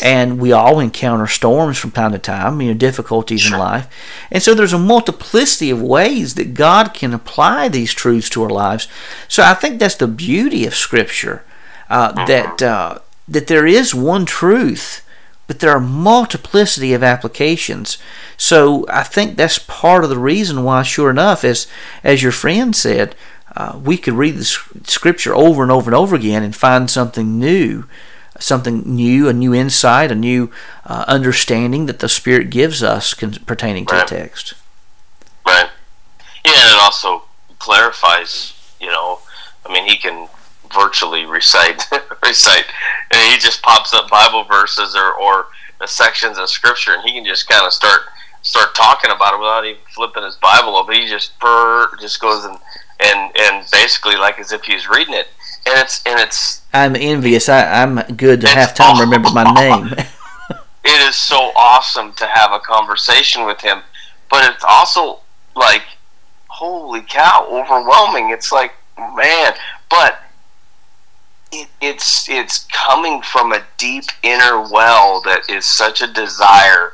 And 0.03 0.39
we 0.39 0.53
all 0.53 0.79
encounter 0.79 1.27
storms 1.27 1.79
from 1.79 1.91
time 1.91 2.13
to 2.13 2.19
time, 2.19 2.61
you 2.61 2.69
know, 2.69 2.79
difficulties 2.79 3.51
in 3.51 3.59
life. 3.59 3.89
And 4.31 4.43
so 4.43 4.55
there's 4.55 4.75
a 4.75 4.79
multiplicity 4.79 5.71
of 5.71 5.81
ways 5.81 6.35
that 6.35 6.53
God 6.53 6.93
can 6.93 7.15
apply 7.15 7.69
these 7.69 7.95
truths 7.95 8.29
to 8.31 8.43
our 8.43 8.51
lives. 8.51 8.89
So 9.27 9.43
I 9.43 9.55
think 9.55 9.81
that's 9.81 9.95
the 9.95 10.07
beauty 10.07 10.67
of 10.67 10.75
Scripture, 10.75 11.45
uh, 11.89 12.13
that 12.27 12.63
uh, 12.63 12.99
that 13.29 13.47
there 13.47 13.67
is 13.67 13.95
one 13.95 14.27
truth, 14.27 15.07
but 15.47 15.61
there 15.61 15.71
are 15.71 15.81
multiplicity 15.81 16.93
of 16.93 17.03
applications. 17.03 17.99
So 18.37 18.87
I 18.89 19.03
think 19.03 19.37
that's 19.37 19.59
part 19.59 20.05
of 20.05 20.11
the 20.11 20.19
reason 20.19 20.65
why, 20.65 20.83
sure 20.83 21.11
enough, 21.11 21.45
as 21.45 21.67
as 22.03 22.23
your 22.23 22.33
friend 22.33 22.75
said, 22.75 23.15
uh, 23.57 23.79
we 23.83 23.97
could 23.97 24.15
read 24.15 24.37
the 24.37 24.45
Scripture 24.45 25.35
over 25.35 25.63
and 25.63 25.73
over 25.73 25.91
and 25.91 25.97
over 25.97 26.15
again 26.15 26.43
and 26.43 26.55
find 26.55 26.91
something 26.91 27.39
new 27.39 27.85
something 28.41 28.83
new, 28.85 29.29
a 29.29 29.33
new 29.33 29.55
insight, 29.55 30.13
a 30.13 30.15
new 30.15 30.51
uh, 30.85 31.05
understanding 31.09 31.87
that 31.87 32.01
the 32.01 32.09
Spirit 32.09 32.51
gives 32.51 32.83
us 32.83 33.15
con- 33.15 33.33
pertaining 33.47 33.87
to 33.87 33.95
right. 33.95 34.07
the 34.07 34.15
text. 34.15 34.55
Right. 35.47 35.71
Yeah, 36.45 36.53
and 36.55 36.71
it 36.71 36.79
also 36.81 37.25
clarifies. 37.59 38.53
You 38.81 38.89
know, 38.89 39.21
I 39.65 39.73
mean, 39.73 39.89
he 39.89 39.97
can 39.97 40.29
virtually 40.73 41.25
recite 41.27 41.83
recite, 42.23 42.65
and 43.11 43.33
he 43.33 43.39
just 43.39 43.63
pops 43.63 43.93
up 43.95 44.09
Bible 44.11 44.45
verses 44.45 44.95
or 44.97 45.13
or 45.15 45.47
sections 45.87 46.39
of 46.39 46.49
Scripture, 46.49 46.95
and 46.95 47.03
he 47.03 47.13
can 47.13 47.25
just 47.25 47.49
kind 47.49 47.67
of 47.67 47.73
start 47.73 48.01
start 48.43 48.75
talking 48.75 49.11
about 49.11 49.35
it 49.35 49.39
without 49.39 49.65
even 49.65 49.81
flipping 49.95 50.23
his 50.23 50.37
Bible 50.37 50.77
over. 50.77 50.93
He 50.93 51.07
just 51.07 51.33
just 52.01 52.21
goes 52.21 52.45
and 52.45 52.59
and 53.01 53.33
and 53.39 53.67
basically 53.71 54.17
like 54.17 54.39
as 54.39 54.53
if 54.53 54.63
he's 54.63 54.89
reading 54.89 55.15
it 55.15 55.29
and 55.67 55.79
it's 55.79 56.03
and 56.07 56.19
it's. 56.21 56.63
I'm 56.73 56.97
envious. 56.97 57.49
I, 57.49 57.83
I'm 57.83 57.97
good 58.17 58.41
to 58.43 58.49
half 58.49 58.75
time 58.75 59.01
remember 59.01 59.31
my 59.31 59.45
name. 59.55 59.93
it 60.85 61.09
is 61.09 61.17
so 61.17 61.53
awesome 61.57 62.13
to 62.15 62.27
have 62.27 62.53
a 62.53 62.61
conversation 62.61 63.45
with 63.45 63.61
him, 63.61 63.83
but 64.31 64.51
it's 64.53 64.65
also 64.67 65.21
like, 65.55 65.83
holy 66.49 67.03
cow, 67.03 67.47
overwhelming. 67.51 68.31
It's 68.31 68.53
like, 68.53 68.73
man, 68.99 69.55
but 69.91 70.21
it, 71.63 71.69
it's 71.81 72.29
it's 72.29 72.67
coming 72.73 73.23
from 73.23 73.53
a 73.53 73.65
deep 73.79 74.05
inner 74.23 74.69
well 74.71 75.21
that 75.23 75.49
is 75.49 75.65
such 75.65 76.03
a 76.03 76.07
desire 76.07 76.93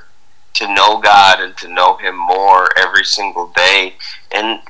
to 0.55 0.75
know 0.75 1.01
God 1.01 1.41
and 1.41 1.57
to 1.59 1.69
know 1.69 1.97
Him 1.97 2.17
more 2.17 2.69
every 2.79 3.05
single 3.05 3.53
day, 3.55 3.95
and 4.31 4.61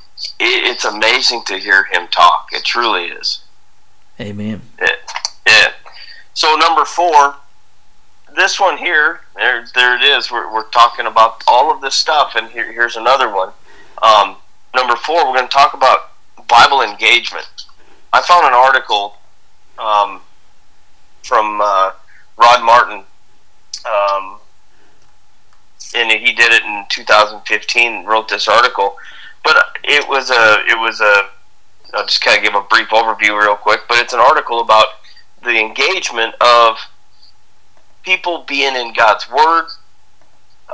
it, 0.40 0.70
it's 0.70 0.84
amazing 0.84 1.42
to 1.46 1.58
hear 1.58 1.84
him 1.84 2.08
talk. 2.08 2.48
It 2.52 2.64
truly 2.64 3.04
is. 3.04 3.42
Amen. 4.20 4.62
Yeah. 4.80 4.88
yeah. 5.46 5.72
So 6.34 6.54
number 6.56 6.84
four, 6.84 7.36
this 8.36 8.60
one 8.60 8.78
here, 8.78 9.20
there, 9.36 9.66
there 9.74 9.96
it 9.96 10.02
is. 10.02 10.30
We're, 10.30 10.52
we're 10.52 10.68
talking 10.70 11.06
about 11.06 11.42
all 11.46 11.74
of 11.74 11.80
this 11.80 11.94
stuff, 11.94 12.34
and 12.36 12.48
here, 12.48 12.70
here's 12.72 12.96
another 12.96 13.32
one. 13.32 13.52
Um, 14.02 14.36
number 14.74 14.96
four, 14.96 15.26
we're 15.26 15.36
going 15.36 15.48
to 15.48 15.52
talk 15.52 15.74
about 15.74 16.12
Bible 16.48 16.82
engagement. 16.82 17.48
I 18.12 18.22
found 18.22 18.46
an 18.46 18.52
article 18.52 19.16
um, 19.82 20.20
from 21.22 21.60
uh, 21.60 21.92
Rod 22.36 22.64
Martin, 22.64 23.04
um, 23.86 24.38
and 25.94 26.10
he 26.10 26.32
did 26.32 26.52
it 26.52 26.62
in 26.62 26.84
2015. 26.90 28.04
Wrote 28.04 28.28
this 28.28 28.48
article, 28.48 28.96
but 29.44 29.56
it 29.84 30.08
was 30.08 30.30
a 30.30 30.64
it 30.68 30.78
was 30.78 31.00
a 31.00 31.28
I'll 31.94 32.06
just 32.06 32.22
kind 32.22 32.38
of 32.38 32.44
give 32.44 32.54
a 32.54 32.62
brief 32.62 32.88
overview 32.88 33.38
real 33.38 33.56
quick, 33.56 33.80
but 33.88 33.98
it's 33.98 34.12
an 34.12 34.20
article 34.20 34.60
about 34.60 34.86
the 35.42 35.58
engagement 35.58 36.34
of 36.40 36.76
people 38.02 38.44
being 38.48 38.74
in 38.76 38.92
God's 38.94 39.28
Word 39.30 39.66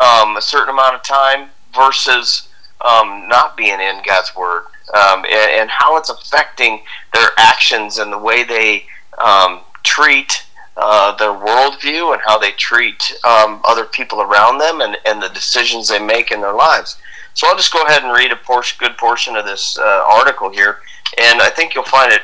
um, 0.01 0.37
a 0.37 0.43
certain 0.43 0.71
amount 0.71 0.95
of 0.95 1.03
time 1.03 1.49
versus 1.75 2.49
um, 2.81 3.29
not 3.29 3.57
being 3.57 3.81
in 3.81 4.01
God's 4.07 4.35
Word, 4.37 4.65
um, 4.95 5.25
and, 5.25 5.51
and, 5.61 5.71
how 5.71 5.97
it's 5.97 6.09
affecting 6.09 6.81
their 7.13 7.31
actions 7.37 7.99
and 7.99 8.13
the 8.13 8.19
way 8.19 8.45
they 8.45 8.85
um, 9.21 9.61
treat 9.85 10.45
uh, 10.77 11.17
their 11.17 11.33
worldview 11.33 12.13
and 12.13 12.23
how 12.25 12.39
they 12.39 12.53
treat 12.53 13.13
um, 13.25 13.61
other 13.65 13.85
people 13.85 14.21
around 14.21 14.59
them 14.59 14.81
and, 14.81 14.97
and 15.07 15.23
the 15.23 15.29
decisions 15.31 15.89
they 15.89 15.99
make 15.99 16.31
in 16.31 16.41
their 16.41 16.55
lives. 16.55 16.97
So 17.35 17.49
I'll 17.49 17.57
just 17.57 17.73
go 17.73 17.83
ahead 17.85 18.03
and 18.03 18.13
read 18.13 18.33
a 18.33 18.39
good 18.79 18.97
portion 18.97 19.37
of 19.37 19.45
this 19.45 19.79
uh, 19.79 20.05
article 20.09 20.51
here 20.51 20.79
and 21.17 21.41
I 21.41 21.51
think 21.51 21.75
you'll 21.75 21.85
find 21.85 22.13
it 22.13 22.23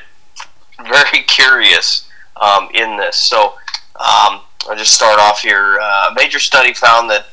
very 0.86 1.22
curious 1.26 2.08
um, 2.36 2.68
in 2.74 2.96
this. 2.96 3.16
So 3.16 3.54
um, 3.96 4.40
I'll 4.68 4.76
just 4.76 4.92
start 4.92 5.18
off 5.18 5.40
here. 5.40 5.78
Uh, 5.80 6.08
a 6.10 6.14
major 6.14 6.38
study 6.38 6.74
found 6.74 7.08
that 7.10 7.26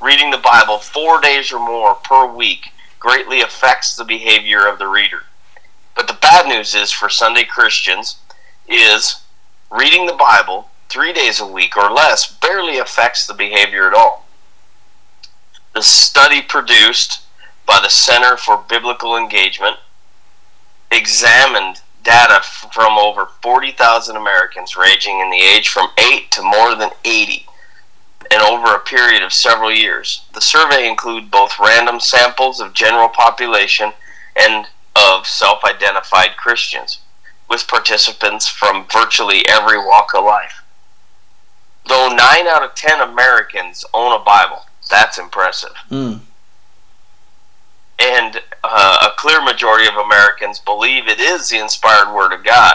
reading 0.00 0.30
the 0.30 0.38
Bible 0.38 0.78
four 0.78 1.20
days 1.20 1.52
or 1.52 1.58
more 1.58 1.94
per 1.94 2.32
week 2.32 2.70
greatly 2.98 3.42
affects 3.42 3.96
the 3.96 4.04
behavior 4.04 4.66
of 4.66 4.78
the 4.78 4.86
reader. 4.86 5.24
But 5.94 6.06
the 6.06 6.14
bad 6.14 6.46
news 6.46 6.74
is 6.74 6.90
for 6.90 7.08
Sunday 7.08 7.44
Christians 7.44 8.16
is 8.70 9.20
reading 9.70 10.06
the 10.06 10.12
Bible 10.12 10.70
three 10.88 11.12
days 11.12 11.40
a 11.40 11.46
week 11.46 11.76
or 11.76 11.90
less 11.90 12.32
barely 12.38 12.78
affects 12.78 13.26
the 13.26 13.34
behavior 13.34 13.88
at 13.88 13.94
all. 13.94 14.26
The 15.74 15.82
study 15.82 16.40
produced 16.40 17.22
by 17.66 17.80
the 17.82 17.90
Center 17.90 18.36
for 18.36 18.64
Biblical 18.68 19.16
Engagement 19.16 19.76
examined 20.90 21.80
data 22.02 22.42
from 22.72 22.96
over 22.96 23.26
40,000 23.42 24.16
Americans 24.16 24.76
ranging 24.76 25.20
in 25.20 25.30
the 25.30 25.40
age 25.40 25.68
from 25.68 25.88
8 25.98 26.30
to 26.30 26.42
more 26.42 26.74
than 26.74 26.90
80 27.04 27.46
and 28.32 28.42
over 28.42 28.74
a 28.74 28.80
period 28.80 29.22
of 29.22 29.32
several 29.32 29.72
years. 29.72 30.24
The 30.32 30.40
survey 30.40 30.88
included 30.88 31.30
both 31.30 31.58
random 31.58 32.00
samples 32.00 32.60
of 32.60 32.72
general 32.72 33.08
population 33.08 33.92
and 34.36 34.66
of 34.96 35.26
self-identified 35.26 36.36
Christians 36.36 37.00
with 37.50 37.68
participants 37.68 38.48
from 38.48 38.86
virtually 38.90 39.42
every 39.48 39.78
walk 39.78 40.14
of 40.14 40.24
life. 40.24 40.62
Though 41.88 42.08
9 42.08 42.18
out 42.46 42.62
of 42.62 42.74
10 42.74 43.00
Americans 43.00 43.84
own 43.92 44.18
a 44.18 44.24
Bible, 44.24 44.64
that's 44.88 45.18
impressive. 45.18 45.74
Mm 45.90 46.20
and 48.00 48.40
uh, 48.64 49.08
a 49.10 49.16
clear 49.16 49.42
majority 49.42 49.86
of 49.86 49.94
Americans 49.94 50.58
believe 50.58 51.06
it 51.06 51.20
is 51.20 51.48
the 51.48 51.58
inspired 51.58 52.12
Word 52.14 52.32
of 52.32 52.42
God. 52.42 52.74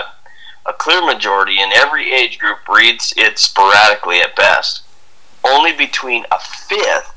A 0.68 0.74
clear 0.74 1.04
majority 1.04 1.62
in 1.62 1.72
every 1.74 2.14
age 2.14 2.38
group 2.38 2.60
reads 2.68 3.14
it 3.18 3.40
sporadically 3.40 4.20
at 4.20 4.36
best. 4.36 4.84
Only 5.44 5.74
between 5.74 6.26
a 6.32 6.40
fifth 6.40 7.12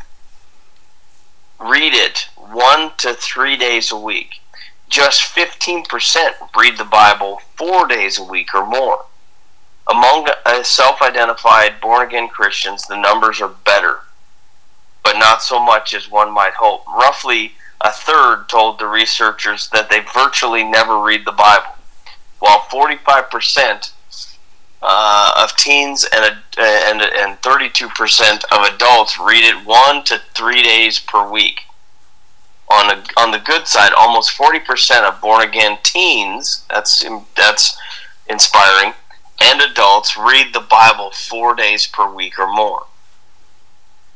read 1.61 1.93
it 1.95 2.29
one 2.37 2.93
to 2.99 3.15
three 3.15 3.57
days 3.57 3.91
a 3.91 3.99
week. 3.99 4.41
Just 4.89 5.35
15% 5.35 5.87
read 6.57 6.79
the 6.79 6.85
Bible 6.85 7.41
four 7.57 7.87
days 7.87 8.19
a 8.19 8.25
week 8.25 8.55
or 8.55 8.67
more. 8.67 9.05
Among 9.87 10.29
self 10.63 11.01
identified 11.03 11.81
born 11.81 12.07
again 12.07 12.29
Christians, 12.29 12.87
the 12.87 12.97
numbers 12.97 13.41
are 13.41 13.55
better, 13.65 14.01
but 15.03 15.19
not 15.19 15.43
so 15.43 15.63
much 15.63 15.95
as 15.95 16.11
one 16.11 16.33
might 16.33 16.55
hope. 16.55 16.87
Roughly 16.87 17.53
a 17.81 17.91
third 17.91 18.49
told 18.49 18.79
the 18.79 18.87
researchers 18.87 19.69
that 19.71 19.89
they 19.89 20.01
virtually 20.01 20.65
never 20.65 21.01
read 21.01 21.25
the 21.25 21.33
Bible, 21.33 21.77
while 22.41 22.61
45% 22.61 23.93
uh, 24.83 25.33
of 25.39 25.57
teens 25.57 26.07
and, 26.13 26.37
and, 26.59 27.03
and 27.03 27.41
32% 27.41 28.45
of 28.51 28.75
adults 28.75 29.19
read 29.19 29.45
it 29.45 29.67
one 29.67 30.05
to 30.05 30.21
three 30.35 30.63
days 30.63 30.99
per 30.99 31.29
week. 31.29 31.63
On, 32.71 32.91
a, 32.91 33.03
on 33.17 33.31
the 33.31 33.39
good 33.39 33.67
side, 33.67 33.93
almost 33.95 34.37
40% 34.37 35.09
of 35.09 35.21
born 35.21 35.43
again 35.43 35.79
teens, 35.83 36.65
that's, 36.69 37.05
that's 37.35 37.79
inspiring, 38.29 38.93
and 39.41 39.61
adults 39.63 40.17
read 40.17 40.53
the 40.53 40.61
Bible 40.61 41.11
four 41.13 41.55
days 41.55 41.87
per 41.87 42.13
week 42.13 42.39
or 42.39 42.47
more. 42.47 42.85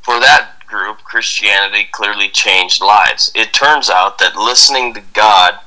For 0.02 0.18
that 0.20 0.66
group, 0.66 0.98
Christianity 0.98 1.88
clearly 1.92 2.28
changed 2.28 2.82
lives. 2.82 3.30
It 3.34 3.52
turns 3.52 3.88
out 3.88 4.18
that 4.18 4.36
listening 4.36 4.94
to 4.94 5.02
God 5.12 5.58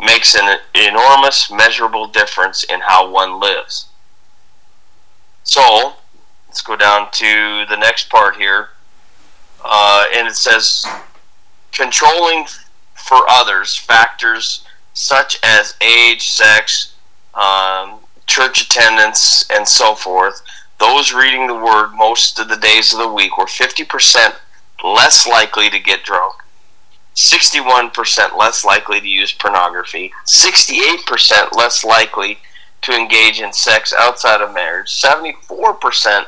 makes 0.00 0.34
an 0.34 0.58
enormous, 0.74 1.50
measurable 1.50 2.06
difference 2.06 2.64
in 2.64 2.80
how 2.80 3.10
one 3.10 3.40
lives. 3.40 3.86
So, 5.44 5.94
let's 6.46 6.60
go 6.60 6.76
down 6.76 7.10
to 7.12 7.64
the 7.68 7.76
next 7.76 8.10
part 8.10 8.36
here. 8.36 8.68
Uh, 9.64 10.04
and 10.14 10.28
it 10.28 10.36
says, 10.36 10.84
controlling 11.72 12.46
for 12.94 13.18
others 13.28 13.76
factors 13.76 14.64
such 14.94 15.38
as 15.42 15.74
age, 15.80 16.28
sex, 16.28 16.94
um, 17.34 18.00
church 18.26 18.62
attendance, 18.62 19.44
and 19.50 19.66
so 19.66 19.94
forth 19.94 20.42
those 20.78 21.12
reading 21.12 21.46
the 21.46 21.54
Word 21.54 21.92
most 21.94 22.38
of 22.38 22.48
the 22.48 22.56
days 22.56 22.92
of 22.92 23.00
the 23.00 23.08
week 23.08 23.36
were 23.36 23.46
50% 23.46 24.34
less 24.84 25.26
likely 25.26 25.68
to 25.70 25.78
get 25.78 26.04
drunk, 26.04 26.34
61% 27.16 28.36
less 28.36 28.64
likely 28.64 29.00
to 29.00 29.08
use 29.08 29.32
pornography, 29.32 30.12
68% 30.26 31.52
less 31.56 31.84
likely 31.84 32.38
to 32.82 32.92
engage 32.92 33.40
in 33.40 33.52
sex 33.52 33.92
outside 33.98 34.40
of 34.40 34.54
marriage, 34.54 34.88
74% 35.02 36.26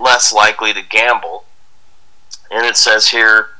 less 0.00 0.32
likely 0.32 0.72
to 0.72 0.82
gamble. 0.82 1.44
And 2.50 2.66
it 2.66 2.76
says 2.76 3.06
here 3.06 3.50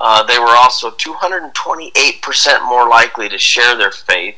uh, 0.00 0.22
they 0.22 0.38
were 0.38 0.56
also 0.56 0.90
228% 0.92 2.66
more 2.66 2.88
likely 2.88 3.28
to 3.28 3.36
share 3.36 3.76
their 3.76 3.90
faith, 3.90 4.36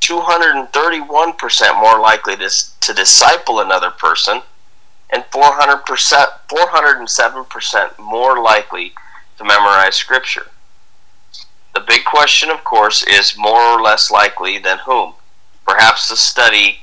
231% 0.00 1.80
more 1.80 2.00
likely 2.00 2.36
to, 2.36 2.50
to 2.80 2.92
disciple 2.92 3.60
another 3.60 3.92
person, 3.92 4.42
and 5.10 5.22
400%, 5.30 6.26
407% 6.48 7.98
more 7.98 8.42
likely 8.42 8.92
to 9.38 9.44
memorize 9.44 9.94
Scripture. 9.94 10.48
The 11.72 11.80
big 11.80 12.04
question, 12.04 12.50
of 12.50 12.64
course, 12.64 13.04
is 13.04 13.38
more 13.38 13.60
or 13.60 13.80
less 13.80 14.10
likely 14.10 14.58
than 14.58 14.78
whom. 14.78 15.14
Perhaps 15.64 16.08
the 16.08 16.16
study 16.16 16.80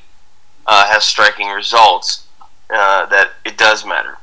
uh, 0.65 0.87
has 0.87 1.03
striking 1.03 1.49
results 1.49 2.25
uh, 2.69 3.05
that 3.07 3.31
it 3.43 3.57
does 3.57 3.85
matter. 3.85 4.17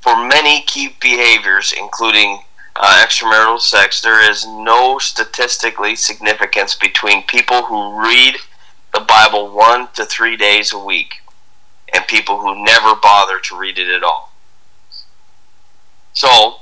For 0.00 0.16
many 0.28 0.62
key 0.62 0.94
behaviors, 1.00 1.74
including 1.76 2.40
uh, 2.80 3.04
extramarital 3.06 3.60
sex, 3.60 4.00
there 4.00 4.28
is 4.30 4.46
no 4.46 4.98
statistically 4.98 5.96
significance 5.96 6.74
between 6.74 7.22
people 7.24 7.62
who 7.62 8.00
read 8.00 8.36
the 8.94 9.00
Bible 9.00 9.50
one 9.50 9.88
to 9.94 10.04
three 10.04 10.36
days 10.36 10.72
a 10.72 10.78
week 10.78 11.14
and 11.94 12.06
people 12.06 12.40
who 12.40 12.64
never 12.64 12.94
bother 12.96 13.38
to 13.40 13.58
read 13.58 13.78
it 13.78 13.88
at 13.88 14.02
all. 14.02 14.32
So, 16.12 16.56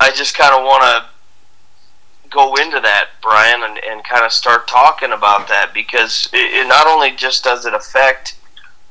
I 0.00 0.10
just 0.12 0.36
kind 0.36 0.54
of 0.54 0.62
want 0.62 0.82
to 0.82 2.30
go 2.30 2.54
into 2.56 2.80
that, 2.80 3.08
Brian, 3.22 3.62
and, 3.62 3.78
and 3.84 4.04
kind 4.04 4.24
of 4.24 4.32
start 4.32 4.68
talking 4.68 5.12
about 5.12 5.48
that 5.48 5.72
because 5.72 6.28
it, 6.32 6.36
it 6.36 6.68
not 6.68 6.86
only 6.86 7.10
just 7.12 7.44
does 7.44 7.66
it 7.66 7.74
affect 7.74 8.36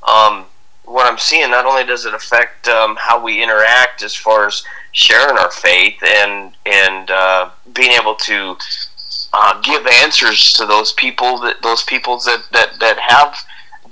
um, 0.07 0.45
what 0.87 1.05
I'm 1.05 1.17
seeing, 1.17 1.51
not 1.51 1.65
only 1.65 1.83
does 1.83 2.05
it 2.05 2.13
affect 2.13 2.67
um, 2.69 2.95
how 2.95 3.21
we 3.21 3.43
interact 3.43 4.01
as 4.03 4.15
far 4.15 4.47
as 4.47 4.63
sharing 4.93 5.37
our 5.37 5.51
faith 5.51 6.01
and 6.03 6.53
and 6.65 7.11
uh, 7.11 7.49
being 7.73 7.91
able 7.91 8.15
to 8.15 8.57
uh, 9.33 9.61
give 9.61 9.85
answers 9.85 10.53
to 10.53 10.65
those 10.65 10.93
people 10.93 11.39
that 11.39 11.61
those 11.61 11.83
people 11.83 12.17
that, 12.19 12.43
that, 12.53 12.79
that 12.79 12.97
have 12.99 13.37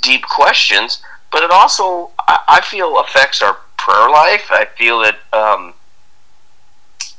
deep 0.01 0.23
questions, 0.23 1.01
but 1.31 1.43
it 1.43 1.51
also 1.51 2.11
I, 2.27 2.39
I 2.47 2.61
feel 2.61 2.97
affects 2.99 3.41
our 3.41 3.57
prayer 3.77 4.09
life. 4.09 4.47
I 4.49 4.65
feel 4.77 5.01
it, 5.01 5.15
um, 5.33 5.73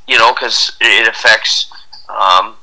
you 0.07 0.17
know, 0.17 0.33
because 0.33 0.75
it 0.81 1.07
affects 1.07 1.71
um, 2.09 2.55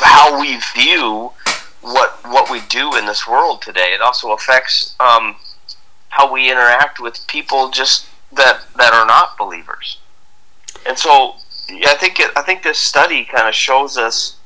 how 0.00 0.38
we 0.38 0.60
view 0.74 1.32
what 1.80 2.18
what 2.26 2.50
we 2.50 2.60
do 2.68 2.94
in 2.96 3.06
this 3.06 3.26
world 3.26 3.62
today. 3.62 3.94
It 3.94 4.02
also 4.02 4.32
affects 4.32 4.94
um, 5.00 5.34
how 6.12 6.30
we 6.30 6.50
interact 6.50 7.00
with 7.00 7.26
people 7.26 7.70
just 7.70 8.06
that 8.32 8.60
that 8.76 8.92
are 8.92 9.06
not 9.06 9.38
believers. 9.38 9.98
And 10.86 10.98
so 10.98 11.36
I 11.86 11.94
think 11.98 12.20
it, 12.20 12.30
I 12.36 12.42
think 12.42 12.62
this 12.62 12.78
study 12.78 13.24
kind 13.24 13.48
of 13.48 13.54
shows 13.54 13.96
us 13.96 14.36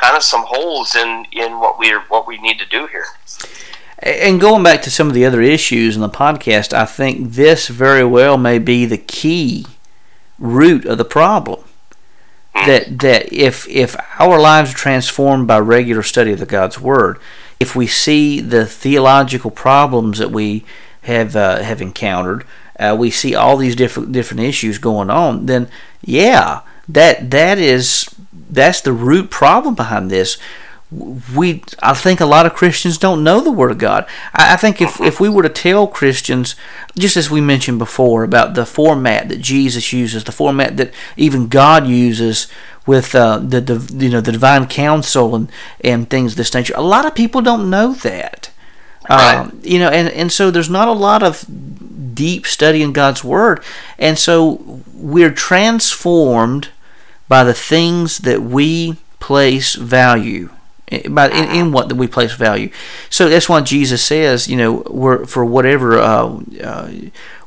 kind 0.00 0.16
of 0.16 0.24
some 0.24 0.44
holes 0.46 0.96
in 0.96 1.26
in 1.30 1.60
what 1.60 1.78
we 1.78 1.92
what 2.08 2.26
we 2.26 2.38
need 2.38 2.58
to 2.58 2.66
do 2.66 2.88
here. 2.88 3.06
And 4.00 4.40
going 4.40 4.64
back 4.64 4.82
to 4.82 4.90
some 4.90 5.06
of 5.06 5.14
the 5.14 5.24
other 5.24 5.40
issues 5.40 5.94
in 5.94 6.02
the 6.02 6.08
podcast, 6.08 6.72
I 6.72 6.86
think 6.86 7.34
this 7.34 7.68
very 7.68 8.04
well 8.04 8.36
may 8.36 8.58
be 8.58 8.84
the 8.84 8.98
key 8.98 9.64
root 10.40 10.84
of 10.84 10.98
the 10.98 11.04
problem. 11.04 11.60
Hmm. 12.56 12.66
That 12.66 12.98
that 12.98 13.32
if 13.32 13.68
if 13.68 13.94
our 14.18 14.40
lives 14.40 14.72
are 14.72 14.76
transformed 14.76 15.46
by 15.46 15.60
regular 15.60 16.02
study 16.02 16.32
of 16.32 16.40
the 16.40 16.46
God's 16.46 16.80
Word, 16.80 17.20
if 17.60 17.76
we 17.76 17.86
see 17.86 18.40
the 18.40 18.66
theological 18.66 19.52
problems 19.52 20.18
that 20.18 20.32
we 20.32 20.64
have 21.02 21.36
uh, 21.36 21.62
have 21.62 21.80
encountered, 21.80 22.44
uh, 22.78 22.96
we 22.98 23.10
see 23.10 23.34
all 23.34 23.56
these 23.56 23.76
different 23.76 24.12
different 24.12 24.42
issues 24.42 24.78
going 24.78 25.10
on. 25.10 25.46
Then, 25.46 25.68
yeah, 26.02 26.62
that 26.88 27.30
that 27.30 27.58
is 27.58 28.08
that's 28.50 28.80
the 28.80 28.92
root 28.92 29.30
problem 29.30 29.74
behind 29.74 30.10
this. 30.10 30.38
We, 31.34 31.64
I 31.82 31.94
think 31.94 32.20
a 32.20 32.26
lot 32.26 32.44
of 32.44 32.52
Christians 32.52 32.98
don't 32.98 33.24
know 33.24 33.40
the 33.40 33.50
Word 33.50 33.70
of 33.70 33.78
God. 33.78 34.06
I, 34.34 34.54
I 34.54 34.56
think 34.56 34.82
if, 34.82 35.00
if 35.00 35.20
we 35.20 35.28
were 35.30 35.42
to 35.42 35.48
tell 35.48 35.86
Christians, 35.86 36.54
just 36.98 37.16
as 37.16 37.30
we 37.30 37.40
mentioned 37.40 37.78
before, 37.78 38.24
about 38.24 38.54
the 38.54 38.66
format 38.66 39.30
that 39.30 39.40
Jesus 39.40 39.94
uses, 39.94 40.24
the 40.24 40.32
format 40.32 40.76
that 40.76 40.92
even 41.16 41.48
God 41.48 41.86
uses 41.86 42.46
with 42.86 43.14
uh, 43.14 43.38
the, 43.38 43.62
the 43.62 44.04
you 44.04 44.10
know 44.10 44.20
the 44.20 44.32
divine 44.32 44.66
counsel 44.66 45.34
and 45.34 45.50
and 45.80 46.10
things 46.10 46.32
of 46.32 46.36
this 46.36 46.52
nature, 46.52 46.74
a 46.76 46.82
lot 46.82 47.06
of 47.06 47.14
people 47.14 47.40
don't 47.40 47.70
know 47.70 47.94
that. 47.94 48.50
Right. 49.08 49.36
Um, 49.36 49.60
you 49.62 49.78
know, 49.78 49.88
and, 49.88 50.08
and 50.08 50.30
so 50.30 50.50
there's 50.50 50.70
not 50.70 50.88
a 50.88 50.92
lot 50.92 51.22
of 51.22 51.44
deep 52.14 52.46
study 52.46 52.82
in 52.82 52.92
God's 52.92 53.24
Word. 53.24 53.62
And 53.98 54.18
so 54.18 54.82
we're 54.94 55.32
transformed 55.32 56.68
by 57.28 57.44
the 57.44 57.54
things 57.54 58.18
that 58.18 58.42
we 58.42 58.98
place 59.18 59.74
value 59.74 60.50
eh, 60.88 61.08
by 61.08 61.28
in, 61.30 61.48
in 61.50 61.72
what 61.72 61.88
that 61.88 61.94
we 61.94 62.06
place 62.06 62.34
value. 62.34 62.70
So 63.08 63.28
that's 63.28 63.48
why 63.48 63.60
Jesus 63.60 64.04
says, 64.04 64.48
you 64.48 64.56
know, 64.56 64.82
we're, 64.90 65.24
for 65.24 65.44
whatever 65.44 65.98
uh, 65.98 66.40
uh, 66.62 66.90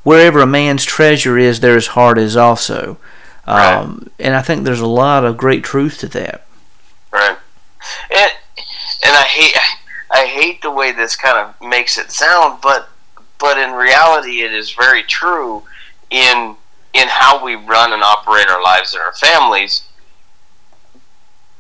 wherever 0.03 0.41
a 0.41 0.47
man's 0.47 0.85
treasure 0.85 1.37
is, 1.37 1.59
there 1.59 1.75
his 1.75 1.87
heart 1.87 2.17
is 2.17 2.37
also. 2.37 2.97
Right. 3.47 3.75
Um, 3.75 4.09
and 4.19 4.33
I 4.33 4.41
think 4.41 4.63
there's 4.63 4.79
a 4.79 4.87
lot 4.87 5.23
of 5.23 5.37
great 5.37 5.63
truth 5.63 5.99
to 5.99 6.07
that. 6.09 6.45
Right. 7.11 7.37
And 8.09 8.31
and 9.03 9.15
I 9.15 9.23
hate 9.23 9.55
I 10.15 10.27
hate 10.27 10.61
the 10.61 10.71
way 10.71 10.93
this 10.93 11.17
kind 11.17 11.37
of 11.37 11.67
makes 11.67 11.97
it 11.97 12.09
sound, 12.09 12.61
but 12.61 12.87
but 13.37 13.57
in 13.57 13.73
reality, 13.73 14.43
it 14.43 14.53
is 14.53 14.71
very 14.71 15.03
true 15.03 15.63
in 16.09 16.55
in 16.93 17.07
how 17.09 17.43
we 17.43 17.55
run 17.55 17.91
and 17.91 18.01
operate 18.01 18.47
our 18.47 18.63
lives 18.63 18.93
and 18.93 19.03
our 19.03 19.13
families. 19.13 19.83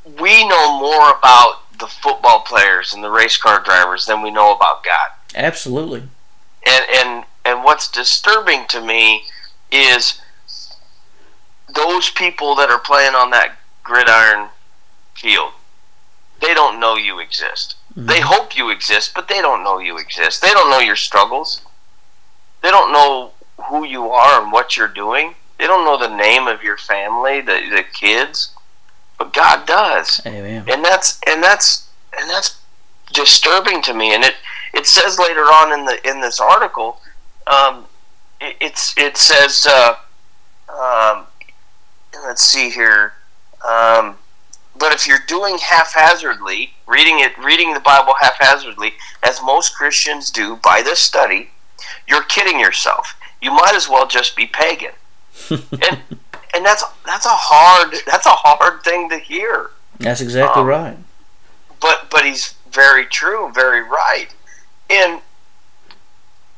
We 0.05 0.47
know 0.47 0.79
more 0.79 1.09
about 1.09 1.63
the 1.79 1.87
football 1.87 2.43
players 2.47 2.93
and 2.93 3.03
the 3.03 3.11
race 3.11 3.35
car 3.35 3.61
drivers 3.61 4.05
than 4.05 4.21
we 4.21 4.31
know 4.31 4.55
about 4.55 4.85
God. 4.85 5.09
Absolutely. 5.35 6.03
And 6.65 6.85
and 6.95 7.25
and 7.43 7.61
what's 7.65 7.91
disturbing 7.91 8.67
to 8.69 8.79
me 8.79 9.25
is 9.69 10.21
those 11.75 12.09
people 12.09 12.55
that 12.55 12.69
are 12.69 12.79
playing 12.79 13.15
on 13.15 13.31
that 13.31 13.57
gridiron 13.83 14.47
field. 15.13 15.51
They 16.39 16.53
don't 16.53 16.79
know 16.79 16.95
you 16.95 17.19
exist. 17.19 17.75
Mm-hmm. 17.97 18.07
They 18.07 18.19
hope 18.19 18.57
you 18.57 18.69
exist, 18.69 19.13
but 19.15 19.27
they 19.27 19.41
don't 19.41 19.63
know 19.63 19.79
you 19.79 19.97
exist. 19.97 20.41
They 20.41 20.51
don't 20.51 20.69
know 20.69 20.79
your 20.79 20.97
struggles. 20.97 21.61
They 22.61 22.69
don't 22.69 22.91
know 22.91 23.31
who 23.69 23.85
you 23.85 24.09
are 24.09 24.41
and 24.41 24.51
what 24.51 24.75
you're 24.75 24.87
doing. 24.87 25.35
They 25.57 25.67
don't 25.67 25.85
know 25.85 25.97
the 25.97 26.15
name 26.15 26.47
of 26.47 26.61
your 26.61 26.77
family, 26.77 27.39
the 27.39 27.61
the 27.69 27.83
kids, 27.93 28.51
but 29.17 29.33
God 29.33 29.65
does. 29.65 30.21
Amen. 30.25 30.65
And 30.67 30.83
that's 30.83 31.21
and 31.25 31.41
that's 31.41 31.87
and 32.17 32.29
that's 32.29 32.59
disturbing 33.13 33.81
to 33.83 33.93
me. 33.93 34.13
And 34.13 34.23
it 34.23 34.35
it 34.73 34.85
says 34.85 35.17
later 35.17 35.43
on 35.43 35.71
in 35.79 35.85
the 35.85 36.09
in 36.09 36.19
this 36.19 36.39
article, 36.41 36.99
um, 37.47 37.85
it, 38.41 38.57
it's 38.59 38.97
it 38.97 39.15
says, 39.15 39.65
uh, 39.69 39.95
um, 40.69 41.25
let's 42.25 42.41
see 42.41 42.69
here. 42.69 43.13
Um, 43.65 44.17
but 44.77 44.93
if 44.93 45.07
you're 45.07 45.23
doing 45.27 45.57
haphazardly, 45.57 46.73
reading 46.87 47.19
it, 47.19 47.37
reading 47.37 47.73
the 47.73 47.79
Bible 47.79 48.13
haphazardly, 48.19 48.93
as 49.23 49.41
most 49.41 49.75
Christians 49.75 50.31
do 50.31 50.57
by 50.57 50.81
this 50.81 50.99
study, 50.99 51.49
you're 52.07 52.23
kidding 52.23 52.59
yourself. 52.59 53.15
You 53.41 53.51
might 53.51 53.73
as 53.75 53.87
well 53.87 54.07
just 54.07 54.35
be 54.35 54.47
pagan. 54.47 54.91
and 55.49 56.01
and 56.53 56.65
that's 56.65 56.83
that's 57.05 57.25
a 57.25 57.29
hard 57.29 57.95
that's 58.05 58.25
a 58.25 58.29
hard 58.29 58.83
thing 58.83 59.09
to 59.09 59.17
hear. 59.17 59.71
That's 59.99 60.21
exactly 60.21 60.61
um, 60.61 60.67
right. 60.67 60.97
But 61.81 62.07
but 62.09 62.25
he's 62.25 62.55
very 62.71 63.05
true, 63.05 63.51
very 63.53 63.81
right. 63.81 64.27
And 64.89 65.21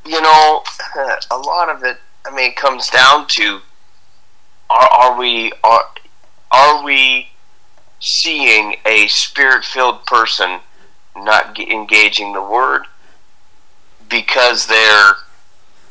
you 0.06 0.22
know, 0.22 0.64
a 1.32 1.38
lot 1.38 1.70
of 1.70 1.84
it 1.84 1.98
I 2.26 2.34
mean 2.34 2.54
comes 2.56 2.90
down 2.90 3.28
to 3.28 3.60
are 4.70 4.90
are 4.90 5.20
we 5.20 5.52
are 5.64 5.84
are 6.52 6.84
we 6.84 7.30
seeing 8.00 8.76
a 8.86 9.08
spirit 9.08 9.66
filled 9.66 10.06
person 10.06 10.60
not 11.16 11.60
engaging 11.60 12.34
the 12.34 12.42
word 12.42 12.84
because 14.10 14.68
they're 14.68 15.14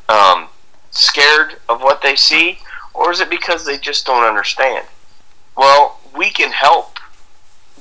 um, 0.09 0.48
scared 0.90 1.57
of 1.68 1.82
what 1.82 2.02
they 2.02 2.16
see, 2.16 2.59
or 2.94 3.11
is 3.11 3.20
it 3.20 3.28
because 3.28 3.64
they 3.64 3.76
just 3.78 4.07
don't 4.07 4.24
understand? 4.24 4.86
Well, 5.57 6.00
we 6.16 6.30
can 6.30 6.50
help 6.50 6.98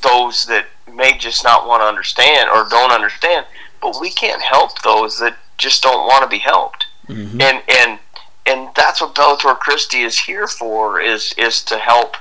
those 0.01 0.45
that 0.45 0.65
may 0.91 1.17
just 1.17 1.43
not 1.43 1.67
want 1.67 1.81
to 1.81 1.85
understand 1.85 2.49
or 2.49 2.67
don't 2.69 2.91
understand, 2.91 3.45
but 3.81 3.99
we 3.99 4.09
can't 4.09 4.41
help 4.41 4.81
those 4.81 5.19
that 5.19 5.37
just 5.57 5.83
don't 5.83 6.07
want 6.07 6.23
to 6.23 6.29
be 6.29 6.39
helped. 6.39 6.87
mm-hmm. 7.07 7.41
and 7.41 7.61
and 7.67 7.99
and 8.45 8.69
that's 8.75 9.01
what 9.01 9.15
Bellator 9.15 9.57
Christi 9.57 10.01
is 10.01 10.17
here 10.17 10.47
for 10.47 10.99
is 10.99 11.33
is 11.37 11.63
to 11.63 11.77
help 11.77 12.17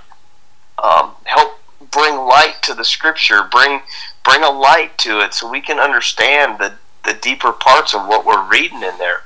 um, 0.83 1.13
help 1.25 1.59
bring 1.95 2.17
light 2.17 2.57
to 2.63 2.75
the 2.75 2.85
scripture, 2.85 3.45
bring 3.51 3.81
bring 4.25 4.43
a 4.43 4.51
light 4.51 4.99
to 4.99 5.21
it, 5.21 5.33
so 5.33 5.49
we 5.49 5.61
can 5.61 5.79
understand 5.79 6.59
the 6.59 6.75
the 7.05 7.15
deeper 7.15 7.53
parts 7.53 7.95
of 7.95 8.07
what 8.07 8.27
we're 8.27 8.47
reading 8.49 8.83
in 8.83 8.99
there. 8.99 9.23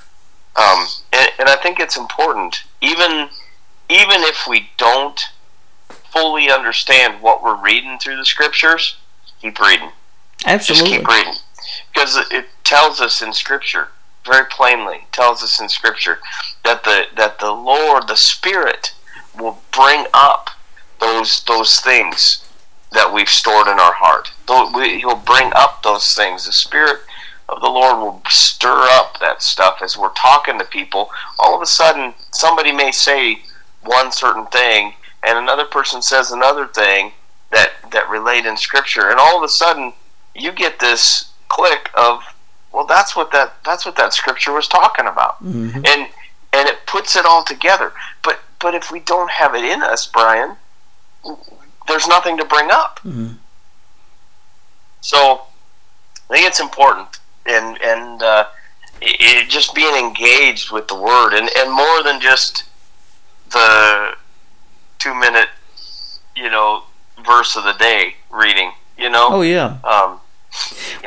Um, 0.56 0.86
and, 1.12 1.30
and 1.38 1.48
I 1.48 1.56
think 1.56 1.80
it's 1.80 1.96
important, 1.96 2.64
even 2.80 3.28
even 3.88 4.22
if 4.22 4.46
we 4.46 4.68
don't 4.76 5.20
fully 6.12 6.50
understand 6.50 7.22
what 7.22 7.42
we're 7.42 7.60
reading 7.62 7.98
through 7.98 8.16
the 8.16 8.24
scriptures, 8.24 8.96
keep 9.40 9.58
reading. 9.60 9.90
Absolutely. 10.44 10.90
Just 10.90 10.98
keep 10.98 11.08
reading. 11.08 11.34
Because 11.92 12.16
it 12.30 12.46
tells 12.64 13.00
us 13.00 13.22
in 13.22 13.32
scripture, 13.32 13.88
very 14.26 14.46
plainly, 14.50 15.06
tells 15.12 15.42
us 15.42 15.60
in 15.60 15.68
scripture 15.68 16.18
that 16.64 16.84
the 16.84 17.04
that 17.16 17.38
the 17.38 17.50
Lord, 17.50 18.08
the 18.08 18.16
Spirit, 18.16 18.92
will 19.38 19.58
bring 19.72 20.04
up 20.12 20.50
those 21.00 21.44
those 21.44 21.80
things 21.80 22.44
that 22.93 23.12
we've 23.12 23.28
stored 23.28 23.68
in 23.68 23.78
our 23.78 23.93
heart. 23.93 24.30
He'll 24.47 25.16
bring 25.16 25.53
up 25.55 25.82
those 25.82 26.14
things. 26.14 26.47
The 26.47 26.53
Spirit 26.53 27.01
of 27.49 27.61
the 27.61 27.68
Lord 27.68 27.99
will 27.99 28.22
stir 28.28 28.86
up 28.93 29.18
that 29.20 29.43
stuff 29.43 29.78
as 29.82 29.97
we're 29.97 30.12
talking 30.12 30.59
to 30.59 30.64
people. 30.64 31.11
All 31.39 31.55
of 31.55 31.62
a 31.62 31.66
sudden, 31.66 32.14
somebody 32.32 32.72
may 32.72 32.91
say 32.91 33.41
one 33.82 34.12
certain 34.12 34.47
thing, 34.47 34.95
and 35.22 35.39
another 35.39 35.64
person 35.64 36.03
says 36.03 36.30
another 36.30 36.66
thing 36.66 37.12
that 37.51 37.70
that 37.93 38.09
relate 38.11 38.45
in 38.45 38.57
Scripture, 38.57 39.09
and 39.09 39.18
all 39.18 39.36
of 39.39 39.43
a 39.43 39.49
sudden, 39.49 39.93
you 40.34 40.53
get 40.53 40.78
this 40.78 41.30
click 41.49 41.91
of, 41.95 42.22
well, 42.72 42.86
that's 42.86 43.16
what 43.16 43.32
that 43.32 43.55
that's 43.64 43.86
what 43.86 43.97
that 43.97 44.12
Scripture 44.12 44.53
was 44.53 44.68
talking 44.68 45.07
about, 45.07 45.43
mm-hmm. 45.43 45.76
and 45.76 46.09
and 46.53 46.68
it 46.68 46.86
puts 46.86 47.16
it 47.16 47.24
all 47.24 47.45
together. 47.45 47.93
But 48.22 48.41
but 48.61 48.74
if 48.74 48.91
we 48.91 49.01
don't 49.01 49.30
have 49.30 49.55
it 49.55 49.64
in 49.64 49.82
us, 49.82 50.07
Brian, 50.07 50.57
there's 51.89 52.07
nothing 52.07 52.36
to 52.36 52.45
bring 52.45 52.70
up. 52.70 53.01
Mm-hmm. 53.01 53.32
So 55.01 55.43
I 56.30 56.34
think 56.34 56.47
it's 56.47 56.61
important, 56.61 57.09
and 57.47 57.80
and 57.82 58.22
uh, 58.22 58.45
it, 59.01 59.49
just 59.49 59.74
being 59.74 59.95
engaged 59.95 60.70
with 60.70 60.89
the 60.89 60.95
word, 60.95 61.34
and 61.34 61.49
and 61.57 61.72
more 61.72 62.03
than 62.03 62.20
just 62.20 62.64
the 63.51 64.14
two 64.99 65.14
minute, 65.14 65.49
you 66.36 66.51
know, 66.51 66.82
verse 67.24 67.57
of 67.57 67.64
the 67.64 67.74
day 67.74 68.14
reading. 68.30 68.72
You 68.99 69.11
know. 69.11 69.28
Oh 69.30 69.43
yeah. 69.43 69.78
Um, 69.84 70.20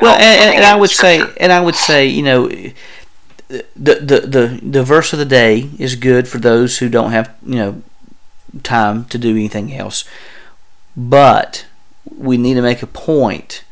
well, 0.00 0.18
know, 0.18 0.24
and, 0.24 0.56
and 0.56 0.64
I 0.64 0.76
would 0.76 0.90
scripture. 0.90 1.26
say, 1.26 1.36
and 1.40 1.52
I 1.52 1.60
would 1.60 1.76
say, 1.76 2.06
you 2.06 2.22
know. 2.22 2.50
The, 3.76 3.96
the 3.96 4.20
the 4.26 4.60
the 4.62 4.82
verse 4.82 5.12
of 5.12 5.18
the 5.18 5.26
day 5.26 5.68
is 5.78 5.94
good 5.94 6.26
for 6.26 6.38
those 6.38 6.78
who 6.78 6.88
don't 6.88 7.10
have 7.10 7.36
you 7.44 7.56
know 7.56 7.82
time 8.62 9.04
to 9.06 9.18
do 9.18 9.32
anything 9.32 9.74
else 9.74 10.06
but 10.96 11.66
we 12.16 12.36
need 12.36 12.54
to 12.54 12.62
make 12.62 12.82
a 12.82 12.86
point 12.86 13.64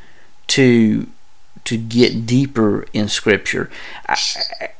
to 0.49 1.07
to 1.64 1.77
get 1.77 2.27
deeper 2.27 2.85
in 2.93 3.09
scripture. 3.09 3.71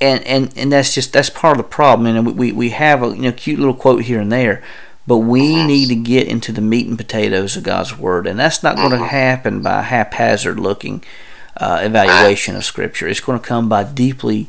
And 0.01 0.24
and 0.24 0.53
and 0.57 0.72
that's 0.72 0.95
just 0.95 1.12
that's 1.12 1.30
part 1.30 1.59
of 1.59 1.59
the 1.59 1.68
problem. 1.68 2.07
And 2.07 2.38
we 2.38 2.53
we 2.53 2.70
have 2.70 3.03
a 3.03 3.09
you 3.09 3.22
know 3.22 3.32
cute 3.32 3.59
little 3.59 3.74
quote 3.74 4.03
here 4.05 4.20
and 4.20 4.32
there. 4.32 4.62
But 5.07 5.18
we 5.18 5.64
need 5.64 5.88
to 5.88 5.97
get 5.97 6.28
into 6.28 6.53
the 6.53 6.61
meat 6.61 6.86
and 6.86 6.97
potatoes 6.97 7.57
of 7.57 7.64
God's 7.64 7.99
word. 7.99 8.26
And 8.26 8.38
that's 8.38 8.62
not 8.62 8.76
going 8.76 8.93
to 8.93 8.99
happen 8.99 9.61
by 9.62 9.82
haphazard 9.82 10.61
looking 10.61 11.03
uh, 11.57 11.80
evaluation 11.82 12.55
of 12.55 12.64
scripture. 12.64 13.09
It's 13.09 13.18
going 13.18 13.41
to 13.41 13.45
come 13.45 13.68
by 13.68 13.84
deeply 13.84 14.49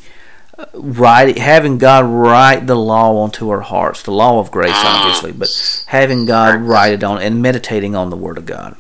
write 0.74 1.38
having 1.38 1.78
God 1.78 2.06
write 2.06 2.68
the 2.68 2.76
law 2.76 3.18
onto 3.18 3.50
our 3.50 3.62
hearts, 3.62 4.04
the 4.04 4.12
law 4.12 4.40
of 4.40 4.52
grace, 4.52 4.72
mm. 4.72 4.86
obviously, 4.86 5.32
but 5.32 5.84
having 5.88 6.26
God 6.26 6.62
write 6.62 6.94
it 6.94 7.04
on 7.04 7.22
and 7.22 7.42
meditating 7.42 7.96
on 7.96 8.10
the 8.10 8.18
Word 8.18 8.38
of 8.38 8.46
God. 8.46 8.76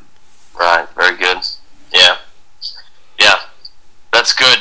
Right. 0.57 0.87
Very 0.95 1.17
good. 1.17 1.37
Yeah. 1.93 2.17
Yeah. 3.19 3.39
That's 4.13 4.33
good. 4.33 4.59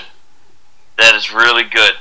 That 0.99 1.15
is 1.15 1.33
really 1.33 1.65
good. 1.65 1.93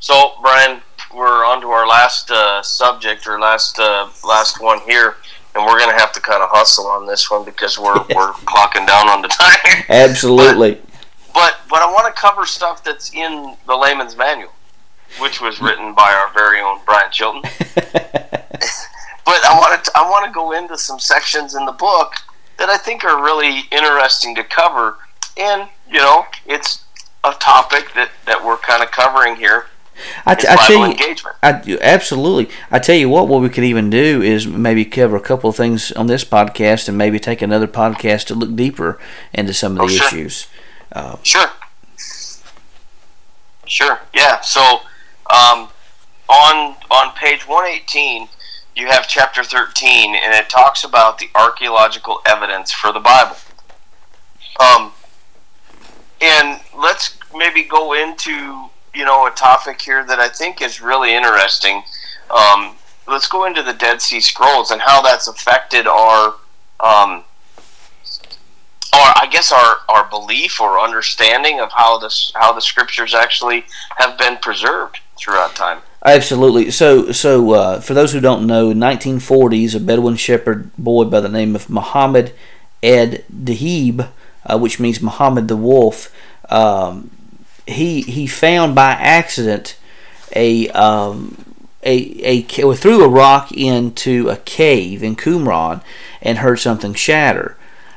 So, 0.00 0.34
Brian, 0.40 0.82
we're 1.14 1.44
on 1.44 1.60
to 1.62 1.68
our 1.68 1.86
last 1.86 2.30
uh, 2.30 2.62
subject 2.62 3.26
or 3.26 3.40
last 3.40 3.78
uh, 3.78 4.08
last 4.24 4.60
one 4.60 4.80
here, 4.80 5.16
and 5.54 5.64
we're 5.64 5.78
going 5.78 5.90
to 5.90 5.98
have 5.98 6.12
to 6.12 6.20
kind 6.20 6.42
of 6.42 6.50
hustle 6.50 6.86
on 6.86 7.06
this 7.06 7.30
one 7.30 7.44
because 7.44 7.78
we're 7.78 7.94
we're 8.14 8.32
clocking 8.44 8.86
down 8.86 9.08
on 9.08 9.22
the 9.22 9.28
time. 9.28 9.84
Absolutely. 9.88 10.74
But, 10.74 10.82
but 11.34 11.56
but 11.70 11.82
I 11.82 11.92
want 11.92 12.14
to 12.14 12.20
cover 12.20 12.46
stuff 12.46 12.84
that's 12.84 13.12
in 13.14 13.56
the 13.66 13.76
layman's 13.76 14.16
manual 14.16 14.52
which 15.18 15.40
was 15.40 15.60
written 15.60 15.94
by 15.94 16.12
our 16.12 16.32
very 16.34 16.60
own 16.60 16.78
Brian 16.84 17.10
Chilton. 17.10 17.42
but 17.74 19.44
I 19.44 19.58
want 19.58 19.84
to 19.84 19.90
I 19.94 20.08
want 20.08 20.26
to 20.26 20.32
go 20.32 20.52
into 20.52 20.76
some 20.78 20.98
sections 20.98 21.54
in 21.54 21.64
the 21.64 21.72
book 21.72 22.14
that 22.58 22.68
I 22.68 22.76
think 22.76 23.04
are 23.04 23.22
really 23.22 23.62
interesting 23.70 24.34
to 24.36 24.44
cover, 24.44 24.98
and 25.36 25.68
you 25.90 25.98
know, 25.98 26.24
it's 26.46 26.84
a 27.24 27.32
topic 27.32 27.92
that 27.94 28.10
that 28.26 28.44
we're 28.44 28.58
kind 28.58 28.82
of 28.82 28.90
covering 28.90 29.36
here. 29.36 29.66
I, 30.26 30.34
t- 30.34 30.46
I 30.46 30.56
tell 30.56 30.78
you, 30.78 30.84
engagement. 30.84 31.36
I, 31.42 31.78
absolutely. 31.80 32.54
I 32.70 32.78
tell 32.78 32.96
you 32.96 33.08
what, 33.08 33.28
what 33.28 33.40
we 33.40 33.48
could 33.48 33.64
even 33.64 33.88
do 33.88 34.20
is 34.20 34.46
maybe 34.46 34.84
cover 34.84 35.16
a 35.16 35.20
couple 35.20 35.48
of 35.48 35.56
things 35.56 35.90
on 35.92 36.06
this 36.06 36.24
podcast, 36.24 36.88
and 36.88 36.98
maybe 36.98 37.18
take 37.18 37.40
another 37.40 37.66
podcast 37.66 38.26
to 38.26 38.34
look 38.34 38.54
deeper 38.54 38.98
into 39.32 39.54
some 39.54 39.72
of 39.72 39.78
the 39.78 39.84
oh, 39.84 39.88
sure. 39.88 40.06
issues. 40.06 40.48
Uh, 40.92 41.16
sure. 41.22 41.50
Sure. 43.66 44.00
Yeah. 44.14 44.40
So 44.40 44.80
um, 45.30 45.68
on 46.28 46.76
on 46.90 47.14
page 47.14 47.46
118, 47.46 48.28
you 48.74 48.86
have 48.86 49.08
chapter 49.08 49.42
13, 49.42 50.14
and 50.14 50.34
it 50.34 50.48
talks 50.48 50.84
about 50.84 51.18
the 51.18 51.28
archaeological 51.34 52.20
evidence 52.26 52.72
for 52.72 52.92
the 52.92 53.00
Bible. 53.00 53.36
Um, 54.60 54.92
and 56.20 56.60
let's 56.76 57.18
maybe 57.34 57.62
go 57.62 57.92
into 57.92 58.68
you 58.94 59.04
know 59.04 59.26
a 59.26 59.30
topic 59.30 59.80
here 59.80 60.04
that 60.04 60.18
I 60.18 60.28
think 60.28 60.62
is 60.62 60.80
really 60.80 61.14
interesting. 61.14 61.82
Um, 62.30 62.76
let's 63.06 63.28
go 63.28 63.44
into 63.44 63.62
the 63.62 63.74
Dead 63.74 64.02
Sea 64.02 64.20
Scrolls 64.20 64.70
and 64.70 64.80
how 64.80 65.02
that's 65.02 65.28
affected 65.28 65.86
our 65.86 66.34
um, 66.80 67.24
or 68.92 69.12
I 69.20 69.28
guess 69.30 69.52
our, 69.52 69.76
our 69.88 70.08
belief 70.08 70.60
or 70.60 70.80
understanding 70.80 71.60
of 71.60 71.70
how 71.72 71.98
this 71.98 72.32
how 72.34 72.52
the 72.52 72.60
scriptures 72.60 73.14
actually 73.14 73.64
have 73.98 74.18
been 74.18 74.38
preserved 74.38 75.00
throughout 75.16 75.54
time. 75.54 75.80
Absolutely. 76.04 76.70
So, 76.70 77.10
so 77.10 77.52
uh, 77.52 77.80
for 77.80 77.94
those 77.94 78.12
who 78.12 78.20
don't 78.20 78.46
know, 78.46 78.70
in 78.70 78.78
1940s, 78.78 79.74
a 79.74 79.80
Bedouin 79.80 80.16
shepherd 80.16 80.74
boy 80.76 81.04
by 81.04 81.20
the 81.20 81.28
name 81.28 81.56
of 81.56 81.68
Muhammad 81.68 82.32
Ed 82.82 83.24
Dahib, 83.28 84.08
uh, 84.44 84.58
which 84.58 84.78
means 84.78 85.02
Muhammad 85.02 85.48
the 85.48 85.56
Wolf, 85.56 86.14
um, 86.48 87.10
he 87.66 88.02
he 88.02 88.28
found 88.28 88.76
by 88.76 88.92
accident 88.92 89.76
a 90.34 90.68
um, 90.68 91.36
a, 91.82 91.96
a 92.22 92.42
threw 92.42 93.02
a 93.02 93.08
rock 93.08 93.50
into 93.52 94.28
a 94.28 94.36
cave 94.36 95.02
in 95.02 95.16
Qumran 95.16 95.82
and 96.22 96.38
heard 96.38 96.56
something 96.56 96.94
shatter 96.94 97.55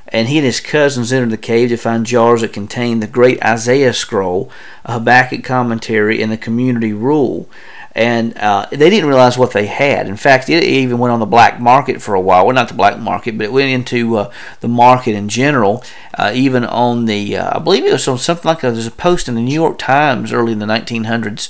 and 0.10 0.28
he 0.28 0.38
and 0.38 0.46
his 0.46 0.60
cousins 0.60 1.14
entered 1.14 1.32
the 1.32 1.38
cave 1.38 1.70
to 1.70 1.78
find 1.78 2.06
jars 2.06 2.42
that 2.42 2.54
contained 2.54 3.02
the 3.02 3.08
great 3.08 3.44
Isaiah 3.44 3.94
scroll, 3.94 4.52
a 4.86 4.94
Habakkuk 4.94 5.44
commentary, 5.44 6.22
and 6.22 6.32
the 6.32 6.38
community 6.38 6.94
rule. 6.94 7.50
And 7.94 8.38
uh, 8.38 8.68
they 8.72 8.90
didn't 8.90 9.10
realize 9.10 9.38
what 9.38 9.52
they 9.52 9.66
had. 9.66 10.08
In 10.08 10.16
fact, 10.16 10.48
it 10.48 10.64
even 10.64 11.00
went 11.00 11.12
on 11.12 11.20
the 11.20 11.26
black 11.26 11.60
market 11.60 12.02
for 12.02 12.14
a 12.14 12.22
while. 12.22 12.46
Well, 12.46 12.56
not 12.56 12.68
the 12.68 12.76
black 12.76 13.00
market, 13.00 13.38
but 13.38 13.46
it 13.46 13.52
went 13.52 13.72
into 13.72 14.16
uh, 14.16 14.32
the 14.62 14.68
market 14.68 15.16
in 15.16 15.28
general. 15.28 15.84
Uh, 16.14 16.32
even 16.34 16.64
on 16.64 17.06
the, 17.06 17.36
uh, 17.36 17.58
I 17.58 17.60
believe 17.60 17.84
it 17.84 17.92
was 17.92 18.08
on 18.08 18.20
something 18.20 18.48
like 18.48 18.64
a, 18.64 18.72
there's 18.72 18.88
a 18.88 18.92
post 18.92 19.28
in 19.28 19.36
the 19.36 19.42
New 19.42 19.54
York 19.54 19.80
Times 19.80 20.32
early 20.32 20.54
in 20.54 20.60
the 20.60 20.66
1900s 20.66 21.50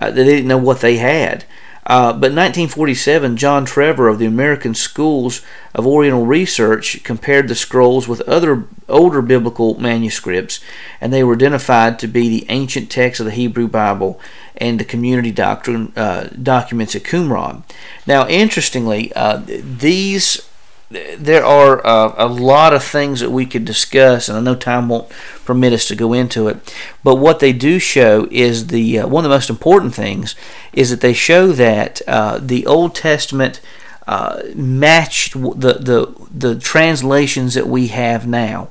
uh, 0.00 0.10
they 0.10 0.24
didn't 0.24 0.48
know 0.48 0.58
what 0.58 0.80
they 0.80 0.96
had. 0.96 1.44
Uh, 1.86 2.12
but 2.12 2.30
in 2.30 2.36
1947, 2.36 3.36
John 3.36 3.64
Trever 3.64 4.10
of 4.10 4.18
the 4.18 4.26
American 4.26 4.74
Schools 4.74 5.42
of 5.74 5.86
Oriental 5.86 6.26
Research 6.26 7.02
compared 7.02 7.48
the 7.48 7.54
scrolls 7.54 8.06
with 8.06 8.20
other 8.22 8.64
older 8.88 9.22
biblical 9.22 9.80
manuscripts, 9.80 10.60
and 11.00 11.12
they 11.12 11.24
were 11.24 11.34
identified 11.34 11.98
to 11.98 12.06
be 12.06 12.28
the 12.28 12.46
ancient 12.50 12.90
text 12.90 13.20
of 13.20 13.26
the 13.26 13.32
Hebrew 13.32 13.66
Bible 13.66 14.20
and 14.56 14.78
the 14.78 14.84
community 14.84 15.30
doctrine 15.30 15.92
uh, 15.96 16.28
documents 16.42 16.94
at 16.94 17.02
Qumran. 17.02 17.62
Now, 18.06 18.28
interestingly, 18.28 19.12
uh, 19.14 19.42
these 19.46 20.49
there 20.90 21.44
are 21.44 21.86
uh, 21.86 22.14
a 22.18 22.26
lot 22.26 22.72
of 22.72 22.82
things 22.82 23.20
that 23.20 23.30
we 23.30 23.46
could 23.46 23.64
discuss, 23.64 24.28
and 24.28 24.36
I 24.36 24.40
know 24.40 24.56
time 24.56 24.88
won't 24.88 25.08
permit 25.44 25.72
us 25.72 25.86
to 25.86 25.94
go 25.94 26.12
into 26.12 26.48
it. 26.48 26.74
But 27.04 27.16
what 27.16 27.38
they 27.38 27.52
do 27.52 27.78
show 27.78 28.26
is 28.30 28.68
the 28.68 29.00
uh, 29.00 29.06
one 29.06 29.24
of 29.24 29.30
the 29.30 29.36
most 29.36 29.50
important 29.50 29.94
things 29.94 30.34
is 30.72 30.90
that 30.90 31.00
they 31.00 31.12
show 31.12 31.52
that 31.52 32.02
uh, 32.08 32.38
the 32.42 32.66
Old 32.66 32.96
Testament 32.96 33.60
uh, 34.08 34.42
matched 34.56 35.34
the, 35.34 35.74
the 35.74 36.14
the 36.28 36.58
translations 36.58 37.54
that 37.54 37.68
we 37.68 37.88
have 37.88 38.26
now. 38.26 38.70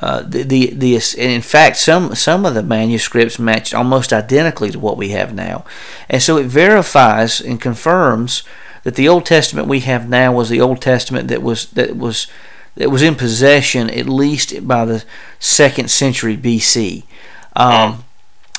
Uh, 0.00 0.22
the, 0.22 0.44
the 0.44 0.66
the 0.74 1.00
in 1.18 1.42
fact 1.42 1.76
some 1.76 2.14
some 2.14 2.46
of 2.46 2.54
the 2.54 2.62
manuscripts 2.62 3.36
matched 3.40 3.74
almost 3.74 4.12
identically 4.12 4.70
to 4.70 4.78
what 4.78 4.96
we 4.96 5.08
have 5.08 5.34
now, 5.34 5.64
and 6.08 6.22
so 6.22 6.36
it 6.36 6.46
verifies 6.46 7.40
and 7.40 7.60
confirms 7.60 8.44
that 8.84 8.94
the 8.94 9.08
Old 9.08 9.26
Testament 9.26 9.68
we 9.68 9.80
have 9.80 10.08
now 10.08 10.32
was 10.32 10.48
the 10.48 10.60
Old 10.60 10.80
Testament 10.80 11.28
that 11.28 11.42
was 11.42 11.66
that 11.72 11.96
was 11.96 12.26
that 12.76 12.90
was 12.90 13.02
in 13.02 13.14
possession 13.14 13.90
at 13.90 14.08
least 14.08 14.66
by 14.66 14.84
the 14.84 15.04
second 15.38 15.90
century 15.90 16.36
BC. 16.36 17.04
Um, 17.56 18.04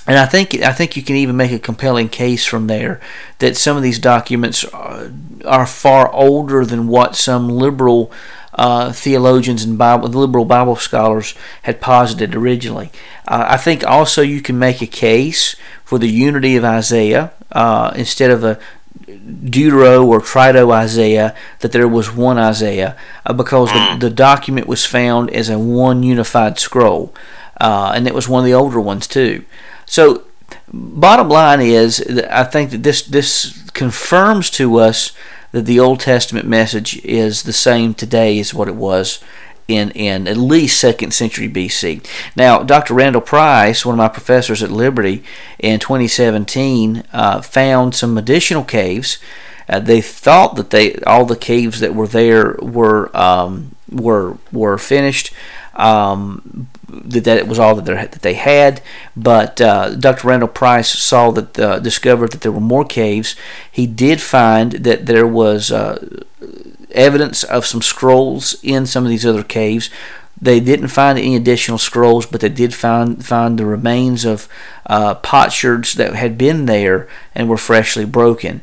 and 0.06 0.18
I 0.18 0.26
think 0.26 0.56
I 0.56 0.74
think 0.74 0.98
you 0.98 1.04
can 1.04 1.16
even 1.16 1.38
make 1.38 1.52
a 1.52 1.60
compelling 1.60 2.10
case 2.10 2.46
from 2.46 2.68
there 2.68 3.00
that 3.40 3.56
some 3.56 3.78
of 3.78 3.84
these 3.84 4.00
documents 4.00 4.66
are, 4.66 5.12
are 5.46 5.66
far 5.66 6.12
older 6.12 6.66
than 6.66 6.88
what 6.88 7.16
some 7.16 7.48
liberal 7.48 8.12
uh, 8.56 8.92
theologians 8.92 9.64
and 9.64 9.78
Bible, 9.78 10.10
liberal 10.10 10.46
Bible 10.46 10.76
scholars 10.76 11.36
had 11.62 11.80
posited 11.80 12.36
originally. 12.36 12.92
Uh, 13.28 13.46
I 13.50 13.58
think 13.58 13.86
also 13.86 14.22
you 14.22 14.42
can 14.42 14.58
make 14.58 14.82
a 14.82 14.88
case 14.88 15.56
for 15.86 15.98
the 15.98 16.10
unity 16.10 16.56
of 16.56 16.66
Isaiah 16.66 17.32
uh, 17.52 17.94
instead 17.96 18.32
of 18.32 18.44
a 18.44 18.60
Deutero 19.08 20.06
or 20.06 20.22
Trito 20.22 20.72
Isaiah 20.72 21.36
that 21.60 21.72
there 21.72 21.88
was 21.88 22.14
one 22.14 22.38
Isaiah 22.38 22.98
uh, 23.26 23.34
because 23.34 23.72
the, 23.72 23.98
the 24.00 24.10
document 24.10 24.68
was 24.68 24.86
found 24.86 25.30
as 25.32 25.50
a 25.50 25.58
one 25.58 26.04
unified 26.04 26.60
scroll, 26.60 27.14
uh, 27.60 27.92
and 27.96 28.08
it 28.08 28.14
was 28.14 28.28
one 28.28 28.42
of 28.42 28.46
the 28.46 28.54
older 28.54 28.80
ones 28.80 29.08
too. 29.08 29.46
So, 29.86 30.24
bottom 30.72 31.30
line 31.30 31.62
is, 31.62 32.02
I 32.30 32.44
think 32.44 32.72
that 32.72 32.84
this 32.84 33.02
this 33.02 33.70
confirms 33.74 34.50
to 34.52 34.78
us 34.78 35.12
that 35.52 35.66
the 35.66 35.80
Old 35.80 36.00
Testament 36.00 36.48
message 36.48 37.04
is 37.04 37.44
the 37.44 37.54
same 37.54 37.94
today 37.94 38.40
as 38.40 38.54
what 38.54 38.68
it 38.68 38.76
was 38.76 39.24
in, 39.70 39.92
in 39.92 40.28
at 40.28 40.36
least 40.36 40.80
second 40.80 41.14
century 41.14 41.48
BC. 41.48 42.06
Now, 42.36 42.64
Dr. 42.64 42.96
Randall 42.96 43.22
Price, 43.22 43.86
one 43.86 43.94
of 43.94 43.98
my 43.98 44.08
professors 44.08 44.64
at 44.64 44.72
Liberty 44.72 45.24
in 45.60 45.80
2017, 45.80 47.04
uh, 47.14 47.42
found 47.42 47.96
some 47.96 48.18
additional 48.18 48.64
caves. 48.64 49.20
Uh, 49.70 49.80
they 49.80 50.02
thought 50.02 50.56
that 50.56 50.72
they 50.72 50.96
all 51.06 51.26
the 51.26 51.36
caves 51.36 51.80
that 51.80 51.94
were 51.94 52.08
there 52.08 52.58
were 52.60 53.16
um, 53.16 53.76
were 53.92 54.38
were 54.52 54.80
finished, 54.80 55.32
um, 55.76 56.68
that, 56.88 57.24
that 57.26 57.38
it 57.38 57.48
was 57.48 57.60
all 57.60 57.76
that, 57.76 58.12
that 58.12 58.24
they 58.24 58.34
had. 58.34 58.82
But 59.16 59.62
uh, 59.62 59.94
Dr. 59.94 60.28
Randall 60.28 60.50
Price 60.50 60.90
saw 60.90 61.30
that 61.32 61.60
uh, 61.60 61.78
discovered 61.78 62.32
that 62.32 62.42
there 62.42 62.52
were 62.52 62.60
more 62.60 62.84
caves. 62.84 63.36
He 63.72 63.86
did 63.86 64.22
find 64.22 64.72
that 64.72 65.06
there 65.06 65.28
was 65.28 65.72
uh, 65.72 66.24
evidence 67.00 67.44
of 67.44 67.66
some 67.66 67.82
scrolls 67.82 68.56
in 68.62 68.86
some 68.86 69.04
of 69.04 69.10
these 69.10 69.26
other 69.26 69.44
caves. 69.44 69.90
They 70.42 70.60
didn't 70.60 70.90
find 70.90 71.18
any 71.18 71.36
additional 71.36 71.78
scrolls, 71.78 72.26
but 72.26 72.42
they 72.42 72.50
did 72.50 72.74
find 72.74 73.26
find 73.26 73.58
the 73.58 73.66
remains 73.66 74.26
of 74.26 74.48
uh, 74.86 75.16
potsherds 75.16 75.94
that 75.96 76.14
had 76.14 76.38
been 76.38 76.66
there 76.66 77.08
and 77.36 77.50
were 77.50 77.58
freshly 77.58 78.06
broken. 78.06 78.62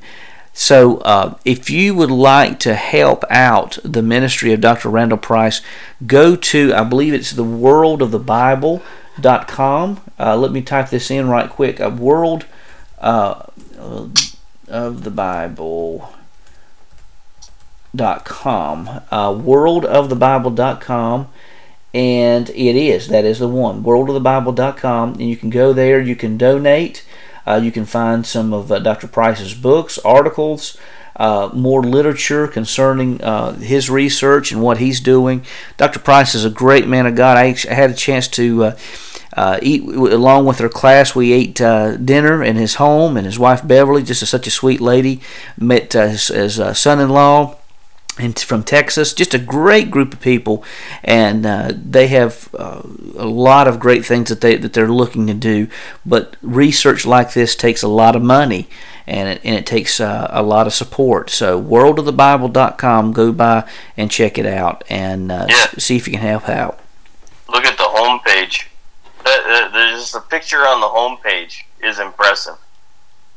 So, 0.58 0.98
uh, 0.98 1.36
if 1.44 1.68
you 1.68 1.94
would 1.94 2.10
like 2.10 2.58
to 2.60 2.74
help 2.74 3.24
out 3.28 3.78
the 3.84 4.00
ministry 4.00 4.54
of 4.54 4.62
Dr. 4.62 4.88
Randall 4.88 5.18
Price, 5.18 5.60
go 6.06 6.34
to, 6.34 6.72
I 6.72 6.82
believe 6.82 7.12
it's 7.12 7.32
the 7.32 7.44
world 7.44 8.00
of 8.00 8.10
the 8.10 8.18
Bible.com. 8.18 10.00
Uh, 10.18 10.34
let 10.34 10.52
me 10.52 10.62
type 10.62 10.88
this 10.88 11.10
in 11.10 11.28
right 11.28 11.50
quick. 11.50 11.78
A 11.78 11.90
world 11.90 12.46
uh, 12.98 13.42
of 14.66 15.04
the 15.04 15.10
Bible. 15.10 16.14
Dot 17.96 18.24
com, 18.26 18.88
uh, 19.10 19.30
worldofthebible.com, 19.30 21.28
and 21.94 22.50
it 22.50 22.76
is 22.76 23.08
that 23.08 23.24
is 23.24 23.38
the 23.38 23.48
one 23.48 23.82
worldofthebible.com, 23.82 25.12
and 25.14 25.22
you 25.22 25.36
can 25.36 25.48
go 25.48 25.72
there. 25.72 25.98
You 25.98 26.14
can 26.14 26.36
donate. 26.36 27.04
Uh, 27.46 27.60
you 27.62 27.72
can 27.72 27.86
find 27.86 28.26
some 28.26 28.52
of 28.52 28.70
uh, 28.70 28.78
Dr. 28.80 29.06
Price's 29.06 29.54
books, 29.54 29.98
articles, 30.00 30.76
uh, 31.14 31.48
more 31.54 31.82
literature 31.82 32.48
concerning 32.48 33.22
uh, 33.22 33.54
his 33.54 33.88
research 33.88 34.50
and 34.52 34.60
what 34.60 34.78
he's 34.78 35.00
doing. 35.00 35.44
Dr. 35.76 36.00
Price 36.00 36.34
is 36.34 36.44
a 36.44 36.50
great 36.50 36.88
man 36.88 37.06
of 37.06 37.14
God. 37.14 37.38
I, 37.38 37.56
I 37.70 37.74
had 37.74 37.90
a 37.90 37.94
chance 37.94 38.26
to 38.28 38.64
uh, 38.64 38.76
uh, 39.34 39.58
eat 39.62 39.84
along 39.84 40.44
with 40.44 40.58
her 40.58 40.68
class. 40.68 41.14
We 41.14 41.32
ate 41.32 41.54
dinner 41.54 42.42
in 42.42 42.56
his 42.56 42.74
home, 42.74 43.16
and 43.16 43.24
his 43.24 43.38
wife 43.38 43.66
Beverly, 43.66 44.02
just 44.02 44.22
a, 44.22 44.26
such 44.26 44.46
a 44.46 44.50
sweet 44.50 44.80
lady, 44.80 45.20
met 45.56 45.92
his, 45.92 46.28
his 46.28 46.60
son-in-law 46.78 47.55
and 48.18 48.38
from 48.38 48.62
Texas. 48.62 49.12
Just 49.12 49.34
a 49.34 49.38
great 49.38 49.90
group 49.90 50.14
of 50.14 50.20
people, 50.20 50.64
and 51.04 51.44
uh, 51.44 51.72
they 51.74 52.08
have 52.08 52.48
uh, 52.54 52.82
a 53.16 53.26
lot 53.26 53.68
of 53.68 53.78
great 53.78 54.04
things 54.04 54.28
that 54.28 54.40
they 54.40 54.56
that 54.56 54.72
they're 54.72 54.88
looking 54.88 55.26
to 55.26 55.34
do. 55.34 55.68
But 56.04 56.36
research 56.42 57.06
like 57.06 57.32
this 57.32 57.54
takes 57.54 57.82
a 57.82 57.88
lot 57.88 58.16
of 58.16 58.22
money, 58.22 58.68
and 59.06 59.28
it, 59.28 59.40
and 59.44 59.54
it 59.54 59.66
takes 59.66 60.00
uh, 60.00 60.28
a 60.30 60.42
lot 60.42 60.66
of 60.66 60.74
support. 60.74 61.30
So 61.30 61.60
worldofthebible.com, 61.60 63.12
go 63.12 63.32
by 63.32 63.68
and 63.96 64.10
check 64.10 64.38
it 64.38 64.46
out, 64.46 64.84
and 64.88 65.30
uh, 65.30 65.46
yeah. 65.48 65.66
see 65.78 65.96
if 65.96 66.06
you 66.06 66.14
can 66.14 66.22
help 66.22 66.48
out. 66.48 66.80
Look 67.48 67.64
at 67.64 67.76
the 67.76 67.84
homepage. 67.84 68.66
There's 69.24 70.14
a 70.14 70.20
picture 70.20 70.58
on 70.58 70.80
the 70.80 70.86
homepage 70.86 71.62
is 71.82 71.98
impressive. 71.98 72.56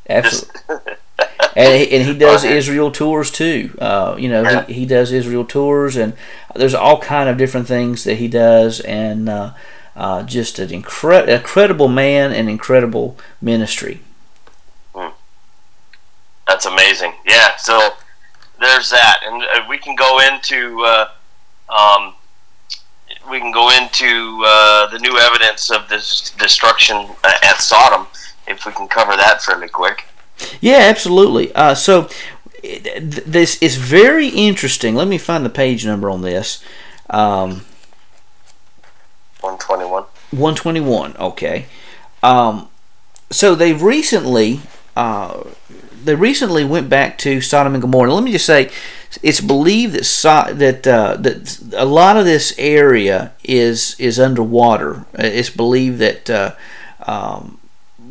Absolutely. 0.07 0.93
and 1.55 1.77
he, 1.77 1.91
and 1.91 2.07
he 2.07 2.17
does 2.17 2.43
Israel 2.43 2.91
tours 2.91 3.31
too. 3.31 3.75
Uh, 3.79 4.15
you 4.17 4.29
know, 4.29 4.43
yeah. 4.43 4.65
he, 4.65 4.73
he 4.73 4.85
does 4.85 5.11
Israel 5.11 5.45
tours, 5.45 5.95
and 5.95 6.13
there's 6.55 6.73
all 6.73 6.99
kind 6.99 7.29
of 7.29 7.37
different 7.37 7.67
things 7.67 8.03
that 8.03 8.15
he 8.15 8.27
does, 8.27 8.79
and 8.81 9.29
uh, 9.29 9.53
uh, 9.95 10.23
just 10.23 10.59
an 10.59 10.69
incre- 10.69 11.27
incredible 11.27 11.87
man 11.87 12.31
and 12.31 12.49
incredible 12.49 13.17
ministry. 13.41 14.01
Hmm. 14.93 15.13
That's 16.47 16.65
amazing. 16.65 17.13
Yeah. 17.25 17.55
So 17.57 17.91
there's 18.59 18.89
that, 18.89 19.19
and 19.23 19.43
uh, 19.43 19.67
we 19.69 19.77
can 19.77 19.95
go 19.95 20.19
into. 20.19 20.81
Uh, 20.83 21.09
um, 21.69 22.13
we 23.29 23.39
can 23.39 23.51
go 23.51 23.69
into 23.69 24.43
uh, 24.45 24.87
the 24.87 24.97
new 24.99 25.17
evidence 25.17 25.69
of 25.69 25.87
this 25.87 26.31
destruction 26.39 27.07
at 27.23 27.57
Sodom 27.61 28.07
if 28.47 28.65
we 28.65 28.71
can 28.71 28.87
cover 28.87 29.15
that 29.15 29.41
fairly 29.43 29.69
quick. 29.69 30.05
Yeah, 30.61 30.77
absolutely. 30.79 31.53
Uh, 31.53 31.75
so 31.75 32.09
this 32.61 33.61
is 33.61 33.75
very 33.75 34.27
interesting. 34.27 34.95
Let 34.95 35.07
me 35.07 35.17
find 35.17 35.45
the 35.45 35.49
page 35.49 35.85
number 35.85 36.09
on 36.09 36.21
this. 36.21 36.63
Um, 37.09 37.65
121. 39.41 40.03
121. 40.31 41.17
Okay. 41.17 41.65
Um, 42.21 42.69
so 43.31 43.55
they 43.55 43.73
recently 43.73 44.59
uh, 44.95 45.43
they 46.03 46.15
recently 46.15 46.65
went 46.65 46.89
back 46.89 47.17
to 47.19 47.41
Sodom 47.41 47.73
and 47.73 47.81
Gomorrah. 47.81 48.09
Now, 48.09 48.15
let 48.15 48.23
me 48.23 48.31
just 48.31 48.45
say, 48.45 48.69
it's 49.21 49.41
believed 49.41 49.93
that 49.93 50.05
so, 50.05 50.45
that 50.53 50.87
uh, 50.87 51.15
that 51.17 51.73
a 51.75 51.85
lot 51.85 52.17
of 52.17 52.25
this 52.25 52.53
area 52.57 53.33
is 53.43 53.95
is 53.99 54.19
underwater. 54.19 55.05
It's 55.13 55.49
believed 55.49 55.99
that 55.99 56.29
uh, 56.29 56.55
um, 57.05 57.58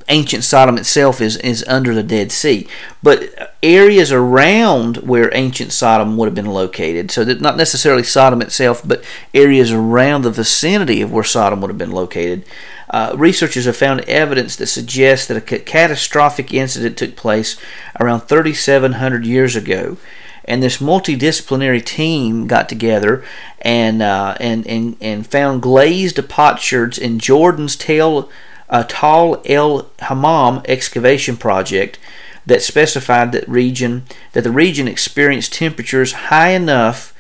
ancient 0.09 0.45
Sodom 0.45 0.79
itself 0.79 1.21
is, 1.21 1.37
is 1.39 1.65
under 1.69 1.95
the 1.95 2.03
Dead 2.03 2.33
Sea. 2.33 2.67
But 3.03 3.55
areas 3.63 4.11
around 4.13 4.99
where 4.99 5.35
ancient 5.35 5.73
Sodom 5.73 6.17
would 6.17 6.27
have 6.27 6.35
been 6.35 6.47
located, 6.47 7.11
so 7.11 7.25
that 7.25 7.41
not 7.41 7.57
necessarily 7.57 8.03
Sodom 8.03 8.43
itself, 8.43 8.83
but 8.85 9.05
areas 9.35 9.73
around 9.73 10.23
the 10.23 10.31
vicinity 10.31 11.03
of 11.03 11.13
where 11.13 11.25
Sodom 11.25 11.61
would 11.61 11.71
have 11.71 11.79
been 11.79 11.93
located, 11.93 12.45
uh, 12.91 13.15
researchers 13.17 13.67
have 13.67 13.77
found 13.77 14.01
evidence 14.03 14.57
that 14.57 14.67
suggests 14.67 15.27
that 15.27 15.37
a 15.37 15.59
catastrophic 15.59 16.55
incident 16.55 16.97
took 16.97 17.17
place 17.17 17.57
around 18.01 18.21
3,700 18.21 19.27
years 19.27 19.55
ago. 19.57 19.99
And 20.45 20.63
this 20.63 20.79
multidisciplinary 20.79 21.85
team 21.85 22.47
got 22.47 22.71
together 22.71 23.23
and 23.61 24.01
uh, 24.01 24.35
and, 24.41 24.67
and 24.67 24.97
and 24.99 25.27
found 25.27 25.61
glazed 25.61 26.17
potsherds 26.27 26.99
in 26.99 27.19
Jordan's 27.19 27.77
Tell 27.77 28.31
a 28.71 28.85
Tal 28.85 29.43
El 29.45 29.91
Hammam 30.01 30.63
excavation 30.67 31.37
project 31.37 31.99
that 32.47 32.63
specified 32.63 33.33
that 33.33 33.49
region 33.49 34.05
that 34.33 34.43
the 34.43 34.51
region 34.51 34.89
experienced 34.89 35.53
temperatures 35.53 36.13
high 36.13 36.51
enough 36.51 37.15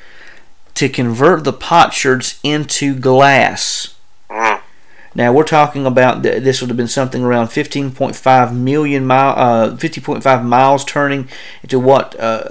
to 0.75 0.89
convert 0.89 1.45
the 1.45 1.53
potsherds 1.53 2.39
into 2.43 2.95
glass. 2.95 3.95
Mm. 4.31 4.61
Now 5.15 5.33
we're 5.33 5.45
talking 5.45 5.85
about 5.87 6.23
this 6.23 6.61
would 6.61 6.71
have 6.71 6.77
been 6.77 6.87
something 6.87 7.25
around 7.25 7.49
15.5 7.49 8.55
million 8.55 9.07
mile, 9.07 9.35
uh, 9.37 9.77
50.5 9.77 10.45
miles 10.45 10.85
turning 10.85 11.29
into 11.63 11.81
what 11.81 12.19
uh, 12.21 12.51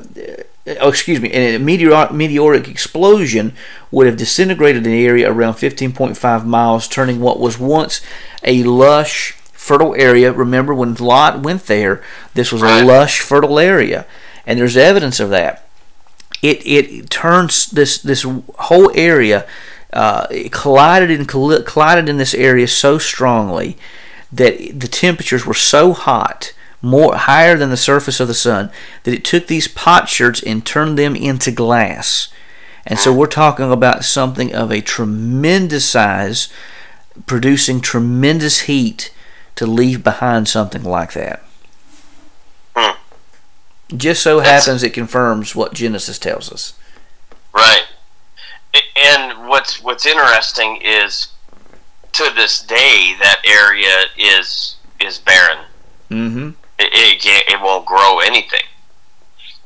oh, 0.79 0.89
excuse 0.89 1.19
me, 1.19 1.31
and 1.31 1.55
a 1.55 1.59
meteor, 1.59 2.09
meteoric 2.11 2.67
explosion 2.67 3.53
would 3.91 4.07
have 4.07 4.17
disintegrated 4.17 4.85
an 4.85 4.93
area 4.93 5.31
around 5.31 5.53
15.5 5.53 6.45
miles, 6.45 6.87
turning 6.87 7.19
what 7.19 7.39
was 7.39 7.59
once 7.59 8.01
a 8.43 8.63
lush, 8.63 9.31
fertile 9.53 9.95
area. 9.95 10.31
Remember 10.31 10.73
when 10.73 10.93
Lot 10.95 11.41
went 11.41 11.65
there, 11.65 12.03
this 12.33 12.51
was 12.51 12.61
a 12.61 12.83
lush, 12.83 13.21
fertile 13.21 13.59
area, 13.59 14.05
and 14.45 14.59
there's 14.59 14.77
evidence 14.77 15.19
of 15.19 15.29
that. 15.29 15.63
It 16.41 16.65
it 16.67 17.09
turns 17.09 17.67
this 17.67 17.97
this 17.97 18.23
whole 18.59 18.91
area 18.93 19.47
uh, 19.93 20.27
it 20.29 20.51
collided 20.51 21.09
in 21.09 21.25
collided 21.25 22.09
in 22.09 22.17
this 22.17 22.33
area 22.33 22.67
so 22.67 22.97
strongly 22.97 23.77
that 24.31 24.79
the 24.79 24.87
temperatures 24.87 25.45
were 25.45 25.53
so 25.53 25.93
hot, 25.93 26.53
more 26.81 27.15
higher 27.15 27.57
than 27.57 27.69
the 27.69 27.77
surface 27.77 28.19
of 28.19 28.27
the 28.27 28.33
sun, 28.33 28.71
that 29.03 29.13
it 29.13 29.25
took 29.25 29.47
these 29.47 29.67
potsherds 29.67 30.41
and 30.43 30.65
turned 30.65 30.97
them 30.97 31.15
into 31.15 31.51
glass. 31.51 32.29
And 32.85 32.97
so 32.99 33.11
we're 33.11 33.27
talking 33.27 33.71
about 33.71 34.05
something 34.05 34.53
of 34.55 34.71
a 34.71 34.81
tremendous 34.81 35.85
size, 35.85 36.47
producing 37.25 37.81
tremendous 37.81 38.61
heat 38.61 39.13
to 39.55 39.65
leave 39.65 40.03
behind 40.03 40.47
something 40.47 40.83
like 40.83 41.13
that. 41.13 41.43
Hmm. 42.75 42.95
Just 43.95 44.21
so 44.21 44.39
happens 44.39 44.83
it 44.83 44.93
confirms 44.93 45.55
what 45.55 45.73
Genesis 45.73 46.17
tells 46.17 46.51
us. 46.51 46.73
Right. 47.53 47.83
And 48.95 49.47
what's 49.49 49.81
what's 49.81 50.05
interesting 50.05 50.79
is 50.83 51.29
to 52.13 52.31
this 52.35 52.61
day 52.61 53.15
that 53.19 53.41
area 53.45 54.05
is 54.17 54.77
is 54.99 55.17
barren. 55.17 55.65
Mm-hmm. 56.09 56.49
It, 56.79 57.25
it, 57.25 57.53
it 57.53 57.61
won't 57.61 57.85
grow 57.85 58.19
anything. 58.19 58.61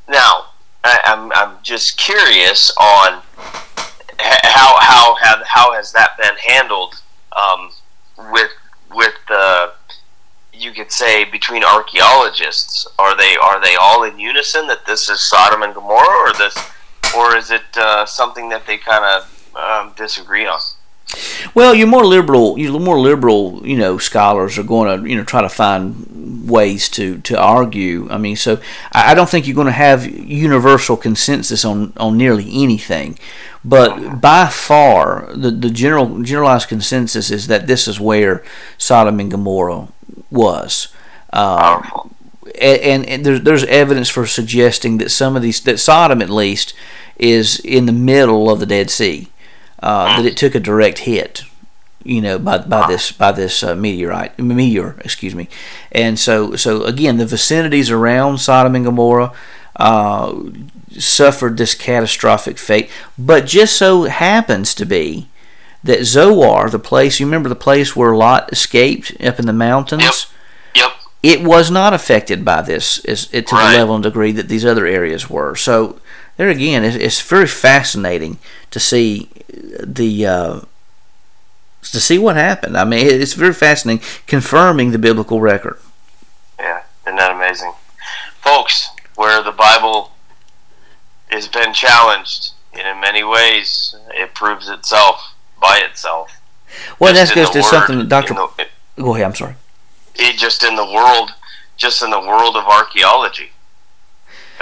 Now, 0.07 0.47
I, 0.83 0.99
am 1.05 1.31
I'm, 1.31 1.49
I'm 1.49 1.57
just 1.63 1.97
curious 1.97 2.71
on 2.79 3.21
how 4.19 4.77
how 4.79 5.15
have, 5.15 5.41
how 5.45 5.73
has 5.73 5.91
that 5.93 6.17
been 6.17 6.35
handled 6.37 7.01
um, 7.37 7.71
with 8.31 8.51
with 8.93 9.13
the 9.27 9.73
you 10.53 10.71
could 10.71 10.91
say 10.91 11.23
between 11.23 11.63
archaeologists 11.63 12.87
are 12.99 13.15
they 13.17 13.35
are 13.41 13.61
they 13.61 13.75
all 13.75 14.03
in 14.03 14.19
unison 14.19 14.67
that 14.67 14.85
this 14.85 15.09
is 15.09 15.21
Sodom 15.21 15.63
and 15.63 15.73
Gomorrah 15.73 16.29
or 16.29 16.33
this 16.33 16.55
or 17.15 17.35
is 17.35 17.51
it 17.51 17.77
uh, 17.77 18.05
something 18.05 18.49
that 18.49 18.65
they 18.65 18.77
kind 18.77 19.03
of 19.03 19.55
um, 19.55 19.93
disagree 19.97 20.45
on? 20.45 20.59
Well, 21.53 21.75
you're 21.75 21.87
more 21.87 22.05
liberal. 22.05 22.57
You're 22.57 22.79
more 22.79 22.99
liberal. 22.99 23.61
You 23.65 23.77
know, 23.77 23.97
scholars 23.97 24.57
are 24.57 24.63
going 24.63 25.03
to 25.03 25.09
you 25.09 25.17
know 25.17 25.23
try 25.23 25.41
to 25.41 25.49
find 25.49 26.07
ways 26.45 26.89
to 26.89 27.19
to 27.19 27.39
argue. 27.39 28.07
I 28.09 28.17
mean, 28.17 28.35
so 28.35 28.59
I 28.91 29.13
don't 29.13 29.29
think 29.29 29.47
you're 29.47 29.55
going 29.55 29.67
to 29.67 29.71
have 29.71 30.05
universal 30.05 30.97
consensus 30.97 31.63
on 31.65 31.93
on 31.97 32.17
nearly 32.17 32.49
anything. 32.63 33.17
But 33.63 34.19
by 34.19 34.47
far, 34.47 35.29
the 35.33 35.51
the 35.51 35.69
general 35.69 36.21
generalized 36.21 36.69
consensus 36.69 37.31
is 37.31 37.47
that 37.47 37.67
this 37.67 37.87
is 37.87 37.99
where 37.99 38.43
Sodom 38.77 39.19
and 39.19 39.31
Gomorrah 39.31 39.87
was. 40.29 40.87
Uh, 41.31 41.81
and, 42.59 43.05
and 43.05 43.25
there's 43.25 43.41
there's 43.41 43.63
evidence 43.65 44.09
for 44.09 44.25
suggesting 44.25 44.97
that 44.97 45.11
some 45.11 45.35
of 45.35 45.41
these 45.41 45.61
that 45.61 45.79
Sodom 45.79 46.21
at 46.21 46.29
least 46.29 46.73
is 47.17 47.59
in 47.59 47.85
the 47.85 47.91
middle 47.91 48.49
of 48.49 48.59
the 48.59 48.65
Dead 48.65 48.89
Sea 48.89 49.29
uh, 49.81 50.17
that 50.17 50.25
it 50.25 50.37
took 50.37 50.55
a 50.55 50.59
direct 50.59 50.99
hit, 50.99 51.43
you 52.03 52.21
know, 52.21 52.39
by 52.39 52.59
by 52.59 52.87
this 52.87 53.11
by 53.11 53.31
this 53.31 53.63
uh, 53.63 53.75
meteorite 53.75 54.37
meteor, 54.39 54.95
excuse 55.03 55.35
me, 55.35 55.47
and 55.91 56.17
so 56.17 56.55
so 56.55 56.83
again, 56.83 57.17
the 57.17 57.25
vicinities 57.25 57.89
around 57.89 58.39
Sodom 58.39 58.75
and 58.75 58.85
Gomorrah 58.85 59.33
uh, 59.75 60.35
suffered 60.97 61.57
this 61.57 61.75
catastrophic 61.75 62.57
fate, 62.57 62.89
but 63.17 63.45
just 63.45 63.75
so 63.75 64.03
happens 64.03 64.73
to 64.75 64.85
be 64.85 65.27
that 65.83 66.05
Zoar, 66.05 66.69
the 66.69 66.79
place 66.79 67.19
you 67.19 67.25
remember 67.25 67.49
the 67.49 67.55
place 67.55 67.95
where 67.95 68.15
Lot 68.15 68.51
escaped 68.51 69.19
up 69.21 69.39
in 69.39 69.45
the 69.45 69.53
mountains. 69.53 70.03
Yep. 70.03 70.13
Yep. 70.75 70.91
It 71.23 71.47
was 71.47 71.71
not 71.71 71.93
affected 71.93 72.43
by 72.45 72.61
this 72.61 73.01
to 73.01 73.09
right. 73.11 73.71
the 73.71 73.77
level 73.77 73.95
and 73.95 74.03
degree 74.03 74.31
that 74.31 74.49
these 74.49 74.65
other 74.65 74.85
areas 74.85 75.29
were. 75.29 75.55
So 75.55 75.99
there 76.37 76.49
again, 76.49 76.83
it's, 76.83 76.95
it's 76.95 77.21
very 77.21 77.47
fascinating 77.47 78.37
to 78.71 78.79
see 78.79 79.29
the 79.83 80.25
uh, 80.25 80.61
to 81.81 81.99
see 81.99 82.17
what 82.17 82.35
happened. 82.35 82.77
I 82.77 82.85
mean, 82.85 83.07
it's 83.07 83.33
very 83.33 83.53
fascinating, 83.53 84.05
confirming 84.27 84.91
the 84.91 84.99
biblical 84.99 85.41
record. 85.41 85.79
Yeah, 86.59 86.83
isn't 87.05 87.17
that 87.17 87.31
amazing, 87.31 87.73
folks? 88.41 88.89
Where 89.15 89.43
the 89.43 89.51
Bible 89.51 90.11
has 91.29 91.47
been 91.47 91.73
challenged, 91.73 92.51
and 92.73 92.87
in 92.87 92.99
many 93.01 93.23
ways, 93.23 93.95
it 94.11 94.33
proves 94.33 94.69
itself 94.69 95.33
by 95.59 95.81
itself. 95.83 96.31
Well, 96.99 97.13
that 97.13 97.33
goes 97.33 97.49
to 97.51 97.59
word, 97.59 97.65
something 97.65 97.97
that 97.99 98.09
Doctor. 98.09 98.33
The, 98.33 98.67
Go 99.01 99.15
ahead. 99.15 99.25
I'm 99.25 99.35
sorry. 99.35 99.55
It 100.15 100.37
just 100.37 100.63
in 100.63 100.75
the 100.75 100.85
world, 100.85 101.31
just 101.77 102.01
in 102.03 102.09
the 102.09 102.19
world 102.19 102.55
of 102.55 102.65
archaeology. 102.65 103.51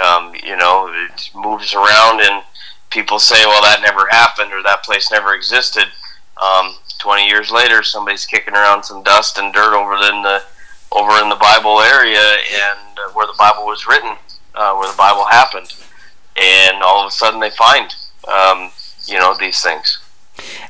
Um, 0.04 0.34
you 0.42 0.56
know, 0.56 0.90
it 0.92 1.30
moves 1.34 1.74
around 1.74 2.20
and 2.20 2.42
people 2.88 3.18
say, 3.18 3.44
well, 3.44 3.62
that 3.62 3.82
never 3.82 4.06
happened 4.10 4.52
or 4.52 4.62
that 4.62 4.82
place 4.82 5.10
never 5.10 5.34
existed. 5.34 5.84
Um, 6.40 6.74
20 6.98 7.26
years 7.26 7.50
later, 7.50 7.82
somebody's 7.82 8.26
kicking 8.26 8.54
around 8.54 8.82
some 8.82 9.02
dust 9.02 9.38
and 9.38 9.52
dirt 9.52 9.74
over 9.74 9.94
in 9.94 10.22
the 10.22 10.42
over 10.92 11.22
in 11.22 11.28
the 11.28 11.36
Bible 11.36 11.80
area 11.80 12.18
and 12.18 12.98
uh, 12.98 13.10
where 13.12 13.26
the 13.26 13.36
Bible 13.38 13.64
was 13.64 13.86
written, 13.86 14.16
uh, 14.54 14.74
where 14.74 14.90
the 14.90 14.96
Bible 14.96 15.24
happened, 15.26 15.72
and 16.36 16.82
all 16.82 17.02
of 17.02 17.08
a 17.08 17.10
sudden 17.10 17.38
they 17.40 17.50
find, 17.50 17.94
um, 18.26 18.70
you 19.06 19.18
know, 19.18 19.36
these 19.38 19.62
things. 19.62 19.98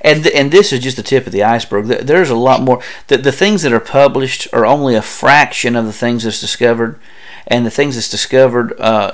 And 0.03 0.27
and 0.27 0.51
this 0.51 0.73
is 0.73 0.81
just 0.81 0.97
the 0.97 1.03
tip 1.03 1.27
of 1.27 1.33
the 1.33 1.45
iceberg. 1.45 1.87
There's 1.87 2.31
a 2.31 2.37
lot 2.37 2.61
more. 2.61 2.83
The, 3.07 3.19
the 3.19 3.33
things 3.33 3.63
that 3.63 3.73
are 3.73 3.81
published 3.81 4.49
are 4.53 4.67
only 4.67 4.95
a 4.95 5.03
fraction 5.03 5.77
of 5.77 5.87
the 5.87 5.93
things 5.93 6.25
that's 6.25 6.41
discovered 6.41 6.99
and 7.47 7.67
the 7.67 7.71
things 7.71 7.97
that's 7.97 8.09
discovered 8.09 8.79
uh, 8.81 9.11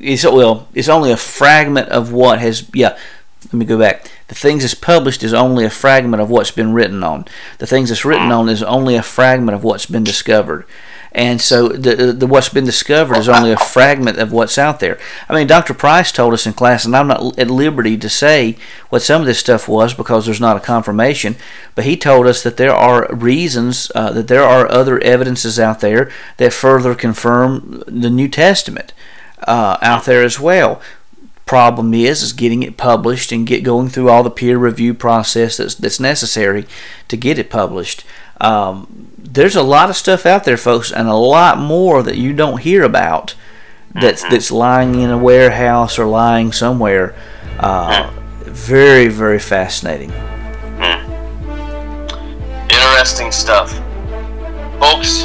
is 0.00 0.24
well, 0.24 0.68
it's 0.74 0.88
only 0.88 1.10
a 1.10 1.16
fragment 1.16 1.88
of 1.88 2.12
what 2.12 2.38
has 2.40 2.68
yeah. 2.74 2.98
Let 3.46 3.54
me 3.54 3.64
go 3.64 3.78
back. 3.78 4.10
The 4.30 4.34
things 4.34 4.62
that's 4.62 4.74
published 4.74 5.22
is 5.22 5.34
only 5.34 5.66
a 5.66 5.70
fragment 5.70 6.22
of 6.22 6.30
what's 6.30 6.50
been 6.50 6.72
written 6.72 7.04
on. 7.04 7.26
The 7.58 7.66
things 7.66 7.90
that's 7.90 8.06
written 8.06 8.32
on 8.32 8.48
is 8.48 8.62
only 8.62 8.96
a 8.96 9.02
fragment 9.02 9.54
of 9.54 9.62
what's 9.62 9.86
been 9.86 10.04
discovered 10.04 10.64
and 11.12 11.40
so 11.40 11.68
the, 11.68 12.12
the 12.12 12.26
what's 12.26 12.48
been 12.48 12.64
discovered 12.64 13.16
is 13.16 13.28
only 13.28 13.50
a 13.50 13.56
fragment 13.56 14.18
of 14.18 14.32
what's 14.32 14.58
out 14.58 14.78
there. 14.80 14.98
I 15.28 15.34
mean, 15.34 15.46
Dr. 15.46 15.74
Price 15.74 16.12
told 16.12 16.32
us 16.34 16.46
in 16.46 16.52
class, 16.52 16.84
and 16.84 16.94
I'm 16.94 17.08
not 17.08 17.38
at 17.38 17.50
liberty 17.50 17.96
to 17.98 18.08
say 18.08 18.56
what 18.90 19.02
some 19.02 19.20
of 19.20 19.26
this 19.26 19.40
stuff 19.40 19.66
was 19.66 19.92
because 19.92 20.24
there's 20.24 20.40
not 20.40 20.56
a 20.56 20.60
confirmation, 20.60 21.36
but 21.74 21.84
he 21.84 21.96
told 21.96 22.26
us 22.26 22.42
that 22.42 22.56
there 22.56 22.74
are 22.74 23.12
reasons, 23.12 23.90
uh, 23.94 24.12
that 24.12 24.28
there 24.28 24.44
are 24.44 24.70
other 24.70 25.00
evidences 25.00 25.58
out 25.58 25.80
there 25.80 26.10
that 26.36 26.52
further 26.52 26.94
confirm 26.94 27.82
the 27.86 28.10
New 28.10 28.28
Testament 28.28 28.92
uh, 29.48 29.78
out 29.82 30.04
there 30.04 30.22
as 30.22 30.38
well 30.38 30.80
problem 31.50 31.92
is 31.92 32.22
is 32.22 32.32
getting 32.32 32.62
it 32.62 32.76
published 32.76 33.32
and 33.32 33.44
get 33.44 33.64
going 33.64 33.88
through 33.88 34.08
all 34.08 34.22
the 34.22 34.30
peer 34.30 34.56
review 34.56 34.94
process 34.94 35.56
that's 35.56 35.74
that's 35.74 35.98
necessary 35.98 36.64
to 37.08 37.16
get 37.16 37.40
it 37.40 37.50
published. 37.50 38.04
Um, 38.40 39.10
there's 39.18 39.56
a 39.56 39.62
lot 39.64 39.90
of 39.90 39.96
stuff 39.96 40.26
out 40.26 40.44
there, 40.44 40.56
folks, 40.56 40.92
and 40.92 41.08
a 41.08 41.14
lot 41.16 41.58
more 41.58 42.04
that 42.04 42.16
you 42.16 42.32
don't 42.32 42.60
hear 42.60 42.84
about 42.84 43.34
that's 43.92 44.22
mm-hmm. 44.22 44.32
that's 44.32 44.52
lying 44.52 44.94
in 44.94 45.10
a 45.10 45.18
warehouse 45.18 45.98
or 45.98 46.06
lying 46.06 46.52
somewhere. 46.52 47.16
Uh, 47.58 48.12
very, 48.42 49.08
very 49.08 49.40
fascinating. 49.40 50.12
Hmm. 50.78 51.02
Interesting 52.70 53.32
stuff, 53.32 53.72
folks. 54.78 55.24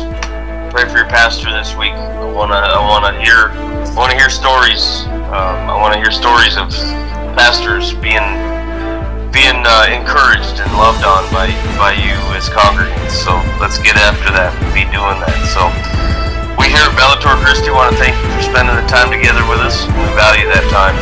Pray 0.76 0.92
for 0.92 1.00
your 1.00 1.08
pastor 1.08 1.48
this 1.56 1.72
week. 1.80 1.96
I 1.96 2.28
wanna, 2.36 2.60
I 2.60 2.84
wanna 2.84 3.16
hear, 3.24 3.48
I 3.48 3.96
wanna 3.96 4.20
hear 4.20 4.28
stories. 4.28 5.08
Um, 5.32 5.72
I 5.72 5.76
wanna 5.80 5.96
hear 5.96 6.12
stories 6.12 6.60
of 6.60 6.68
pastors 7.32 7.96
being 8.04 8.28
being 9.32 9.64
uh, 9.64 9.88
encouraged 9.88 10.60
and 10.60 10.68
loved 10.76 11.00
on 11.08 11.24
by 11.32 11.48
by 11.80 11.96
you 11.96 12.20
as 12.36 12.52
congregants. 12.52 13.16
So 13.24 13.40
let's 13.56 13.80
get 13.80 13.96
after 13.96 14.28
that 14.36 14.52
and 14.52 14.68
be 14.76 14.84
doing 14.92 15.16
that. 15.24 15.40
So 15.56 15.64
we 16.60 16.68
here 16.68 16.84
at 16.84 16.92
Bellator 17.00 17.40
Christi 17.40 17.72
want 17.72 17.96
to 17.96 17.98
thank 18.04 18.12
you 18.12 18.28
for 18.36 18.44
spending 18.44 18.76
the 18.76 18.84
time 18.92 19.08
together 19.08 19.48
with 19.48 19.64
us. 19.64 19.80
We 19.88 20.04
value 20.20 20.52
that 20.52 20.68
time. 20.76 21.00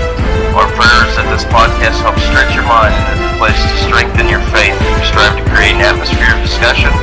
Our 0.53 0.69
prayers 0.77 1.17
that 1.17 1.25
this 1.33 1.49
podcast 1.49 1.97
helps 2.05 2.21
stretch 2.29 2.53
your 2.53 2.69
mind 2.69 2.93
and 2.93 3.25
is 3.25 3.25
a 3.25 3.33
place 3.41 3.57
to 3.57 3.73
strengthen 3.89 4.29
your 4.29 4.45
faith. 4.53 4.77
We 4.77 5.01
strive 5.01 5.33
to 5.33 5.45
create 5.49 5.73
an 5.73 5.81
atmosphere 5.81 6.29
of 6.29 6.45
discussion 6.45 6.93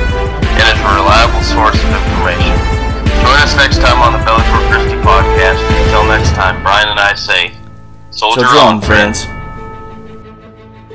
and 0.57 0.65
is 0.67 0.79
a 0.79 0.91
reliable 0.95 1.43
source 1.43 1.77
of 1.79 1.89
information. 1.91 2.55
Join 3.21 3.37
us 3.39 3.55
next 3.55 3.79
time 3.79 4.01
on 4.01 4.13
the 4.13 4.23
Bellator 4.25 4.61
Christi 4.69 4.97
podcast. 5.05 5.59
Until 5.85 6.05
next 6.05 6.31
time, 6.31 6.61
Brian 6.63 6.89
and 6.89 6.99
I 6.99 7.13
say, 7.13 7.55
Soldier 8.09 8.41
so 8.41 8.57
on, 8.59 8.81
friends. 8.81 9.25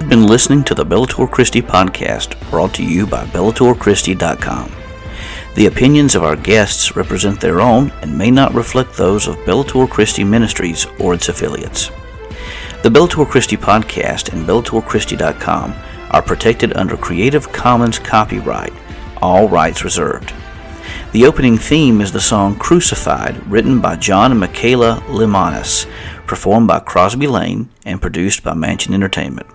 You've 0.01 0.11
been 0.11 0.27
listening 0.27 0.65
to 0.65 0.75
the 0.75 0.85
Bellator 0.85 1.31
Christi 1.31 1.63
podcast 1.63 2.39
brought 2.51 2.75
to 2.75 2.85
you 2.85 3.07
by 3.07 3.25
BellatorChristi.com. 3.27 4.73
The 5.55 5.67
opinions 5.67 6.15
of 6.15 6.23
our 6.23 6.37
guests 6.37 6.97
represent 6.97 7.41
their 7.41 7.61
own 7.61 7.91
and 8.03 8.17
may 8.17 8.31
not 8.31 8.55
reflect 8.55 8.95
those 8.95 9.27
of 9.27 9.37
Bellator 9.39 9.89
Christi 9.89 10.23
Ministries 10.23 10.87
or 11.01 11.15
its 11.15 11.29
affiliates. 11.29 11.89
The 12.83 12.91
Bellator 12.91 13.27
Christi 13.27 13.57
podcast 13.57 14.33
and 14.33 14.47
BellatorChristi.com 14.47 15.75
are 16.11 16.23
protected 16.23 16.77
under 16.77 16.97
Creative 16.97 17.51
Commons 17.53 17.99
copyright, 17.99 18.73
all 19.23 19.49
rights 19.49 19.85
reserved. 19.85 20.35
The 21.13 21.27
opening 21.27 21.57
theme 21.57 22.01
is 22.01 22.11
the 22.13 22.21
song 22.21 22.57
Crucified, 22.57 23.47
written 23.47 23.81
by 23.81 23.97
John 23.97 24.33
and 24.33 24.41
Michaela 24.41 25.03
Limanis, 25.07 25.87
performed 26.27 26.69
by 26.69 26.81
Crosby 26.81 27.27
Lane, 27.27 27.71
and 27.85 28.03
produced 28.03 28.45
by 28.45 28.55
Mansion 28.55 28.93
Entertainment. 28.93 29.47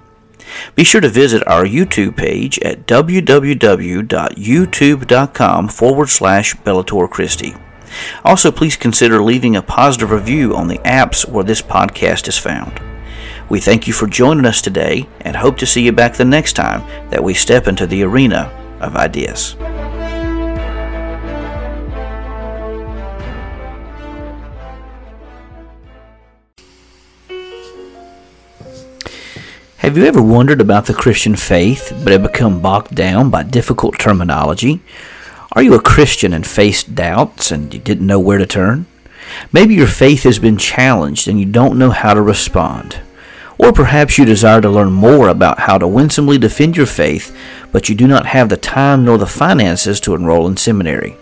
Be 0.75 0.83
sure 0.83 1.01
to 1.01 1.09
visit 1.09 1.47
our 1.47 1.63
YouTube 1.63 2.17
page 2.17 2.59
at 2.59 2.87
www.youtube.com 2.87 5.67
forward 5.67 6.09
slash 6.09 6.55
Bellator 6.55 7.09
Christi. 7.09 7.55
Also, 8.23 8.51
please 8.51 8.77
consider 8.77 9.21
leaving 9.21 9.55
a 9.55 9.61
positive 9.61 10.11
review 10.11 10.55
on 10.55 10.67
the 10.67 10.77
apps 10.79 11.27
where 11.27 11.43
this 11.43 11.61
podcast 11.61 12.27
is 12.27 12.37
found. 12.37 12.79
We 13.49 13.59
thank 13.59 13.85
you 13.85 13.93
for 13.93 14.07
joining 14.07 14.45
us 14.45 14.61
today 14.61 15.07
and 15.21 15.35
hope 15.35 15.57
to 15.57 15.65
see 15.65 15.83
you 15.83 15.91
back 15.91 16.15
the 16.15 16.25
next 16.25 16.53
time 16.53 16.87
that 17.09 17.23
we 17.23 17.33
step 17.33 17.67
into 17.67 17.85
the 17.85 18.03
arena 18.03 18.57
of 18.81 18.95
ideas. 18.95 19.55
Have 29.77 29.97
you 29.97 30.05
ever 30.05 30.21
wondered 30.21 30.61
about 30.61 30.85
the 30.85 30.93
Christian 30.93 31.35
faith 31.35 31.91
but 32.03 32.13
have 32.13 32.21
become 32.21 32.61
bogged 32.61 32.93
down 32.93 33.29
by 33.29 33.43
difficult 33.43 33.97
terminology? 33.97 34.79
Are 35.53 35.63
you 35.63 35.73
a 35.73 35.81
Christian 35.81 36.33
and 36.33 36.45
faced 36.45 36.93
doubts 36.93 37.51
and 37.51 37.73
you 37.73 37.79
didn't 37.79 38.07
know 38.07 38.19
where 38.19 38.37
to 38.37 38.45
turn? 38.45 38.85
Maybe 39.51 39.73
your 39.73 39.87
faith 39.87 40.23
has 40.23 40.39
been 40.39 40.57
challenged 40.57 41.27
and 41.27 41.39
you 41.39 41.45
don't 41.45 41.79
know 41.79 41.89
how 41.89 42.13
to 42.13 42.21
respond. 42.21 42.99
Or 43.61 43.71
perhaps 43.71 44.17
you 44.17 44.25
desire 44.25 44.59
to 44.59 44.69
learn 44.69 44.91
more 44.91 45.27
about 45.27 45.59
how 45.59 45.77
to 45.77 45.87
winsomely 45.87 46.39
defend 46.39 46.75
your 46.75 46.87
faith, 46.87 47.35
but 47.71 47.89
you 47.89 47.95
do 47.95 48.07
not 48.07 48.25
have 48.25 48.49
the 48.49 48.57
time 48.57 49.05
nor 49.05 49.19
the 49.19 49.27
finances 49.27 49.99
to 50.01 50.15
enroll 50.15 50.47
in 50.47 50.57
seminary. 50.57 51.15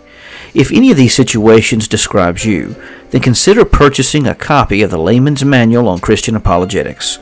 If 0.54 0.72
any 0.72 0.90
of 0.90 0.96
these 0.96 1.14
situations 1.14 1.86
describes 1.86 2.46
you, 2.46 2.76
then 3.10 3.20
consider 3.20 3.64
purchasing 3.66 4.26
a 4.26 4.34
copy 4.34 4.80
of 4.82 4.90
the 4.90 4.98
Layman's 4.98 5.44
Manual 5.44 5.86
on 5.86 5.98
Christian 5.98 6.34
Apologetics. 6.34 7.18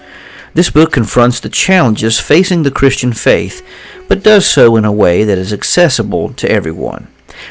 This 0.55 0.71
book 0.71 0.93
confronts 0.93 1.41
the 1.41 1.49
challenges 1.49 2.21
facing 2.21 2.63
the 2.63 2.71
Christian 2.71 3.13
faith, 3.13 3.67
but 4.07 4.23
does 4.23 4.47
so 4.47 4.77
in 4.77 4.85
a 4.85 4.93
way 4.93 5.25
that 5.25 5.37
is 5.37 5.53
accessible 5.53 6.33
to 6.35 6.51
everyone. 6.51 7.09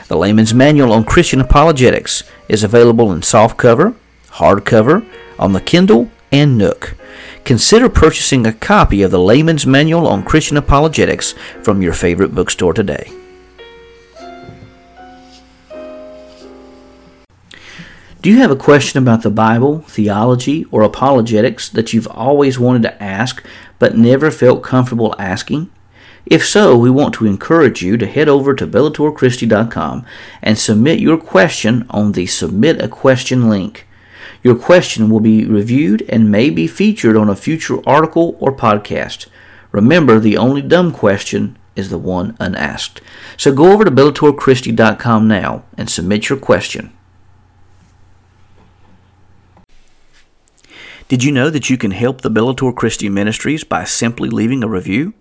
The 0.08 0.18
Layman's 0.18 0.54
Manual 0.54 0.94
on 0.94 1.04
Christian 1.04 1.42
Apologetics 1.42 2.24
is 2.48 2.64
available 2.64 3.12
in 3.12 3.22
softcover, 3.22 3.94
hardcover, 4.32 5.06
on 5.38 5.54
the 5.54 5.62
Kindle, 5.62 6.10
and 6.32 6.58
Nook. 6.58 6.96
Consider 7.44 7.90
purchasing 7.90 8.46
a 8.46 8.54
copy 8.54 9.02
of 9.02 9.12
the 9.12 9.20
Layman's 9.20 9.66
Manual 9.66 10.08
on 10.08 10.24
Christian 10.24 10.58
Apologetics 10.58 11.34
from 11.64 11.82
your 11.82 11.94
favorite 11.94 12.36
bookstore 12.36 12.74
today. 12.74 13.12
Do 18.22 18.32
you 18.34 18.40
have 18.40 18.52
a 18.52 18.58
question 18.58 19.02
about 19.02 19.22
the 19.22 19.30
Bible, 19.30 19.80
theology, 19.88 20.66
or 20.66 20.82
apologetics 20.82 21.70
that 21.70 21.94
you've 21.94 22.08
always 22.08 22.60
wanted 22.60 22.82
to 22.82 23.02
ask 23.02 23.42
but 23.80 23.96
never 23.96 24.32
felt 24.32 24.64
comfortable 24.64 25.16
asking? 25.18 25.70
If 26.26 26.46
so, 26.46 26.76
we 26.78 26.90
want 26.90 27.14
to 27.16 27.26
encourage 27.26 27.82
you 27.82 27.96
to 27.96 28.06
head 28.06 28.28
over 28.28 28.54
to 28.54 28.68
bellatorchristi.com 28.68 30.06
and 30.42 30.58
submit 30.58 31.00
your 31.00 31.18
question 31.18 31.86
on 31.90 32.12
the 32.12 32.26
Submit 32.26 32.82
a 32.82 32.90
Question 32.90 33.48
link. 33.48 33.87
Your 34.48 34.56
question 34.56 35.10
will 35.10 35.20
be 35.20 35.44
reviewed 35.44 36.06
and 36.08 36.32
may 36.32 36.50
be 36.50 36.68
featured 36.68 37.18
on 37.18 37.28
a 37.28 37.36
future 37.36 37.86
article 37.86 38.38
or 38.40 38.56
podcast. 38.56 39.28
Remember, 39.74 40.20
the 40.20 40.38
only 40.38 40.62
dumb 40.62 40.94
question 40.94 41.58
is 41.76 41.90
the 41.90 41.98
one 41.98 42.38
unasked. 42.40 43.02
So 43.36 43.54
go 43.54 43.74
over 43.74 43.84
to 43.84 43.92
bellatorchristi.com 43.92 45.28
now 45.28 45.66
and 45.78 45.90
submit 45.90 46.30
your 46.30 46.38
question. 46.38 46.94
Did 51.10 51.26
you 51.26 51.34
know 51.34 51.50
that 51.50 51.70
you 51.70 51.78
can 51.78 51.92
help 51.92 52.22
the 52.22 52.32
Bellator 52.32 52.74
Christi 52.74 53.10
Ministries 53.10 53.66
by 53.66 53.84
simply 53.84 54.30
leaving 54.30 54.64
a 54.64 54.70
review? 54.70 55.14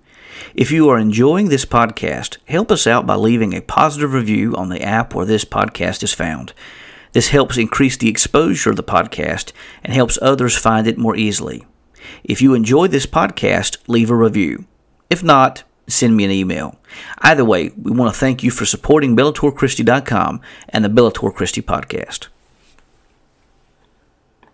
If 0.55 0.71
you 0.71 0.89
are 0.89 1.01
enjoying 1.01 1.49
this 1.49 1.65
podcast, 1.65 2.37
help 2.45 2.71
us 2.71 2.87
out 2.87 3.09
by 3.09 3.17
leaving 3.17 3.55
a 3.55 3.61
positive 3.61 4.13
review 4.13 4.55
on 4.55 4.69
the 4.69 4.83
app 4.83 5.17
where 5.17 5.27
this 5.27 5.45
podcast 5.45 6.05
is 6.05 6.13
found. 6.13 6.53
This 7.17 7.29
helps 7.29 7.57
increase 7.57 7.97
the 7.97 8.11
exposure 8.11 8.69
of 8.69 8.77
the 8.77 8.83
podcast 8.83 9.53
and 9.83 9.91
helps 9.91 10.19
others 10.21 10.55
find 10.55 10.87
it 10.87 10.99
more 10.99 11.17
easily. 11.17 11.65
If 12.23 12.43
you 12.43 12.53
enjoy 12.53 12.89
this 12.89 13.07
podcast, 13.07 13.79
leave 13.87 14.11
a 14.11 14.15
review. 14.15 14.67
If 15.09 15.23
not, 15.23 15.63
send 15.89 16.15
me 16.15 16.27
an 16.27 16.31
email. 16.31 16.79
Either 17.21 17.43
way, 17.43 17.71
we 17.71 17.91
want 17.91 18.13
to 18.13 18.21
thank 18.21 18.43
you 18.43 18.51
for 18.51 18.67
supporting 18.67 19.17
BellatorChristi.com 19.17 20.43
and 20.69 20.85
the 20.85 20.91
Bellator 20.91 21.35
Christi 21.35 21.63
podcast. 21.63 22.27